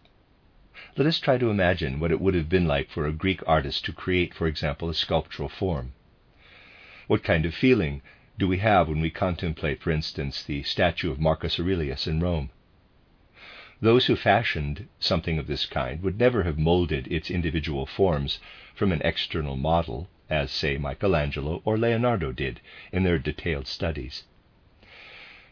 Let 0.98 1.06
us 1.06 1.20
try 1.20 1.38
to 1.38 1.52
imagine 1.52 2.00
what 2.00 2.10
it 2.10 2.20
would 2.20 2.34
have 2.34 2.50
been 2.50 2.66
like 2.66 2.90
for 2.90 3.06
a 3.06 3.12
Greek 3.12 3.48
artist 3.48 3.86
to 3.86 3.94
create, 3.94 4.34
for 4.34 4.48
example, 4.48 4.90
a 4.90 4.96
sculptural 4.96 5.50
form. 5.50 5.94
What 7.06 7.24
kind 7.24 7.46
of 7.46 7.54
feeling 7.54 8.02
do 8.40 8.48
we 8.48 8.58
have 8.58 8.88
when 8.90 9.02
we 9.02 9.12
contemplate, 9.12 9.84
for 9.84 9.92
instance, 9.92 10.42
the 10.42 10.64
statue 10.64 11.12
of 11.12 11.20
Marcus 11.20 11.60
Aurelius 11.60 12.08
in 12.08 12.20
Rome? 12.20 12.50
Those 13.82 14.08
who 14.08 14.16
fashioned 14.16 14.88
something 15.00 15.38
of 15.38 15.46
this 15.46 15.68
kind 15.68 16.02
would 16.02 16.18
never 16.18 16.42
have 16.42 16.58
molded 16.58 17.06
its 17.12 17.30
individual 17.30 17.86
forms 17.86 18.40
from 18.74 18.92
an 18.92 19.04
external 19.04 19.58
model, 19.58 20.10
as, 20.30 20.52
say, 20.52 20.78
Michelangelo 20.78 21.62
or 21.66 21.78
Leonardo 21.78 22.32
did 22.32 22.62
in 22.92 23.04
their 23.04 23.20
detailed 23.20 23.68
studies. 23.68 24.24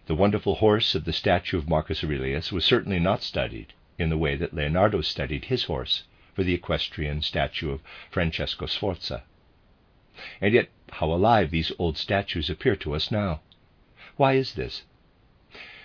The 0.05 0.15
wonderful 0.15 0.55
horse 0.55 0.95
of 0.95 1.03
the 1.03 1.13
statue 1.13 1.57
of 1.57 1.67
Marcus 1.67 2.03
Aurelius 2.03 2.51
was 2.51 2.63
certainly 2.63 2.99
not 2.99 3.23
studied 3.23 3.73
in 3.97 4.09
the 4.09 4.17
way 4.17 4.36
that 4.36 4.53
Leonardo 4.53 5.01
studied 5.01 5.45
his 5.45 5.65
horse 5.65 6.03
for 6.34 6.43
the 6.43 6.53
equestrian 6.53 7.21
statue 7.21 7.71
of 7.71 7.82
Francesco 8.11 8.67
Sforza. 8.67 9.23
And 10.39 10.53
yet, 10.53 10.69
how 10.91 11.11
alive 11.11 11.51
these 11.51 11.71
old 11.78 11.97
statues 11.97 12.49
appear 12.49 12.75
to 12.78 12.95
us 12.95 13.11
now. 13.11 13.41
Why 14.15 14.34
is 14.34 14.53
this? 14.53 14.84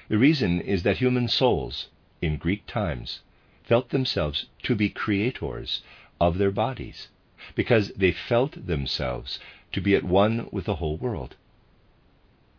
The 0.08 0.18
reason 0.18 0.60
is 0.60 0.82
that 0.82 0.98
human 0.98 1.28
souls, 1.28 1.88
in 2.20 2.36
Greek 2.36 2.66
times, 2.66 3.20
felt 3.64 3.90
themselves 3.90 4.46
to 4.62 4.74
be 4.74 4.88
creators 4.88 5.82
of 6.20 6.38
their 6.38 6.50
bodies, 6.50 7.08
because 7.54 7.92
they 7.94 8.12
felt 8.12 8.66
themselves 8.66 9.38
to 9.72 9.80
be 9.80 9.94
at 9.94 10.04
one 10.04 10.48
with 10.52 10.64
the 10.66 10.76
whole 10.76 10.96
world. 10.96 11.34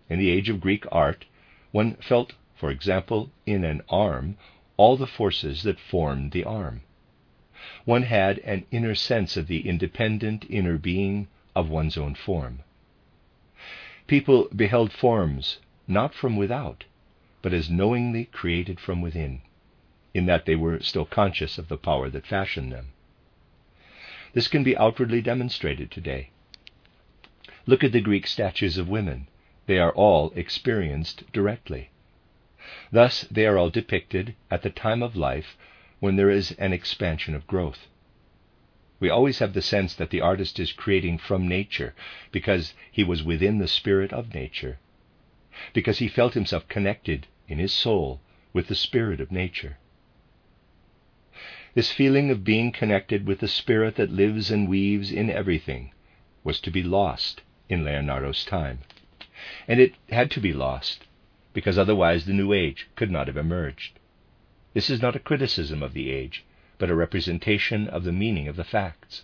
In 0.09 0.19
the 0.19 0.29
age 0.29 0.49
of 0.49 0.59
Greek 0.59 0.85
art, 0.91 1.25
one 1.71 1.95
felt, 1.95 2.33
for 2.55 2.69
example, 2.69 3.31
in 3.45 3.63
an 3.63 3.81
arm, 3.89 4.37
all 4.77 4.97
the 4.97 5.07
forces 5.07 5.63
that 5.63 5.79
formed 5.79 6.31
the 6.31 6.43
arm. 6.43 6.81
One 7.85 8.03
had 8.03 8.39
an 8.39 8.65
inner 8.71 8.95
sense 8.95 9.37
of 9.37 9.47
the 9.47 9.67
independent 9.67 10.45
inner 10.49 10.77
being 10.77 11.27
of 11.55 11.69
one's 11.69 11.97
own 11.97 12.15
form. 12.15 12.59
People 14.07 14.49
beheld 14.53 14.91
forms 14.91 15.59
not 15.87 16.13
from 16.13 16.35
without, 16.35 16.83
but 17.41 17.53
as 17.53 17.69
knowingly 17.69 18.25
created 18.25 18.79
from 18.79 19.01
within, 19.01 19.41
in 20.13 20.25
that 20.25 20.45
they 20.45 20.55
were 20.55 20.79
still 20.81 21.05
conscious 21.05 21.57
of 21.57 21.69
the 21.69 21.77
power 21.77 22.09
that 22.09 22.27
fashioned 22.27 22.71
them. 22.71 22.87
This 24.33 24.47
can 24.47 24.63
be 24.63 24.77
outwardly 24.77 25.21
demonstrated 25.21 25.91
today. 25.91 26.29
Look 27.65 27.83
at 27.83 27.91
the 27.91 28.01
Greek 28.01 28.27
statues 28.27 28.77
of 28.77 28.89
women. 28.89 29.27
They 29.67 29.77
are 29.77 29.91
all 29.91 30.33
experienced 30.35 31.31
directly. 31.31 31.89
Thus, 32.91 33.21
they 33.29 33.45
are 33.45 33.57
all 33.57 33.69
depicted 33.69 34.35
at 34.49 34.61
the 34.61 34.69
time 34.69 35.01
of 35.03 35.15
life 35.15 35.55
when 35.99 36.15
there 36.15 36.29
is 36.29 36.51
an 36.53 36.73
expansion 36.73 37.35
of 37.35 37.47
growth. 37.47 37.87
We 38.99 39.09
always 39.09 39.39
have 39.39 39.53
the 39.53 39.61
sense 39.61 39.93
that 39.95 40.09
the 40.09 40.21
artist 40.21 40.59
is 40.59 40.71
creating 40.71 41.17
from 41.19 41.47
nature 41.47 41.93
because 42.31 42.73
he 42.91 43.03
was 43.03 43.23
within 43.23 43.59
the 43.59 43.67
spirit 43.67 44.11
of 44.13 44.33
nature, 44.33 44.79
because 45.73 45.99
he 45.99 46.07
felt 46.07 46.33
himself 46.33 46.67
connected 46.67 47.27
in 47.47 47.59
his 47.59 47.73
soul 47.73 48.21
with 48.53 48.67
the 48.67 48.75
spirit 48.75 49.19
of 49.19 49.31
nature. 49.31 49.77
This 51.75 51.91
feeling 51.91 52.29
of 52.29 52.43
being 52.43 52.71
connected 52.71 53.25
with 53.25 53.39
the 53.39 53.47
spirit 53.47 53.95
that 53.95 54.11
lives 54.11 54.51
and 54.51 54.69
weaves 54.69 55.11
in 55.11 55.29
everything 55.29 55.91
was 56.43 56.59
to 56.61 56.69
be 56.69 56.83
lost 56.83 57.41
in 57.67 57.83
Leonardo's 57.83 58.45
time. 58.45 58.79
And 59.67 59.79
it 59.79 59.95
had 60.09 60.29
to 60.31 60.39
be 60.39 60.53
lost 60.53 61.07
because 61.51 61.77
otherwise 61.77 62.25
the 62.25 62.33
New 62.33 62.53
Age 62.53 62.87
could 62.95 63.09
not 63.09 63.27
have 63.27 63.37
emerged. 63.37 63.97
This 64.73 64.89
is 64.89 65.01
not 65.01 65.15
a 65.15 65.19
criticism 65.19 65.81
of 65.81 65.93
the 65.93 66.11
age, 66.11 66.43
but 66.77 66.91
a 66.91 66.95
representation 66.95 67.87
of 67.87 68.03
the 68.03 68.11
meaning 68.11 68.47
of 68.47 68.55
the 68.55 68.63
facts. 68.63 69.23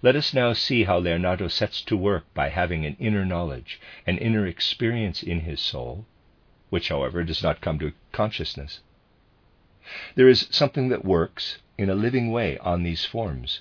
Let 0.00 0.16
us 0.16 0.32
now 0.32 0.52
see 0.52 0.84
how 0.84 0.98
Leonardo 0.98 1.48
sets 1.48 1.82
to 1.82 1.96
work 1.96 2.32
by 2.32 2.48
having 2.50 2.86
an 2.86 2.96
inner 2.98 3.24
knowledge, 3.24 3.80
an 4.06 4.16
inner 4.18 4.46
experience 4.46 5.22
in 5.22 5.40
his 5.40 5.60
soul, 5.60 6.06
which, 6.70 6.88
however, 6.88 7.24
does 7.24 7.42
not 7.42 7.60
come 7.60 7.78
to 7.80 7.92
consciousness. 8.12 8.80
There 10.16 10.28
is 10.28 10.48
something 10.50 10.88
that 10.90 11.04
works 11.04 11.58
in 11.78 11.88
a 11.88 11.94
living 11.94 12.30
way 12.30 12.58
on 12.58 12.82
these 12.82 13.04
forms, 13.04 13.60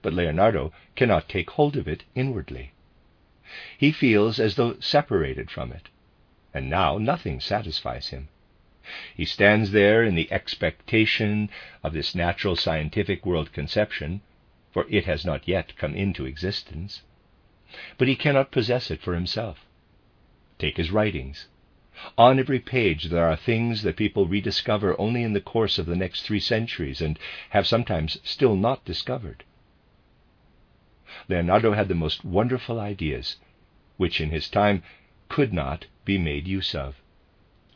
but 0.00 0.14
Leonardo 0.14 0.72
cannot 0.96 1.28
take 1.28 1.50
hold 1.50 1.76
of 1.76 1.86
it 1.86 2.04
inwardly. 2.14 2.72
He 3.76 3.92
feels 3.92 4.40
as 4.40 4.54
though 4.54 4.78
separated 4.80 5.50
from 5.50 5.72
it, 5.72 5.88
and 6.54 6.70
now 6.70 6.96
nothing 6.96 7.40
satisfies 7.40 8.08
him. 8.08 8.28
He 9.14 9.24
stands 9.24 9.72
there 9.72 10.02
in 10.02 10.14
the 10.14 10.32
expectation 10.32 11.50
of 11.82 11.92
this 11.92 12.14
natural 12.14 12.56
scientific 12.56 13.26
world 13.26 13.52
conception, 13.52 14.22
for 14.72 14.86
it 14.88 15.04
has 15.04 15.24
not 15.24 15.46
yet 15.46 15.76
come 15.76 15.94
into 15.94 16.24
existence. 16.24 17.02
But 17.98 18.08
he 18.08 18.16
cannot 18.16 18.50
possess 18.50 18.90
it 18.90 19.02
for 19.02 19.14
himself. 19.14 19.66
Take 20.58 20.76
his 20.76 20.90
writings. 20.90 21.48
On 22.16 22.38
every 22.38 22.60
page 22.60 23.04
there 23.10 23.26
are 23.26 23.36
things 23.36 23.82
that 23.82 23.96
people 23.96 24.26
rediscover 24.26 24.98
only 24.98 25.22
in 25.22 25.34
the 25.34 25.40
course 25.40 25.78
of 25.78 25.84
the 25.84 25.96
next 25.96 26.22
three 26.22 26.40
centuries 26.40 27.02
and 27.02 27.18
have 27.50 27.66
sometimes 27.66 28.18
still 28.24 28.56
not 28.56 28.84
discovered. 28.86 29.44
Leonardo 31.28 31.72
had 31.72 31.88
the 31.88 31.94
most 31.94 32.24
wonderful 32.24 32.80
ideas, 32.80 33.36
which 33.98 34.20
in 34.20 34.30
his 34.30 34.48
time 34.48 34.82
could 35.28 35.52
not 35.52 35.86
be 36.06 36.16
made 36.16 36.48
use 36.48 36.74
of. 36.74 37.00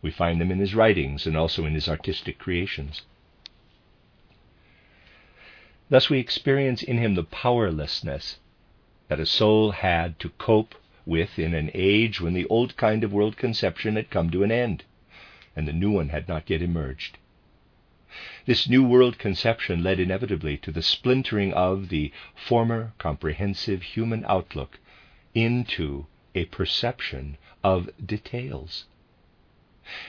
We 0.00 0.10
find 0.10 0.40
them 0.40 0.50
in 0.50 0.58
his 0.58 0.74
writings 0.74 1.26
and 1.26 1.36
also 1.36 1.66
in 1.66 1.74
his 1.74 1.88
artistic 1.88 2.38
creations. 2.38 3.02
Thus, 5.90 6.08
we 6.08 6.18
experience 6.18 6.82
in 6.82 6.96
him 6.98 7.14
the 7.14 7.24
powerlessness 7.24 8.38
that 9.08 9.20
a 9.20 9.26
soul 9.26 9.72
had 9.72 10.18
to 10.20 10.30
cope 10.30 10.74
with 11.06 11.38
in 11.38 11.54
an 11.54 11.70
age 11.74 12.20
when 12.20 12.34
the 12.34 12.46
old 12.46 12.76
kind 12.76 13.04
of 13.04 13.12
world 13.12 13.36
conception 13.36 13.96
had 13.96 14.10
come 14.10 14.30
to 14.30 14.42
an 14.42 14.50
end 14.50 14.84
and 15.56 15.68
the 15.68 15.72
new 15.72 15.90
one 15.90 16.08
had 16.08 16.28
not 16.28 16.48
yet 16.50 16.62
emerged. 16.62 17.18
This 18.46 18.68
new 18.68 18.84
world 18.84 19.18
conception 19.18 19.82
led 19.82 19.98
inevitably 19.98 20.56
to 20.58 20.70
the 20.70 20.82
splintering 20.82 21.52
of 21.52 21.88
the 21.88 22.12
former 22.34 22.92
comprehensive 22.98 23.82
human 23.82 24.24
outlook 24.26 24.78
into 25.34 26.06
a 26.34 26.44
perception 26.46 27.36
of 27.62 27.90
details. 28.04 28.84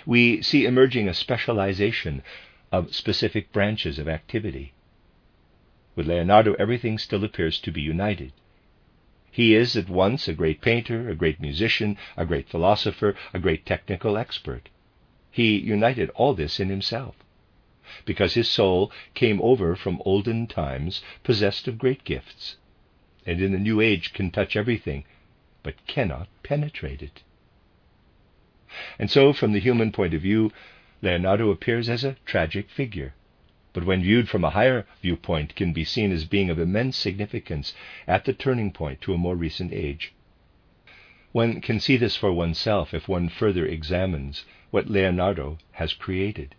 We 0.05 0.41
see 0.41 0.65
emerging 0.65 1.09
a 1.09 1.13
specialization 1.13 2.23
of 2.71 2.95
specific 2.95 3.51
branches 3.51 3.99
of 3.99 4.07
activity. 4.07 4.73
With 5.95 6.07
Leonardo, 6.07 6.53
everything 6.55 6.97
still 6.97 7.23
appears 7.23 7.59
to 7.61 7.71
be 7.71 7.81
united. 7.81 8.33
He 9.36 9.53
is 9.53 9.75
at 9.75 9.89
once 9.89 10.29
a 10.29 10.33
great 10.33 10.61
painter, 10.61 11.09
a 11.09 11.13
great 11.13 11.41
musician, 11.41 11.97
a 12.15 12.25
great 12.25 12.47
philosopher, 12.47 13.17
a 13.33 13.39
great 13.39 13.65
technical 13.65 14.15
expert. 14.17 14.69
He 15.29 15.57
united 15.59 16.09
all 16.11 16.33
this 16.33 16.57
in 16.57 16.69
himself, 16.69 17.17
because 18.05 18.36
his 18.36 18.47
soul 18.47 18.93
came 19.13 19.41
over 19.41 19.75
from 19.75 20.01
olden 20.05 20.47
times 20.47 21.01
possessed 21.21 21.67
of 21.67 21.77
great 21.77 22.05
gifts, 22.05 22.55
and 23.25 23.41
in 23.41 23.51
the 23.51 23.59
new 23.59 23.81
age 23.81 24.13
can 24.13 24.31
touch 24.31 24.55
everything, 24.55 25.03
but 25.63 25.86
cannot 25.86 26.29
penetrate 26.41 27.01
it. 27.01 27.21
And 28.97 29.11
so, 29.11 29.33
from 29.33 29.51
the 29.51 29.59
human 29.59 29.91
point 29.91 30.13
of 30.13 30.21
view, 30.21 30.53
Leonardo 31.01 31.49
appears 31.49 31.89
as 31.89 32.05
a 32.05 32.15
tragic 32.25 32.69
figure, 32.69 33.13
but 33.76 33.84
when 33.84 34.01
viewed 34.01 34.30
from 34.30 34.45
a 34.45 34.51
higher 34.51 34.88
viewpoint, 35.01 35.53
can 35.53 35.73
be 35.73 35.84
seen 35.84 36.09
as 36.09 36.23
being 36.23 36.49
of 36.49 36.57
immense 36.57 36.95
significance 36.95 37.73
at 38.07 38.23
the 38.23 38.32
turning 38.32 38.71
point 38.71 39.01
to 39.01 39.13
a 39.13 39.17
more 39.17 39.36
recent 39.36 39.73
age. 39.73 40.13
One 41.34 41.59
can 41.59 41.82
see 41.82 41.97
this 41.97 42.15
for 42.15 42.32
oneself 42.32 42.93
if 42.93 43.09
one 43.09 43.28
further 43.28 43.65
examines 43.65 44.45
what 44.71 44.89
Leonardo 44.89 45.57
has 45.73 45.91
created. 45.91 46.55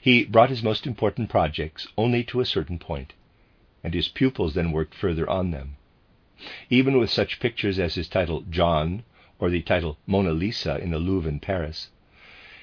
He 0.00 0.24
brought 0.24 0.48
his 0.48 0.62
most 0.62 0.86
important 0.86 1.28
projects 1.28 1.86
only 1.98 2.24
to 2.24 2.40
a 2.40 2.46
certain 2.46 2.78
point, 2.78 3.12
and 3.84 3.92
his 3.92 4.08
pupils 4.08 4.54
then 4.54 4.72
worked 4.72 4.94
further 4.94 5.28
on 5.28 5.50
them. 5.50 5.76
Even 6.70 6.98
with 6.98 7.10
such 7.10 7.40
pictures 7.40 7.78
as 7.78 7.96
his 7.96 8.08
title 8.08 8.40
John 8.48 9.04
or 9.38 9.50
the 9.50 9.60
title 9.60 9.98
Mona 10.06 10.32
Lisa 10.32 10.78
in 10.78 10.92
the 10.92 10.98
Louvre 10.98 11.28
in 11.28 11.40
Paris, 11.40 11.90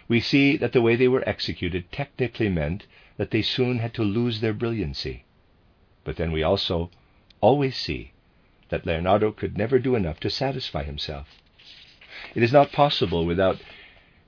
we 0.07 0.20
see 0.20 0.57
that 0.57 0.74
the 0.74 0.82
way 0.82 0.95
they 0.95 1.07
were 1.07 1.30
executed 1.30 1.91
technically 1.91 2.49
meant 2.49 2.88
that 3.20 3.32
they 3.32 3.41
soon 3.41 3.80
had 3.80 3.93
to 3.93 4.01
lose 4.01 4.39
their 4.39 4.53
brilliancy. 4.53 5.26
But 6.05 6.15
then 6.15 6.32
we 6.32 6.41
also 6.41 6.89
always 7.41 7.76
see 7.76 8.13
that 8.70 8.86
Leonardo 8.86 9.34
could 9.34 9.57
never 9.57 9.78
do 9.78 9.95
enough 9.95 10.22
to 10.22 10.30
satisfy 10.30 10.84
himself. 10.84 11.28
It 12.34 12.41
is 12.43 12.53
not 12.53 12.72
possible 12.72 13.26
without 13.26 13.61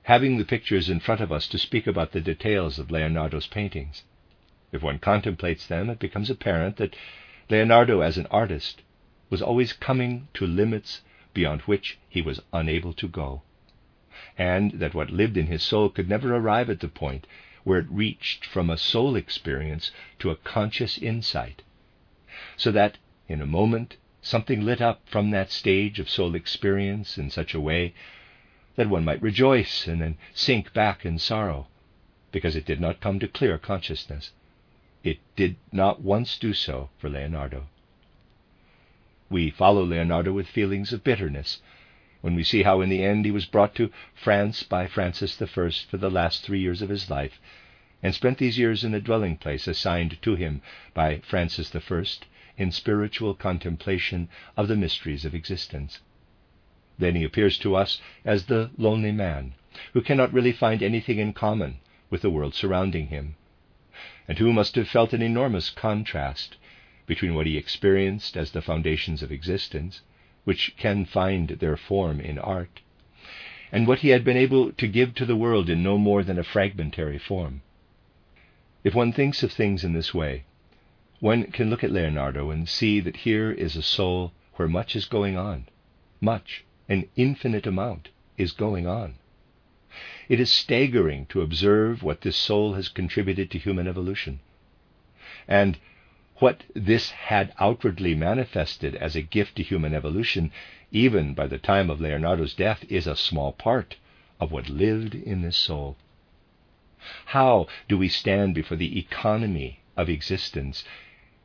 having 0.02 0.36
the 0.36 0.44
pictures 0.44 0.90
in 0.90 1.00
front 1.00 1.22
of 1.22 1.32
us 1.32 1.48
to 1.48 1.58
speak 1.58 1.86
about 1.86 2.12
the 2.12 2.20
details 2.20 2.78
of 2.78 2.90
Leonardo's 2.90 3.46
paintings. 3.46 4.02
If 4.72 4.82
one 4.82 4.98
contemplates 4.98 5.66
them, 5.66 5.88
it 5.88 5.98
becomes 5.98 6.28
apparent 6.28 6.76
that 6.76 6.94
Leonardo, 7.48 8.02
as 8.02 8.18
an 8.18 8.26
artist, 8.26 8.82
was 9.30 9.40
always 9.40 9.72
coming 9.72 10.28
to 10.34 10.46
limits 10.46 11.00
beyond 11.32 11.62
which 11.62 11.98
he 12.10 12.20
was 12.20 12.42
unable 12.52 12.92
to 12.92 13.08
go, 13.08 13.40
and 14.36 14.72
that 14.72 14.92
what 14.92 15.08
lived 15.08 15.38
in 15.38 15.46
his 15.46 15.62
soul 15.62 15.88
could 15.88 16.10
never 16.10 16.36
arrive 16.36 16.68
at 16.68 16.80
the 16.80 16.88
point 16.88 17.26
where 17.64 17.78
it 17.78 17.90
reached 17.90 18.44
from 18.44 18.68
a 18.68 18.76
soul 18.76 19.16
experience 19.16 19.90
to 20.18 20.30
a 20.30 20.36
conscious 20.36 20.98
insight, 20.98 21.62
so 22.56 22.72
that 22.72 22.98
in 23.28 23.40
a 23.40 23.46
moment 23.46 23.96
something 24.20 24.64
lit 24.64 24.80
up 24.80 25.00
from 25.08 25.30
that 25.30 25.50
stage 25.50 25.98
of 25.98 26.08
soul 26.08 26.34
experience 26.34 27.18
in 27.18 27.30
such 27.30 27.54
a 27.54 27.60
way 27.60 27.92
that 28.76 28.88
one 28.88 29.04
might 29.04 29.20
rejoice 29.22 29.86
and 29.86 30.00
then 30.00 30.16
sink 30.32 30.72
back 30.72 31.04
in 31.04 31.18
sorrow 31.18 31.66
because 32.30 32.56
it 32.56 32.64
did 32.64 32.80
not 32.80 33.00
come 33.00 33.18
to 33.18 33.28
clear 33.28 33.58
consciousness. 33.58 34.30
It 35.04 35.18
did 35.36 35.56
not 35.70 36.00
once 36.00 36.38
do 36.38 36.54
so 36.54 36.88
for 36.98 37.10
Leonardo. 37.10 37.66
We 39.28 39.50
follow 39.50 39.84
Leonardo 39.84 40.32
with 40.32 40.46
feelings 40.46 40.92
of 40.92 41.04
bitterness 41.04 41.60
when 42.22 42.36
we 42.36 42.44
see 42.44 42.62
how 42.62 42.80
in 42.80 42.88
the 42.88 43.02
end 43.02 43.24
he 43.24 43.32
was 43.32 43.46
brought 43.46 43.74
to 43.74 43.90
France 44.14 44.62
by 44.62 44.86
Francis 44.86 45.42
I 45.42 45.46
for 45.46 45.96
the 45.96 46.08
last 46.08 46.44
three 46.44 46.60
years 46.60 46.80
of 46.80 46.88
his 46.88 47.10
life, 47.10 47.40
and 48.00 48.14
spent 48.14 48.38
these 48.38 48.56
years 48.56 48.84
in 48.84 48.94
a 48.94 49.00
dwelling 49.00 49.36
place 49.36 49.66
assigned 49.66 50.22
to 50.22 50.36
him 50.36 50.62
by 50.94 51.18
Francis 51.18 51.74
I 51.74 52.04
in 52.56 52.70
spiritual 52.70 53.34
contemplation 53.34 54.28
of 54.56 54.68
the 54.68 54.76
mysteries 54.76 55.24
of 55.24 55.34
existence. 55.34 55.98
Then 56.96 57.16
he 57.16 57.24
appears 57.24 57.58
to 57.58 57.74
us 57.74 58.00
as 58.24 58.44
the 58.46 58.70
lonely 58.78 59.10
man, 59.10 59.54
who 59.92 60.00
cannot 60.00 60.32
really 60.32 60.52
find 60.52 60.80
anything 60.80 61.18
in 61.18 61.32
common 61.32 61.80
with 62.08 62.22
the 62.22 62.30
world 62.30 62.54
surrounding 62.54 63.08
him, 63.08 63.34
and 64.28 64.38
who 64.38 64.52
must 64.52 64.76
have 64.76 64.86
felt 64.88 65.12
an 65.12 65.22
enormous 65.22 65.70
contrast 65.70 66.56
between 67.04 67.34
what 67.34 67.48
he 67.48 67.56
experienced 67.56 68.36
as 68.36 68.52
the 68.52 68.62
foundations 68.62 69.24
of 69.24 69.32
existence, 69.32 70.02
which 70.44 70.74
can 70.76 71.04
find 71.04 71.48
their 71.48 71.76
form 71.76 72.20
in 72.20 72.38
art, 72.38 72.80
and 73.70 73.86
what 73.86 74.00
he 74.00 74.08
had 74.08 74.24
been 74.24 74.36
able 74.36 74.72
to 74.72 74.86
give 74.86 75.14
to 75.14 75.24
the 75.24 75.36
world 75.36 75.70
in 75.70 75.82
no 75.82 75.96
more 75.96 76.22
than 76.22 76.38
a 76.38 76.44
fragmentary 76.44 77.18
form. 77.18 77.62
If 78.84 78.94
one 78.94 79.12
thinks 79.12 79.42
of 79.42 79.52
things 79.52 79.84
in 79.84 79.92
this 79.92 80.12
way, 80.12 80.44
one 81.20 81.44
can 81.52 81.70
look 81.70 81.84
at 81.84 81.92
Leonardo 81.92 82.50
and 82.50 82.68
see 82.68 82.98
that 83.00 83.18
here 83.18 83.52
is 83.52 83.76
a 83.76 83.82
soul 83.82 84.32
where 84.54 84.68
much 84.68 84.96
is 84.96 85.06
going 85.06 85.36
on. 85.36 85.68
Much, 86.20 86.64
an 86.88 87.08
infinite 87.14 87.66
amount, 87.66 88.08
is 88.36 88.52
going 88.52 88.86
on. 88.86 89.14
It 90.28 90.40
is 90.40 90.50
staggering 90.50 91.26
to 91.26 91.42
observe 91.42 92.02
what 92.02 92.22
this 92.22 92.36
soul 92.36 92.74
has 92.74 92.88
contributed 92.88 93.50
to 93.50 93.58
human 93.58 93.86
evolution. 93.86 94.40
And 95.46 95.78
what 96.42 96.64
this 96.74 97.12
had 97.12 97.54
outwardly 97.60 98.16
manifested 98.16 98.96
as 98.96 99.14
a 99.14 99.22
gift 99.22 99.54
to 99.54 99.62
human 99.62 99.94
evolution, 99.94 100.50
even 100.90 101.34
by 101.34 101.46
the 101.46 101.56
time 101.56 101.88
of 101.88 102.00
Leonardo's 102.00 102.52
death, 102.52 102.84
is 102.88 103.06
a 103.06 103.14
small 103.14 103.52
part 103.52 103.94
of 104.40 104.50
what 104.50 104.68
lived 104.68 105.14
in 105.14 105.42
this 105.42 105.56
soul. 105.56 105.96
How 107.26 107.68
do 107.88 107.96
we 107.96 108.08
stand 108.08 108.56
before 108.56 108.76
the 108.76 108.98
economy 108.98 109.82
of 109.96 110.08
existence 110.08 110.82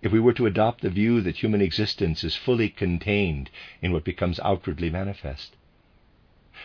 if 0.02 0.12
we 0.12 0.20
were 0.20 0.34
to 0.34 0.48
adopt 0.48 0.82
the 0.82 0.90
view 0.90 1.22
that 1.22 1.44
human 1.44 1.62
existence 1.62 2.24
is 2.24 2.36
fully 2.36 2.68
contained 2.68 3.52
in 3.84 3.92
what 3.92 4.04
becomes 4.04 4.40
outwardly 4.40 4.90
manifest? 4.90 5.56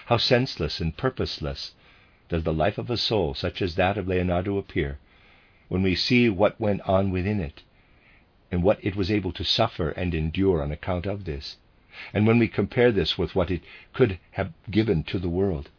How 0.07 0.16
senseless 0.16 0.80
and 0.80 0.97
purposeless 0.97 1.74
does 2.30 2.45
the 2.45 2.55
life 2.55 2.78
of 2.78 2.89
a 2.89 2.97
soul 2.97 3.35
such 3.35 3.61
as 3.61 3.74
that 3.74 3.99
of 3.99 4.09
Leonardo 4.09 4.57
appear 4.57 4.99
when 5.68 5.83
we 5.83 5.95
see 5.95 6.30
what 6.30 6.59
went 6.59 6.80
on 6.89 7.11
within 7.11 7.39
it 7.39 7.62
and 8.53 8.62
what 8.62 8.78
it 8.84 8.94
was 8.94 9.11
able 9.11 9.32
to 9.32 9.42
suffer 9.42 9.88
and 9.90 10.14
endure 10.14 10.62
on 10.62 10.70
account 10.70 11.07
of 11.07 11.24
this, 11.24 11.57
and 12.12 12.26
when 12.26 12.38
we 12.38 12.46
compare 12.46 12.92
this 12.92 13.16
with 13.16 13.34
what 13.34 13.50
it 13.50 13.62
could 13.94 14.18
have 14.32 14.53
given 14.70 15.03
to 15.03 15.18
the 15.18 15.28
world. 15.28 15.70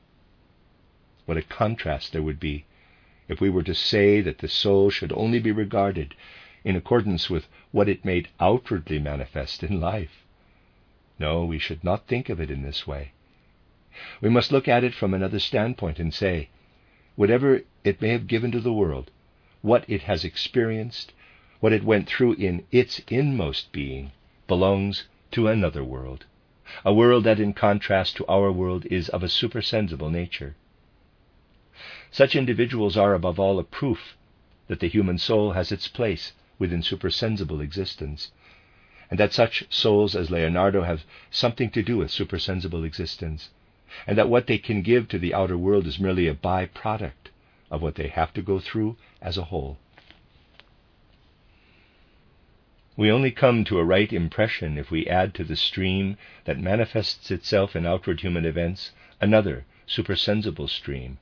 What 1.25 1.37
a 1.37 1.43
contrast 1.43 2.11
there 2.11 2.23
would 2.23 2.39
be 2.39 2.65
if 3.27 3.39
we 3.39 3.49
were 3.49 3.63
to 3.63 3.75
say 3.75 4.21
that 4.21 4.39
the 4.39 4.47
soul 4.47 4.89
should 4.89 5.13
only 5.13 5.39
be 5.39 5.51
regarded 5.51 6.15
in 6.65 6.75
accordance 6.75 7.29
with 7.29 7.47
what 7.71 7.87
it 7.87 8.03
made 8.03 8.27
outwardly 8.39 8.99
manifest 8.99 9.63
in 9.63 9.79
life. 9.79 10.25
No, 11.19 11.45
we 11.45 11.59
should 11.59 11.83
not 11.83 12.07
think 12.07 12.27
of 12.27 12.41
it 12.41 12.49
in 12.49 12.63
this 12.63 12.87
way. 12.87 13.11
We 14.19 14.29
must 14.29 14.51
look 14.51 14.67
at 14.67 14.83
it 14.83 14.95
from 14.95 15.13
another 15.13 15.39
standpoint 15.39 15.99
and 15.99 16.11
say, 16.11 16.49
whatever 17.15 17.61
it 17.83 18.01
may 18.01 18.09
have 18.09 18.27
given 18.27 18.51
to 18.51 18.59
the 18.59 18.73
world, 18.73 19.11
what 19.61 19.85
it 19.87 20.01
has 20.01 20.25
experienced, 20.25 21.13
what 21.63 21.71
it 21.71 21.85
went 21.85 22.09
through 22.09 22.33
in 22.33 22.61
its 22.73 22.99
inmost 23.07 23.71
being 23.71 24.11
belongs 24.47 25.05
to 25.31 25.47
another 25.47 25.81
world, 25.81 26.25
a 26.83 26.93
world 26.93 27.23
that, 27.23 27.39
in 27.39 27.53
contrast 27.53 28.17
to 28.17 28.25
our 28.27 28.51
world, 28.51 28.85
is 28.87 29.07
of 29.07 29.23
a 29.23 29.29
supersensible 29.29 30.09
nature. 30.09 30.57
Such 32.11 32.35
individuals 32.35 32.97
are, 32.97 33.13
above 33.13 33.39
all, 33.39 33.59
a 33.59 33.63
proof 33.63 34.17
that 34.67 34.81
the 34.81 34.89
human 34.89 35.17
soul 35.17 35.53
has 35.53 35.71
its 35.71 35.87
place 35.87 36.33
within 36.59 36.83
supersensible 36.83 37.61
existence, 37.61 38.33
and 39.09 39.17
that 39.17 39.31
such 39.31 39.63
souls 39.69 40.17
as 40.17 40.29
Leonardo 40.29 40.83
have 40.83 41.05
something 41.31 41.69
to 41.69 41.81
do 41.81 41.95
with 41.99 42.11
supersensible 42.11 42.83
existence, 42.83 43.51
and 44.05 44.17
that 44.17 44.27
what 44.27 44.47
they 44.47 44.57
can 44.57 44.81
give 44.81 45.07
to 45.07 45.17
the 45.17 45.33
outer 45.33 45.57
world 45.57 45.87
is 45.87 45.97
merely 45.97 46.27
a 46.27 46.33
by 46.33 46.65
product 46.65 47.29
of 47.71 47.81
what 47.81 47.95
they 47.95 48.09
have 48.09 48.33
to 48.33 48.41
go 48.41 48.59
through 48.59 48.97
as 49.21 49.37
a 49.37 49.45
whole. 49.45 49.77
We 52.95 53.09
only 53.09 53.31
come 53.31 53.63
to 53.63 53.79
a 53.79 53.83
right 53.83 54.13
impression 54.13 54.77
if 54.77 54.91
we 54.91 55.07
add 55.07 55.33
to 55.33 55.43
the 55.43 55.55
stream 55.55 56.15
that 56.45 56.59
manifests 56.59 57.31
itself 57.31 57.75
in 57.75 57.87
outward 57.87 58.21
human 58.21 58.45
events 58.45 58.91
another 59.19 59.65
supersensible 59.87 60.67
stream, 60.67 61.17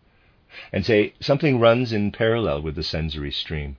and 0.73 0.85
say 0.85 1.13
something 1.21 1.61
runs 1.61 1.93
in 1.93 2.11
parallel 2.11 2.61
with 2.61 2.75
the 2.75 2.83
sensory 2.83 3.31
stream, 3.31 3.77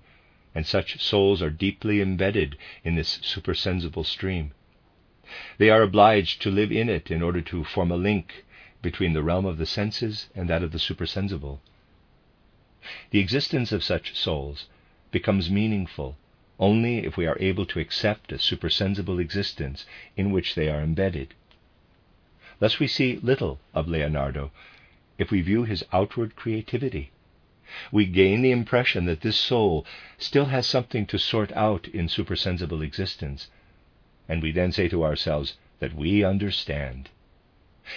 and 0.54 0.66
such 0.66 1.02
souls 1.02 1.42
are 1.42 1.50
deeply 1.50 2.00
embedded 2.00 2.56
in 2.82 2.94
this 2.94 3.18
supersensible 3.20 4.04
stream. 4.04 4.52
They 5.58 5.68
are 5.68 5.82
obliged 5.82 6.40
to 6.42 6.50
live 6.50 6.72
in 6.72 6.88
it 6.88 7.10
in 7.10 7.20
order 7.20 7.42
to 7.42 7.62
form 7.62 7.90
a 7.90 7.96
link 7.98 8.46
between 8.80 9.12
the 9.12 9.22
realm 9.22 9.44
of 9.44 9.58
the 9.58 9.66
senses 9.66 10.30
and 10.34 10.48
that 10.48 10.62
of 10.62 10.72
the 10.72 10.78
supersensible. 10.78 11.60
The 13.10 13.18
existence 13.20 13.70
of 13.70 13.84
such 13.84 14.16
souls 14.16 14.66
becomes 15.10 15.50
meaningful 15.50 16.16
only 16.58 16.98
if 16.98 17.16
we 17.16 17.26
are 17.26 17.36
able 17.40 17.66
to 17.66 17.80
accept 17.80 18.32
a 18.32 18.38
supersensible 18.38 19.18
existence 19.18 19.86
in 20.16 20.30
which 20.30 20.54
they 20.54 20.68
are 20.68 20.80
embedded. 20.80 21.34
Thus 22.58 22.78
we 22.78 22.86
see 22.86 23.18
little 23.22 23.58
of 23.74 23.88
Leonardo 23.88 24.52
if 25.18 25.30
we 25.30 25.40
view 25.40 25.64
his 25.64 25.84
outward 25.92 26.36
creativity. 26.36 27.10
We 27.90 28.06
gain 28.06 28.42
the 28.42 28.50
impression 28.50 29.06
that 29.06 29.22
this 29.22 29.36
soul 29.36 29.86
still 30.18 30.46
has 30.46 30.66
something 30.66 31.06
to 31.06 31.18
sort 31.18 31.52
out 31.52 31.88
in 31.88 32.08
supersensible 32.08 32.82
existence, 32.82 33.48
and 34.28 34.42
we 34.42 34.52
then 34.52 34.72
say 34.72 34.88
to 34.88 35.04
ourselves 35.04 35.56
that 35.80 35.94
we 35.94 36.22
understand. 36.22 37.08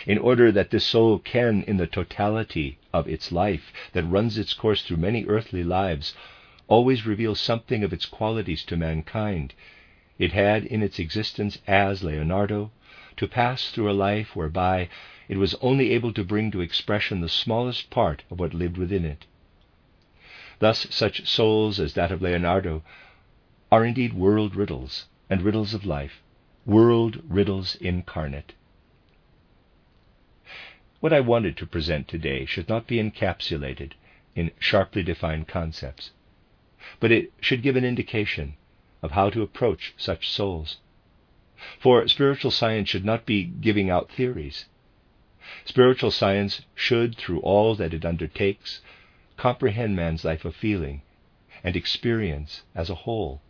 In 0.08 0.18
order 0.18 0.52
that 0.52 0.72
this 0.72 0.84
soul 0.86 1.20
can, 1.20 1.64
in 1.64 1.78
the 1.78 1.88
totality 1.88 2.80
of 2.94 3.08
its 3.08 3.32
life 3.32 3.72
that 3.94 4.04
runs 4.04 4.38
its 4.38 4.54
course 4.54 4.82
through 4.82 4.98
many 4.98 5.26
earthly 5.26 5.64
lives, 5.64 6.14
always 6.68 7.06
reveals 7.06 7.40
something 7.40 7.84
of 7.84 7.94
its 7.94 8.06
qualities 8.06 8.64
to 8.64 8.76
mankind, 8.76 9.54
it 10.18 10.32
had 10.32 10.66
in 10.66 10.82
its 10.82 10.98
existence 10.98 11.60
as 11.68 12.04
Leonardo 12.04 12.72
to 13.18 13.28
pass 13.28 13.70
through 13.70 13.90
a 13.90 13.94
life 13.94 14.36
whereby 14.36 14.90
it 15.28 15.38
was 15.38 15.56
only 15.56 15.92
able 15.92 16.12
to 16.14 16.24
bring 16.24 16.52
to 16.52 16.62
expression 16.62 17.22
the 17.22 17.30
smallest 17.30 17.90
part 17.90 18.24
of 18.32 18.40
what 18.40 18.54
lived 18.54 18.78
within 18.78 19.06
it. 19.06 19.26
Thus, 20.60 20.88
such 20.90 21.28
souls 21.28 21.80
as 21.80 21.94
that 21.94 22.12
of 22.12 22.22
Leonardo 22.22 22.84
are 23.72 23.86
indeed 23.86 24.14
world 24.14 24.56
riddles 24.56 25.06
and 25.30 25.42
riddles 25.42 25.74
of 25.74 25.86
life, 25.86 26.22
world 26.66 27.22
riddles 27.28 27.76
incarnate. 27.76 28.54
What 31.00 31.14
I 31.14 31.20
wanted 31.20 31.58
to 31.58 31.68
present 31.68 32.08
today 32.08 32.46
should 32.46 32.70
not 32.70 32.88
be 32.88 32.98
encapsulated 32.98 33.92
in 34.36 34.52
sharply 34.60 35.04
defined 35.04 35.48
concepts 35.48 36.12
but 37.00 37.12
it 37.12 37.34
should 37.42 37.62
give 37.62 37.76
an 37.76 37.86
indication 37.86 38.56
of 39.02 39.12
how 39.12 39.30
to 39.30 39.42
approach 39.42 39.94
such 39.98 40.30
souls. 40.30 40.78
For 41.80 42.08
spiritual 42.08 42.52
science 42.52 42.90
should 42.90 43.06
not 43.06 43.26
be 43.26 43.44
giving 43.44 43.90
out 43.90 44.12
theories. 44.12 44.66
Spiritual 45.64 46.12
science 46.12 46.66
should, 46.76 47.16
through 47.16 47.40
all 47.40 47.76
that 47.76 47.94
it 47.94 48.06
undertakes, 48.06 48.82
comprehend 49.38 49.96
man's 49.96 50.26
life 50.26 50.46
of 50.46 50.56
feeling 50.56 51.02
and 51.64 51.76
experience 51.76 52.64
as 52.76 52.90
a 52.90 52.96
whole, 52.96 53.42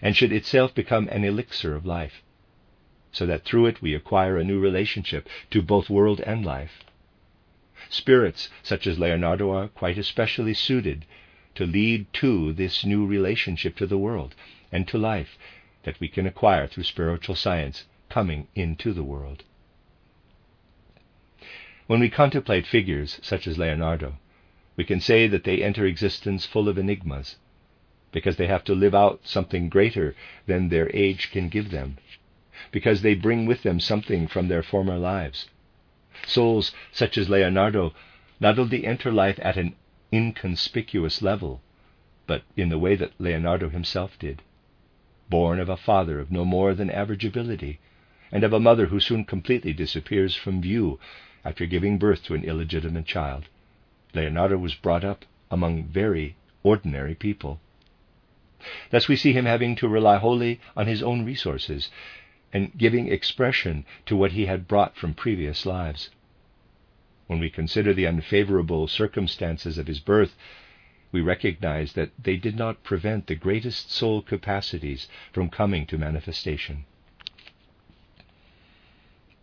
and 0.00 0.16
should 0.16 0.32
itself 0.32 0.74
become 0.74 1.08
an 1.08 1.24
elixir 1.24 1.74
of 1.74 1.84
life, 1.84 2.22
so 3.10 3.26
that 3.26 3.44
through 3.44 3.66
it 3.66 3.82
we 3.82 3.94
acquire 3.94 4.38
a 4.38 4.44
new 4.44 4.60
relationship 4.60 5.28
to 5.50 5.62
both 5.62 5.90
world 5.90 6.20
and 6.20 6.44
life. 6.44 6.84
Spirits 7.88 8.48
such 8.62 8.86
as 8.86 8.98
Leonardo 8.98 9.50
are 9.50 9.68
quite 9.68 9.98
especially 9.98 10.54
suited 10.54 11.04
to 11.54 11.66
lead 11.66 12.12
to 12.14 12.52
this 12.52 12.84
new 12.84 13.06
relationship 13.06 13.76
to 13.76 13.86
the 13.86 13.98
world 13.98 14.34
and 14.70 14.88
to 14.88 14.98
life 14.98 15.38
that 15.84 15.98
we 16.00 16.08
can 16.08 16.26
acquire 16.26 16.66
through 16.66 16.84
spiritual 16.84 17.34
science 17.34 17.84
coming 18.08 18.46
into 18.54 18.92
the 18.92 19.02
world. 19.02 19.42
When 21.86 22.00
we 22.00 22.08
contemplate 22.08 22.66
figures 22.66 23.18
such 23.22 23.46
as 23.46 23.58
Leonardo, 23.58 24.14
we 24.76 24.84
can 24.84 25.00
say 25.00 25.26
that 25.26 25.44
they 25.44 25.62
enter 25.62 25.84
existence 25.84 26.46
full 26.46 26.68
of 26.68 26.78
enigmas, 26.78 27.36
because 28.12 28.36
they 28.36 28.46
have 28.46 28.64
to 28.64 28.74
live 28.74 28.94
out 28.94 29.20
something 29.24 29.68
greater 29.68 30.14
than 30.46 30.68
their 30.68 30.94
age 30.94 31.30
can 31.30 31.48
give 31.48 31.70
them, 31.70 31.98
because 32.70 33.02
they 33.02 33.14
bring 33.14 33.46
with 33.46 33.62
them 33.62 33.80
something 33.80 34.26
from 34.26 34.48
their 34.48 34.62
former 34.62 34.96
lives. 34.96 35.48
Souls 36.26 36.72
such 36.92 37.18
as 37.18 37.28
Leonardo 37.28 37.92
not 38.40 38.58
only 38.58 38.86
enter 38.86 39.10
life 39.10 39.38
at 39.42 39.56
an 39.56 39.74
inconspicuous 40.12 41.22
level, 41.22 41.62
but 42.26 42.42
in 42.56 42.68
the 42.68 42.78
way 42.78 42.94
that 42.94 43.18
Leonardo 43.18 43.70
himself 43.70 44.18
did. 44.18 44.42
Born 45.30 45.58
of 45.58 45.68
a 45.70 45.76
father 45.76 46.20
of 46.20 46.30
no 46.30 46.44
more 46.44 46.74
than 46.74 46.90
average 46.90 47.24
ability, 47.24 47.78
and 48.30 48.44
of 48.44 48.52
a 48.52 48.60
mother 48.60 48.86
who 48.86 49.00
soon 49.00 49.24
completely 49.24 49.72
disappears 49.72 50.36
from 50.36 50.60
view 50.60 51.00
after 51.44 51.64
giving 51.64 51.98
birth 51.98 52.22
to 52.24 52.34
an 52.34 52.44
illegitimate 52.44 53.06
child, 53.06 53.46
Leonardo 54.14 54.58
was 54.58 54.74
brought 54.74 55.02
up 55.04 55.24
among 55.50 55.84
very 55.84 56.36
ordinary 56.62 57.14
people. 57.14 57.58
Thus 58.90 59.08
we 59.08 59.16
see 59.16 59.32
him 59.32 59.46
having 59.46 59.74
to 59.76 59.88
rely 59.88 60.18
wholly 60.18 60.60
on 60.76 60.86
his 60.86 61.02
own 61.02 61.24
resources 61.24 61.90
and 62.52 62.70
giving 62.76 63.08
expression 63.08 63.84
to 64.06 64.14
what 64.14 64.32
he 64.32 64.46
had 64.46 64.68
brought 64.68 64.94
from 64.94 65.14
previous 65.14 65.64
lives 65.64 66.10
when 67.32 67.40
we 67.40 67.48
consider 67.48 67.94
the 67.94 68.06
unfavorable 68.06 68.86
circumstances 68.86 69.78
of 69.78 69.86
his 69.86 70.00
birth, 70.00 70.36
we 71.12 71.22
recognize 71.22 71.94
that 71.94 72.10
they 72.22 72.36
did 72.36 72.54
not 72.54 72.82
prevent 72.82 73.26
the 73.26 73.34
greatest 73.34 73.90
soul 73.90 74.20
capacities 74.20 75.08
from 75.32 75.48
coming 75.48 75.86
to 75.86 75.96
manifestation. 75.96 76.84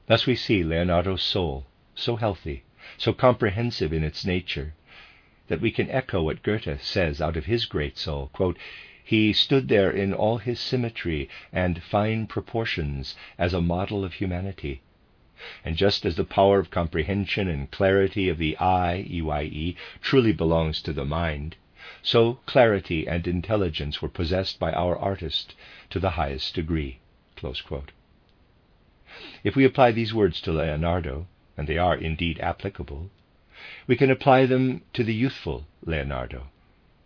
Thus 0.05 0.27
we 0.27 0.35
see 0.35 0.63
Leonardo's 0.63 1.23
soul 1.23 1.65
so 1.95 2.15
healthy, 2.15 2.61
so 2.95 3.11
comprehensive 3.11 3.91
in 3.91 4.03
its 4.03 4.23
nature, 4.23 4.75
that 5.47 5.59
we 5.59 5.71
can 5.71 5.89
echo 5.89 6.21
what 6.21 6.43
Goethe 6.43 6.79
says 6.83 7.19
out 7.19 7.35
of 7.35 7.45
his 7.45 7.65
great 7.65 7.97
soul 7.97 8.29
quote, 8.33 8.59
He 9.03 9.33
stood 9.33 9.67
there 9.67 9.89
in 9.89 10.13
all 10.13 10.37
his 10.37 10.59
symmetry 10.59 11.27
and 11.51 11.81
fine 11.81 12.27
proportions 12.27 13.15
as 13.39 13.51
a 13.55 13.61
model 13.61 14.05
of 14.05 14.13
humanity. 14.13 14.83
And 15.63 15.77
just 15.77 16.05
as 16.05 16.17
the 16.17 16.25
power 16.25 16.59
of 16.59 16.69
comprehension 16.69 17.47
and 17.47 17.71
clarity 17.71 18.27
of 18.27 18.37
the 18.37 18.57
I, 18.57 19.05
EYE, 19.09 19.75
truly 20.01 20.33
belongs 20.33 20.81
to 20.81 20.91
the 20.91 21.05
mind, 21.05 21.55
so 22.01 22.39
clarity 22.45 23.07
and 23.07 23.25
intelligence 23.25 24.01
were 24.01 24.09
possessed 24.09 24.59
by 24.59 24.73
our 24.73 24.97
artist 24.97 25.55
to 25.91 25.99
the 26.01 26.09
highest 26.09 26.55
degree. 26.55 26.99
If 29.41 29.55
we 29.55 29.63
apply 29.63 29.93
these 29.93 30.13
words 30.13 30.41
to 30.41 30.51
Leonardo, 30.51 31.27
and 31.55 31.67
they 31.67 31.77
are 31.77 31.95
indeed 31.95 32.37
applicable, 32.41 33.09
we 33.87 33.95
can 33.95 34.11
apply 34.11 34.45
them 34.45 34.81
to 34.91 35.05
the 35.05 35.13
youthful 35.13 35.67
Leonardo, 35.85 36.47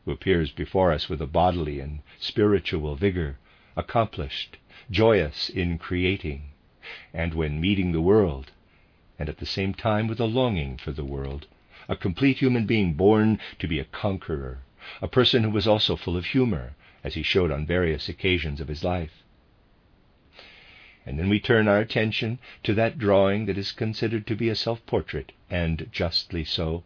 who 0.06 0.12
appears 0.12 0.52
before 0.52 0.92
us 0.92 1.08
with 1.08 1.22
a 1.22 1.28
bodily 1.28 1.80
and 1.80 2.00
spiritual 2.20 2.96
vigor, 2.96 3.38
accomplished, 3.76 4.58
joyous 4.90 5.50
in 5.50 5.78
creating, 5.78 6.50
and 7.14 7.34
when 7.34 7.62
meeting 7.62 7.92
the 7.92 8.02
world, 8.02 8.52
and 9.18 9.30
at 9.30 9.38
the 9.38 9.46
same 9.46 9.74
time 9.74 10.08
with 10.08 10.20
a 10.20 10.26
longing 10.26 10.76
for 10.76 10.92
the 10.92 11.06
world, 11.06 11.48
a 11.88 11.96
complete 11.96 12.40
human 12.40 12.66
being 12.66 12.94
born 12.94 13.40
to 13.60 13.68
be 13.68 13.80
a 13.80 13.86
conqueror, 13.86 14.60
a 15.02 15.08
person 15.08 15.44
who 15.44 15.50
was 15.50 15.66
also 15.66 15.96
full 15.96 16.18
of 16.18 16.26
humor, 16.26 16.76
as 17.04 17.14
he 17.16 17.24
showed 17.24 17.52
on 17.52 17.66
various 17.66 18.10
occasions 18.10 18.60
of 18.60 18.68
his 18.68 18.84
life. 18.84 19.24
And 21.06 21.20
then 21.20 21.30
we 21.30 21.40
turn 21.40 21.68
our 21.68 21.80
attention 21.80 22.40
to 22.64 22.74
that 22.74 22.98
drawing 22.98 23.46
that 23.46 23.58
is 23.58 23.72
considered 23.72 24.26
to 24.28 24.36
be 24.36 24.50
a 24.50 24.56
self 24.56 24.86
portrait, 24.86 25.32
and 25.50 25.88
justly 25.92 26.44
so, 26.44 26.84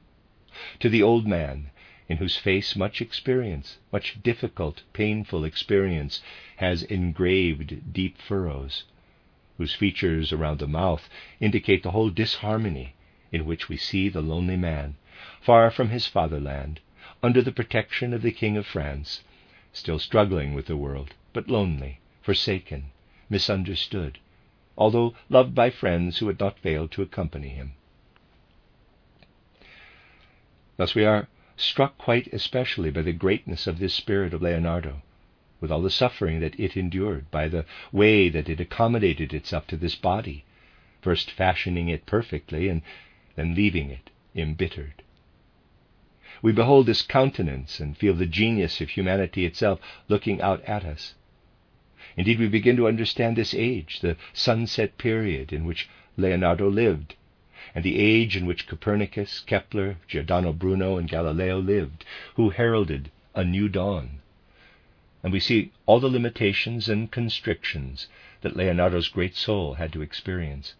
to 0.79 0.89
the 0.89 1.03
old 1.03 1.27
man, 1.27 1.69
in 2.09 2.17
whose 2.17 2.37
face 2.37 2.75
much 2.75 3.01
experience, 3.01 3.77
much 3.91 4.21
difficult, 4.23 4.83
painful 4.93 5.43
experience, 5.43 6.21
has 6.57 6.83
engraved 6.83 7.93
deep 7.93 8.17
furrows, 8.17 8.83
whose 9.57 9.73
features 9.73 10.31
around 10.31 10.59
the 10.59 10.67
mouth 10.67 11.09
indicate 11.39 11.83
the 11.83 11.91
whole 11.91 12.09
disharmony 12.09 12.93
in 13.31 13.45
which 13.45 13.67
we 13.67 13.77
see 13.77 14.07
the 14.09 14.21
lonely 14.21 14.55
man, 14.55 14.95
far 15.41 15.69
from 15.71 15.89
his 15.89 16.07
fatherland, 16.07 16.79
under 17.23 17.41
the 17.41 17.51
protection 17.51 18.13
of 18.13 18.21
the 18.21 18.31
King 18.31 18.55
of 18.57 18.65
France, 18.65 19.23
still 19.73 19.99
struggling 19.99 20.53
with 20.53 20.67
the 20.67 20.77
world, 20.77 21.13
but 21.33 21.49
lonely, 21.49 21.99
forsaken, 22.21 22.91
misunderstood, 23.29 24.19
although 24.77 25.15
loved 25.29 25.55
by 25.55 25.69
friends 25.69 26.19
who 26.19 26.27
had 26.27 26.39
not 26.39 26.59
failed 26.59 26.91
to 26.91 27.01
accompany 27.01 27.49
him. 27.49 27.73
Thus 30.77 30.93
we 30.93 31.03
are 31.03 31.27
struck 31.55 31.97
quite 31.97 32.27
especially 32.27 32.91
by 32.91 33.01
the 33.01 33.11
greatness 33.13 33.65
of 33.65 33.79
this 33.79 33.95
spirit 33.95 34.33
of 34.33 34.41
Leonardo, 34.43 35.01
with 35.59 35.71
all 35.71 35.81
the 35.81 35.89
suffering 35.89 36.39
that 36.39 36.59
it 36.59 36.77
endured, 36.77 37.29
by 37.31 37.47
the 37.47 37.65
way 37.91 38.29
that 38.29 38.49
it 38.49 38.59
accommodated 38.59 39.33
itself 39.33 39.65
to 39.67 39.77
this 39.77 39.95
body, 39.95 40.43
first 41.01 41.31
fashioning 41.31 41.89
it 41.89 42.05
perfectly 42.05 42.67
and 42.69 42.81
then 43.35 43.55
leaving 43.55 43.89
it 43.89 44.09
embittered. 44.35 45.03
We 46.41 46.51
behold 46.51 46.85
this 46.85 47.01
countenance 47.01 47.79
and 47.79 47.97
feel 47.97 48.13
the 48.13 48.25
genius 48.25 48.79
of 48.81 48.89
humanity 48.89 49.45
itself 49.45 49.79
looking 50.07 50.41
out 50.41 50.63
at 50.65 50.85
us. 50.85 51.15
Indeed, 52.15 52.39
we 52.39 52.47
begin 52.47 52.75
to 52.77 52.87
understand 52.87 53.35
this 53.35 53.53
age, 53.53 53.99
the 54.01 54.17
sunset 54.33 54.97
period 54.97 55.51
in 55.51 55.65
which 55.65 55.89
Leonardo 56.15 56.69
lived, 56.69 57.15
and 57.73 57.83
the 57.83 57.99
age 57.99 58.37
in 58.37 58.45
which 58.45 58.67
Copernicus, 58.67 59.39
Kepler, 59.39 59.97
Giordano 60.07 60.53
Bruno, 60.53 60.97
and 60.97 61.09
Galileo 61.09 61.59
lived, 61.59 62.05
who 62.35 62.49
heralded 62.49 63.11
a 63.35 63.43
new 63.43 63.67
dawn. 63.67 64.19
And 65.23 65.33
we 65.33 65.39
see 65.39 65.71
all 65.85 65.99
the 65.99 66.09
limitations 66.09 66.87
and 66.87 67.11
constrictions 67.11 68.07
that 68.41 68.55
Leonardo's 68.55 69.09
great 69.09 69.35
soul 69.35 69.73
had 69.73 69.91
to 69.93 70.01
experience. 70.01 70.75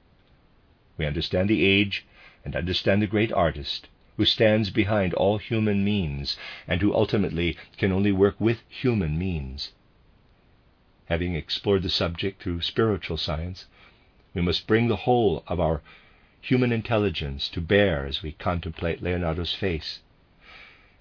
We 0.98 1.06
understand 1.06 1.50
the 1.50 1.66
age 1.66 2.06
and 2.46 2.56
understand 2.56 3.02
the 3.02 3.08
great 3.08 3.32
artist 3.32 3.88
who 4.16 4.26
stands 4.26 4.70
behind 4.70 5.14
all 5.14 5.38
human 5.38 5.84
means 5.84 6.38
and 6.68 6.82
who 6.82 6.94
ultimately 6.94 7.58
can 7.78 7.92
only 7.92 8.12
work 8.12 8.40
with 8.40 8.64
human 8.70 9.18
means. 9.18 9.74
Having 11.06 11.36
explored 11.36 11.84
the 11.84 11.90
subject 11.90 12.42
through 12.42 12.62
spiritual 12.62 13.18
science, 13.18 13.66
we 14.34 14.42
must 14.42 14.68
bring 14.68 14.88
the 14.88 14.98
whole 14.98 15.44
of 15.48 15.60
our 15.60 15.82
human 16.42 16.72
intelligence 16.72 17.50
to 17.50 17.62
bear 17.62 18.06
as 18.06 18.22
we 18.22 18.32
contemplate 18.34 19.02
Leonardo's 19.02 19.54
face, 19.54 20.02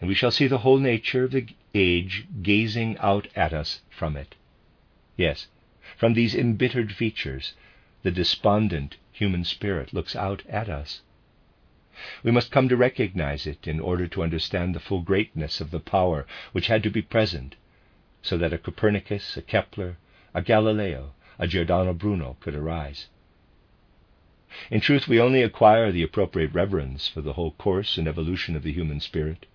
and 0.01 0.09
we 0.09 0.14
shall 0.14 0.30
see 0.30 0.47
the 0.47 0.59
whole 0.59 0.78
nature 0.78 1.24
of 1.24 1.30
the 1.30 1.47
age 1.74 2.26
gazing 2.42 2.99
out 2.99 3.28
at 3.34 3.53
us 3.55 3.80
from 3.88 4.16
it. 4.16 4.34
Yes, 5.16 5.47
from 5.97 6.12
these 6.12 6.34
embittered 6.34 6.92
features, 6.92 7.55
the 8.03 8.11
despondent 8.11 8.97
human 9.11 9.44
spirit 9.44 9.94
looks 9.94 10.14
out 10.14 10.42
at 10.49 10.68
us. 10.68 11.01
We 12.22 12.30
must 12.30 12.51
come 12.51 12.68
to 12.68 12.76
recognize 12.76 13.47
it 13.47 13.66
in 13.66 13.80
order 13.80 14.07
to 14.09 14.22
understand 14.22 14.74
the 14.74 14.80
full 14.80 15.01
greatness 15.01 15.62
of 15.62 15.70
the 15.70 15.80
power 15.80 16.26
which 16.53 16.66
had 16.66 16.82
to 16.82 16.90
be 16.90 17.01
present 17.01 17.57
so 18.20 18.36
that 18.36 18.53
a 18.53 18.59
Copernicus, 18.59 19.36
a 19.38 19.42
Kepler, 19.42 19.97
a 20.34 20.42
Galileo, 20.42 21.14
a 21.38 21.47
Giordano 21.47 21.94
Bruno 21.94 22.36
could 22.40 22.55
arise. 22.55 23.07
In 24.70 24.80
truth, 24.80 25.09
we 25.09 25.18
only 25.18 25.42
acquire 25.42 25.90
the 25.90 26.03
appropriate 26.03 26.53
reverence 26.53 27.09
for 27.09 27.22
the 27.22 27.32
whole 27.32 27.53
course 27.53 27.97
and 27.97 28.07
evolution 28.07 28.57
of 28.57 28.62
the 28.62 28.72
human 28.72 29.01
spirit 29.01 29.47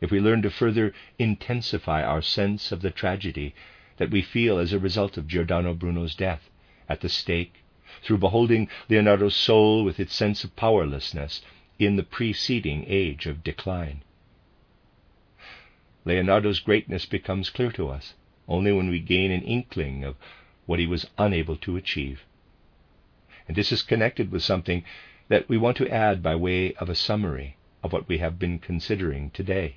if 0.00 0.10
we 0.10 0.20
learn 0.20 0.42
to 0.42 0.50
further 0.50 0.92
intensify 1.18 2.02
our 2.02 2.22
sense 2.22 2.70
of 2.70 2.82
the 2.82 2.90
tragedy 2.90 3.54
that 3.96 4.10
we 4.10 4.22
feel 4.22 4.58
as 4.58 4.72
a 4.72 4.78
result 4.78 5.16
of 5.16 5.26
Giordano 5.26 5.74
Bruno's 5.74 6.14
death 6.14 6.48
at 6.88 7.00
the 7.00 7.08
stake, 7.08 7.64
through 8.02 8.18
beholding 8.18 8.68
Leonardo's 8.88 9.34
soul 9.34 9.84
with 9.84 9.98
its 9.98 10.14
sense 10.14 10.44
of 10.44 10.54
powerlessness 10.54 11.42
in 11.78 11.96
the 11.96 12.02
preceding 12.02 12.84
age 12.86 13.26
of 13.26 13.42
decline. 13.42 14.02
Leonardo's 16.04 16.60
greatness 16.60 17.06
becomes 17.06 17.50
clear 17.50 17.72
to 17.72 17.88
us 17.88 18.14
only 18.46 18.72
when 18.72 18.88
we 18.88 19.00
gain 19.00 19.30
an 19.30 19.42
inkling 19.42 20.04
of 20.04 20.16
what 20.64 20.78
he 20.78 20.86
was 20.86 21.06
unable 21.18 21.56
to 21.56 21.76
achieve. 21.76 22.22
And 23.46 23.56
this 23.56 23.72
is 23.72 23.82
connected 23.82 24.30
with 24.30 24.42
something 24.42 24.84
that 25.28 25.48
we 25.48 25.58
want 25.58 25.76
to 25.78 25.88
add 25.88 26.22
by 26.22 26.34
way 26.36 26.72
of 26.74 26.88
a 26.88 26.94
summary 26.94 27.56
of 27.82 27.92
what 27.92 28.08
we 28.08 28.18
have 28.18 28.38
been 28.38 28.58
considering 28.58 29.30
today. 29.30 29.76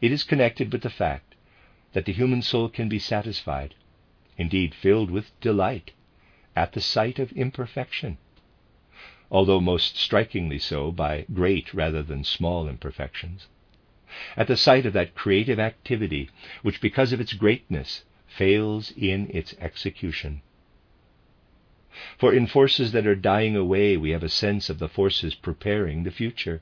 It 0.00 0.12
is 0.12 0.22
connected 0.22 0.72
with 0.72 0.82
the 0.82 0.88
fact 0.88 1.34
that 1.94 2.04
the 2.04 2.12
human 2.12 2.42
soul 2.42 2.68
can 2.68 2.88
be 2.88 3.00
satisfied, 3.00 3.74
indeed 4.38 4.72
filled 4.72 5.10
with 5.10 5.32
delight, 5.40 5.90
at 6.54 6.74
the 6.74 6.80
sight 6.80 7.18
of 7.18 7.32
imperfection, 7.32 8.18
although 9.32 9.60
most 9.60 9.96
strikingly 9.96 10.60
so 10.60 10.92
by 10.92 11.26
great 11.34 11.74
rather 11.74 12.04
than 12.04 12.22
small 12.22 12.68
imperfections 12.68 13.48
at 14.36 14.46
the 14.46 14.56
sight 14.56 14.86
of 14.86 14.92
that 14.92 15.14
creative 15.14 15.58
activity 15.58 16.30
which, 16.62 16.80
because 16.80 17.12
of 17.12 17.20
its 17.20 17.32
greatness, 17.32 18.04
fails 18.28 18.92
in 18.96 19.28
its 19.30 19.54
execution. 19.60 20.40
For 22.18 22.32
in 22.32 22.46
forces 22.46 22.92
that 22.92 23.06
are 23.06 23.16
dying 23.16 23.56
away, 23.56 23.96
we 23.96 24.10
have 24.10 24.22
a 24.22 24.28
sense 24.28 24.70
of 24.70 24.78
the 24.78 24.88
forces 24.88 25.34
preparing 25.34 26.02
the 26.02 26.10
future. 26.10 26.60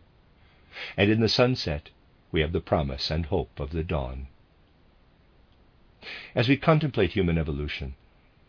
And 0.97 1.11
in 1.11 1.21
the 1.21 1.29
sunset, 1.29 1.91
we 2.33 2.41
have 2.41 2.53
the 2.53 2.61
promise 2.61 3.11
and 3.11 3.27
hope 3.27 3.61
of 3.61 3.71
the 3.71 3.85
dawn. 3.85 4.27
As 6.35 6.49
we 6.49 6.57
contemplate 6.57 7.13
human 7.13 7.39
evolution, 7.39 7.95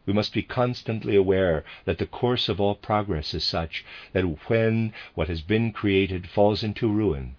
we 0.05 0.13
must 0.13 0.33
be 0.33 0.41
constantly 0.41 1.15
aware 1.15 1.63
that 1.85 1.97
the 1.97 2.05
course 2.05 2.49
of 2.49 2.59
all 2.59 2.75
progress 2.75 3.33
is 3.33 3.43
such 3.43 3.85
that 4.13 4.23
when 4.49 4.93
what 5.13 5.27
has 5.27 5.41
been 5.41 5.71
created 5.71 6.27
falls 6.29 6.63
into 6.63 6.91
ruin, 6.91 7.35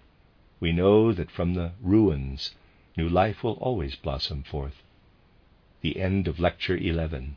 we 0.59 0.71
know 0.71 1.11
that 1.11 1.29
from 1.29 1.53
the 1.53 1.73
ruins 1.81 2.55
new 2.95 3.09
life 3.09 3.43
will 3.43 3.53
always 3.53 3.95
blossom 3.95 4.43
forth. 4.43 4.81
The 5.81 5.99
end 5.99 6.27
of 6.27 6.39
Lecture 6.39 6.77
11. 6.77 7.35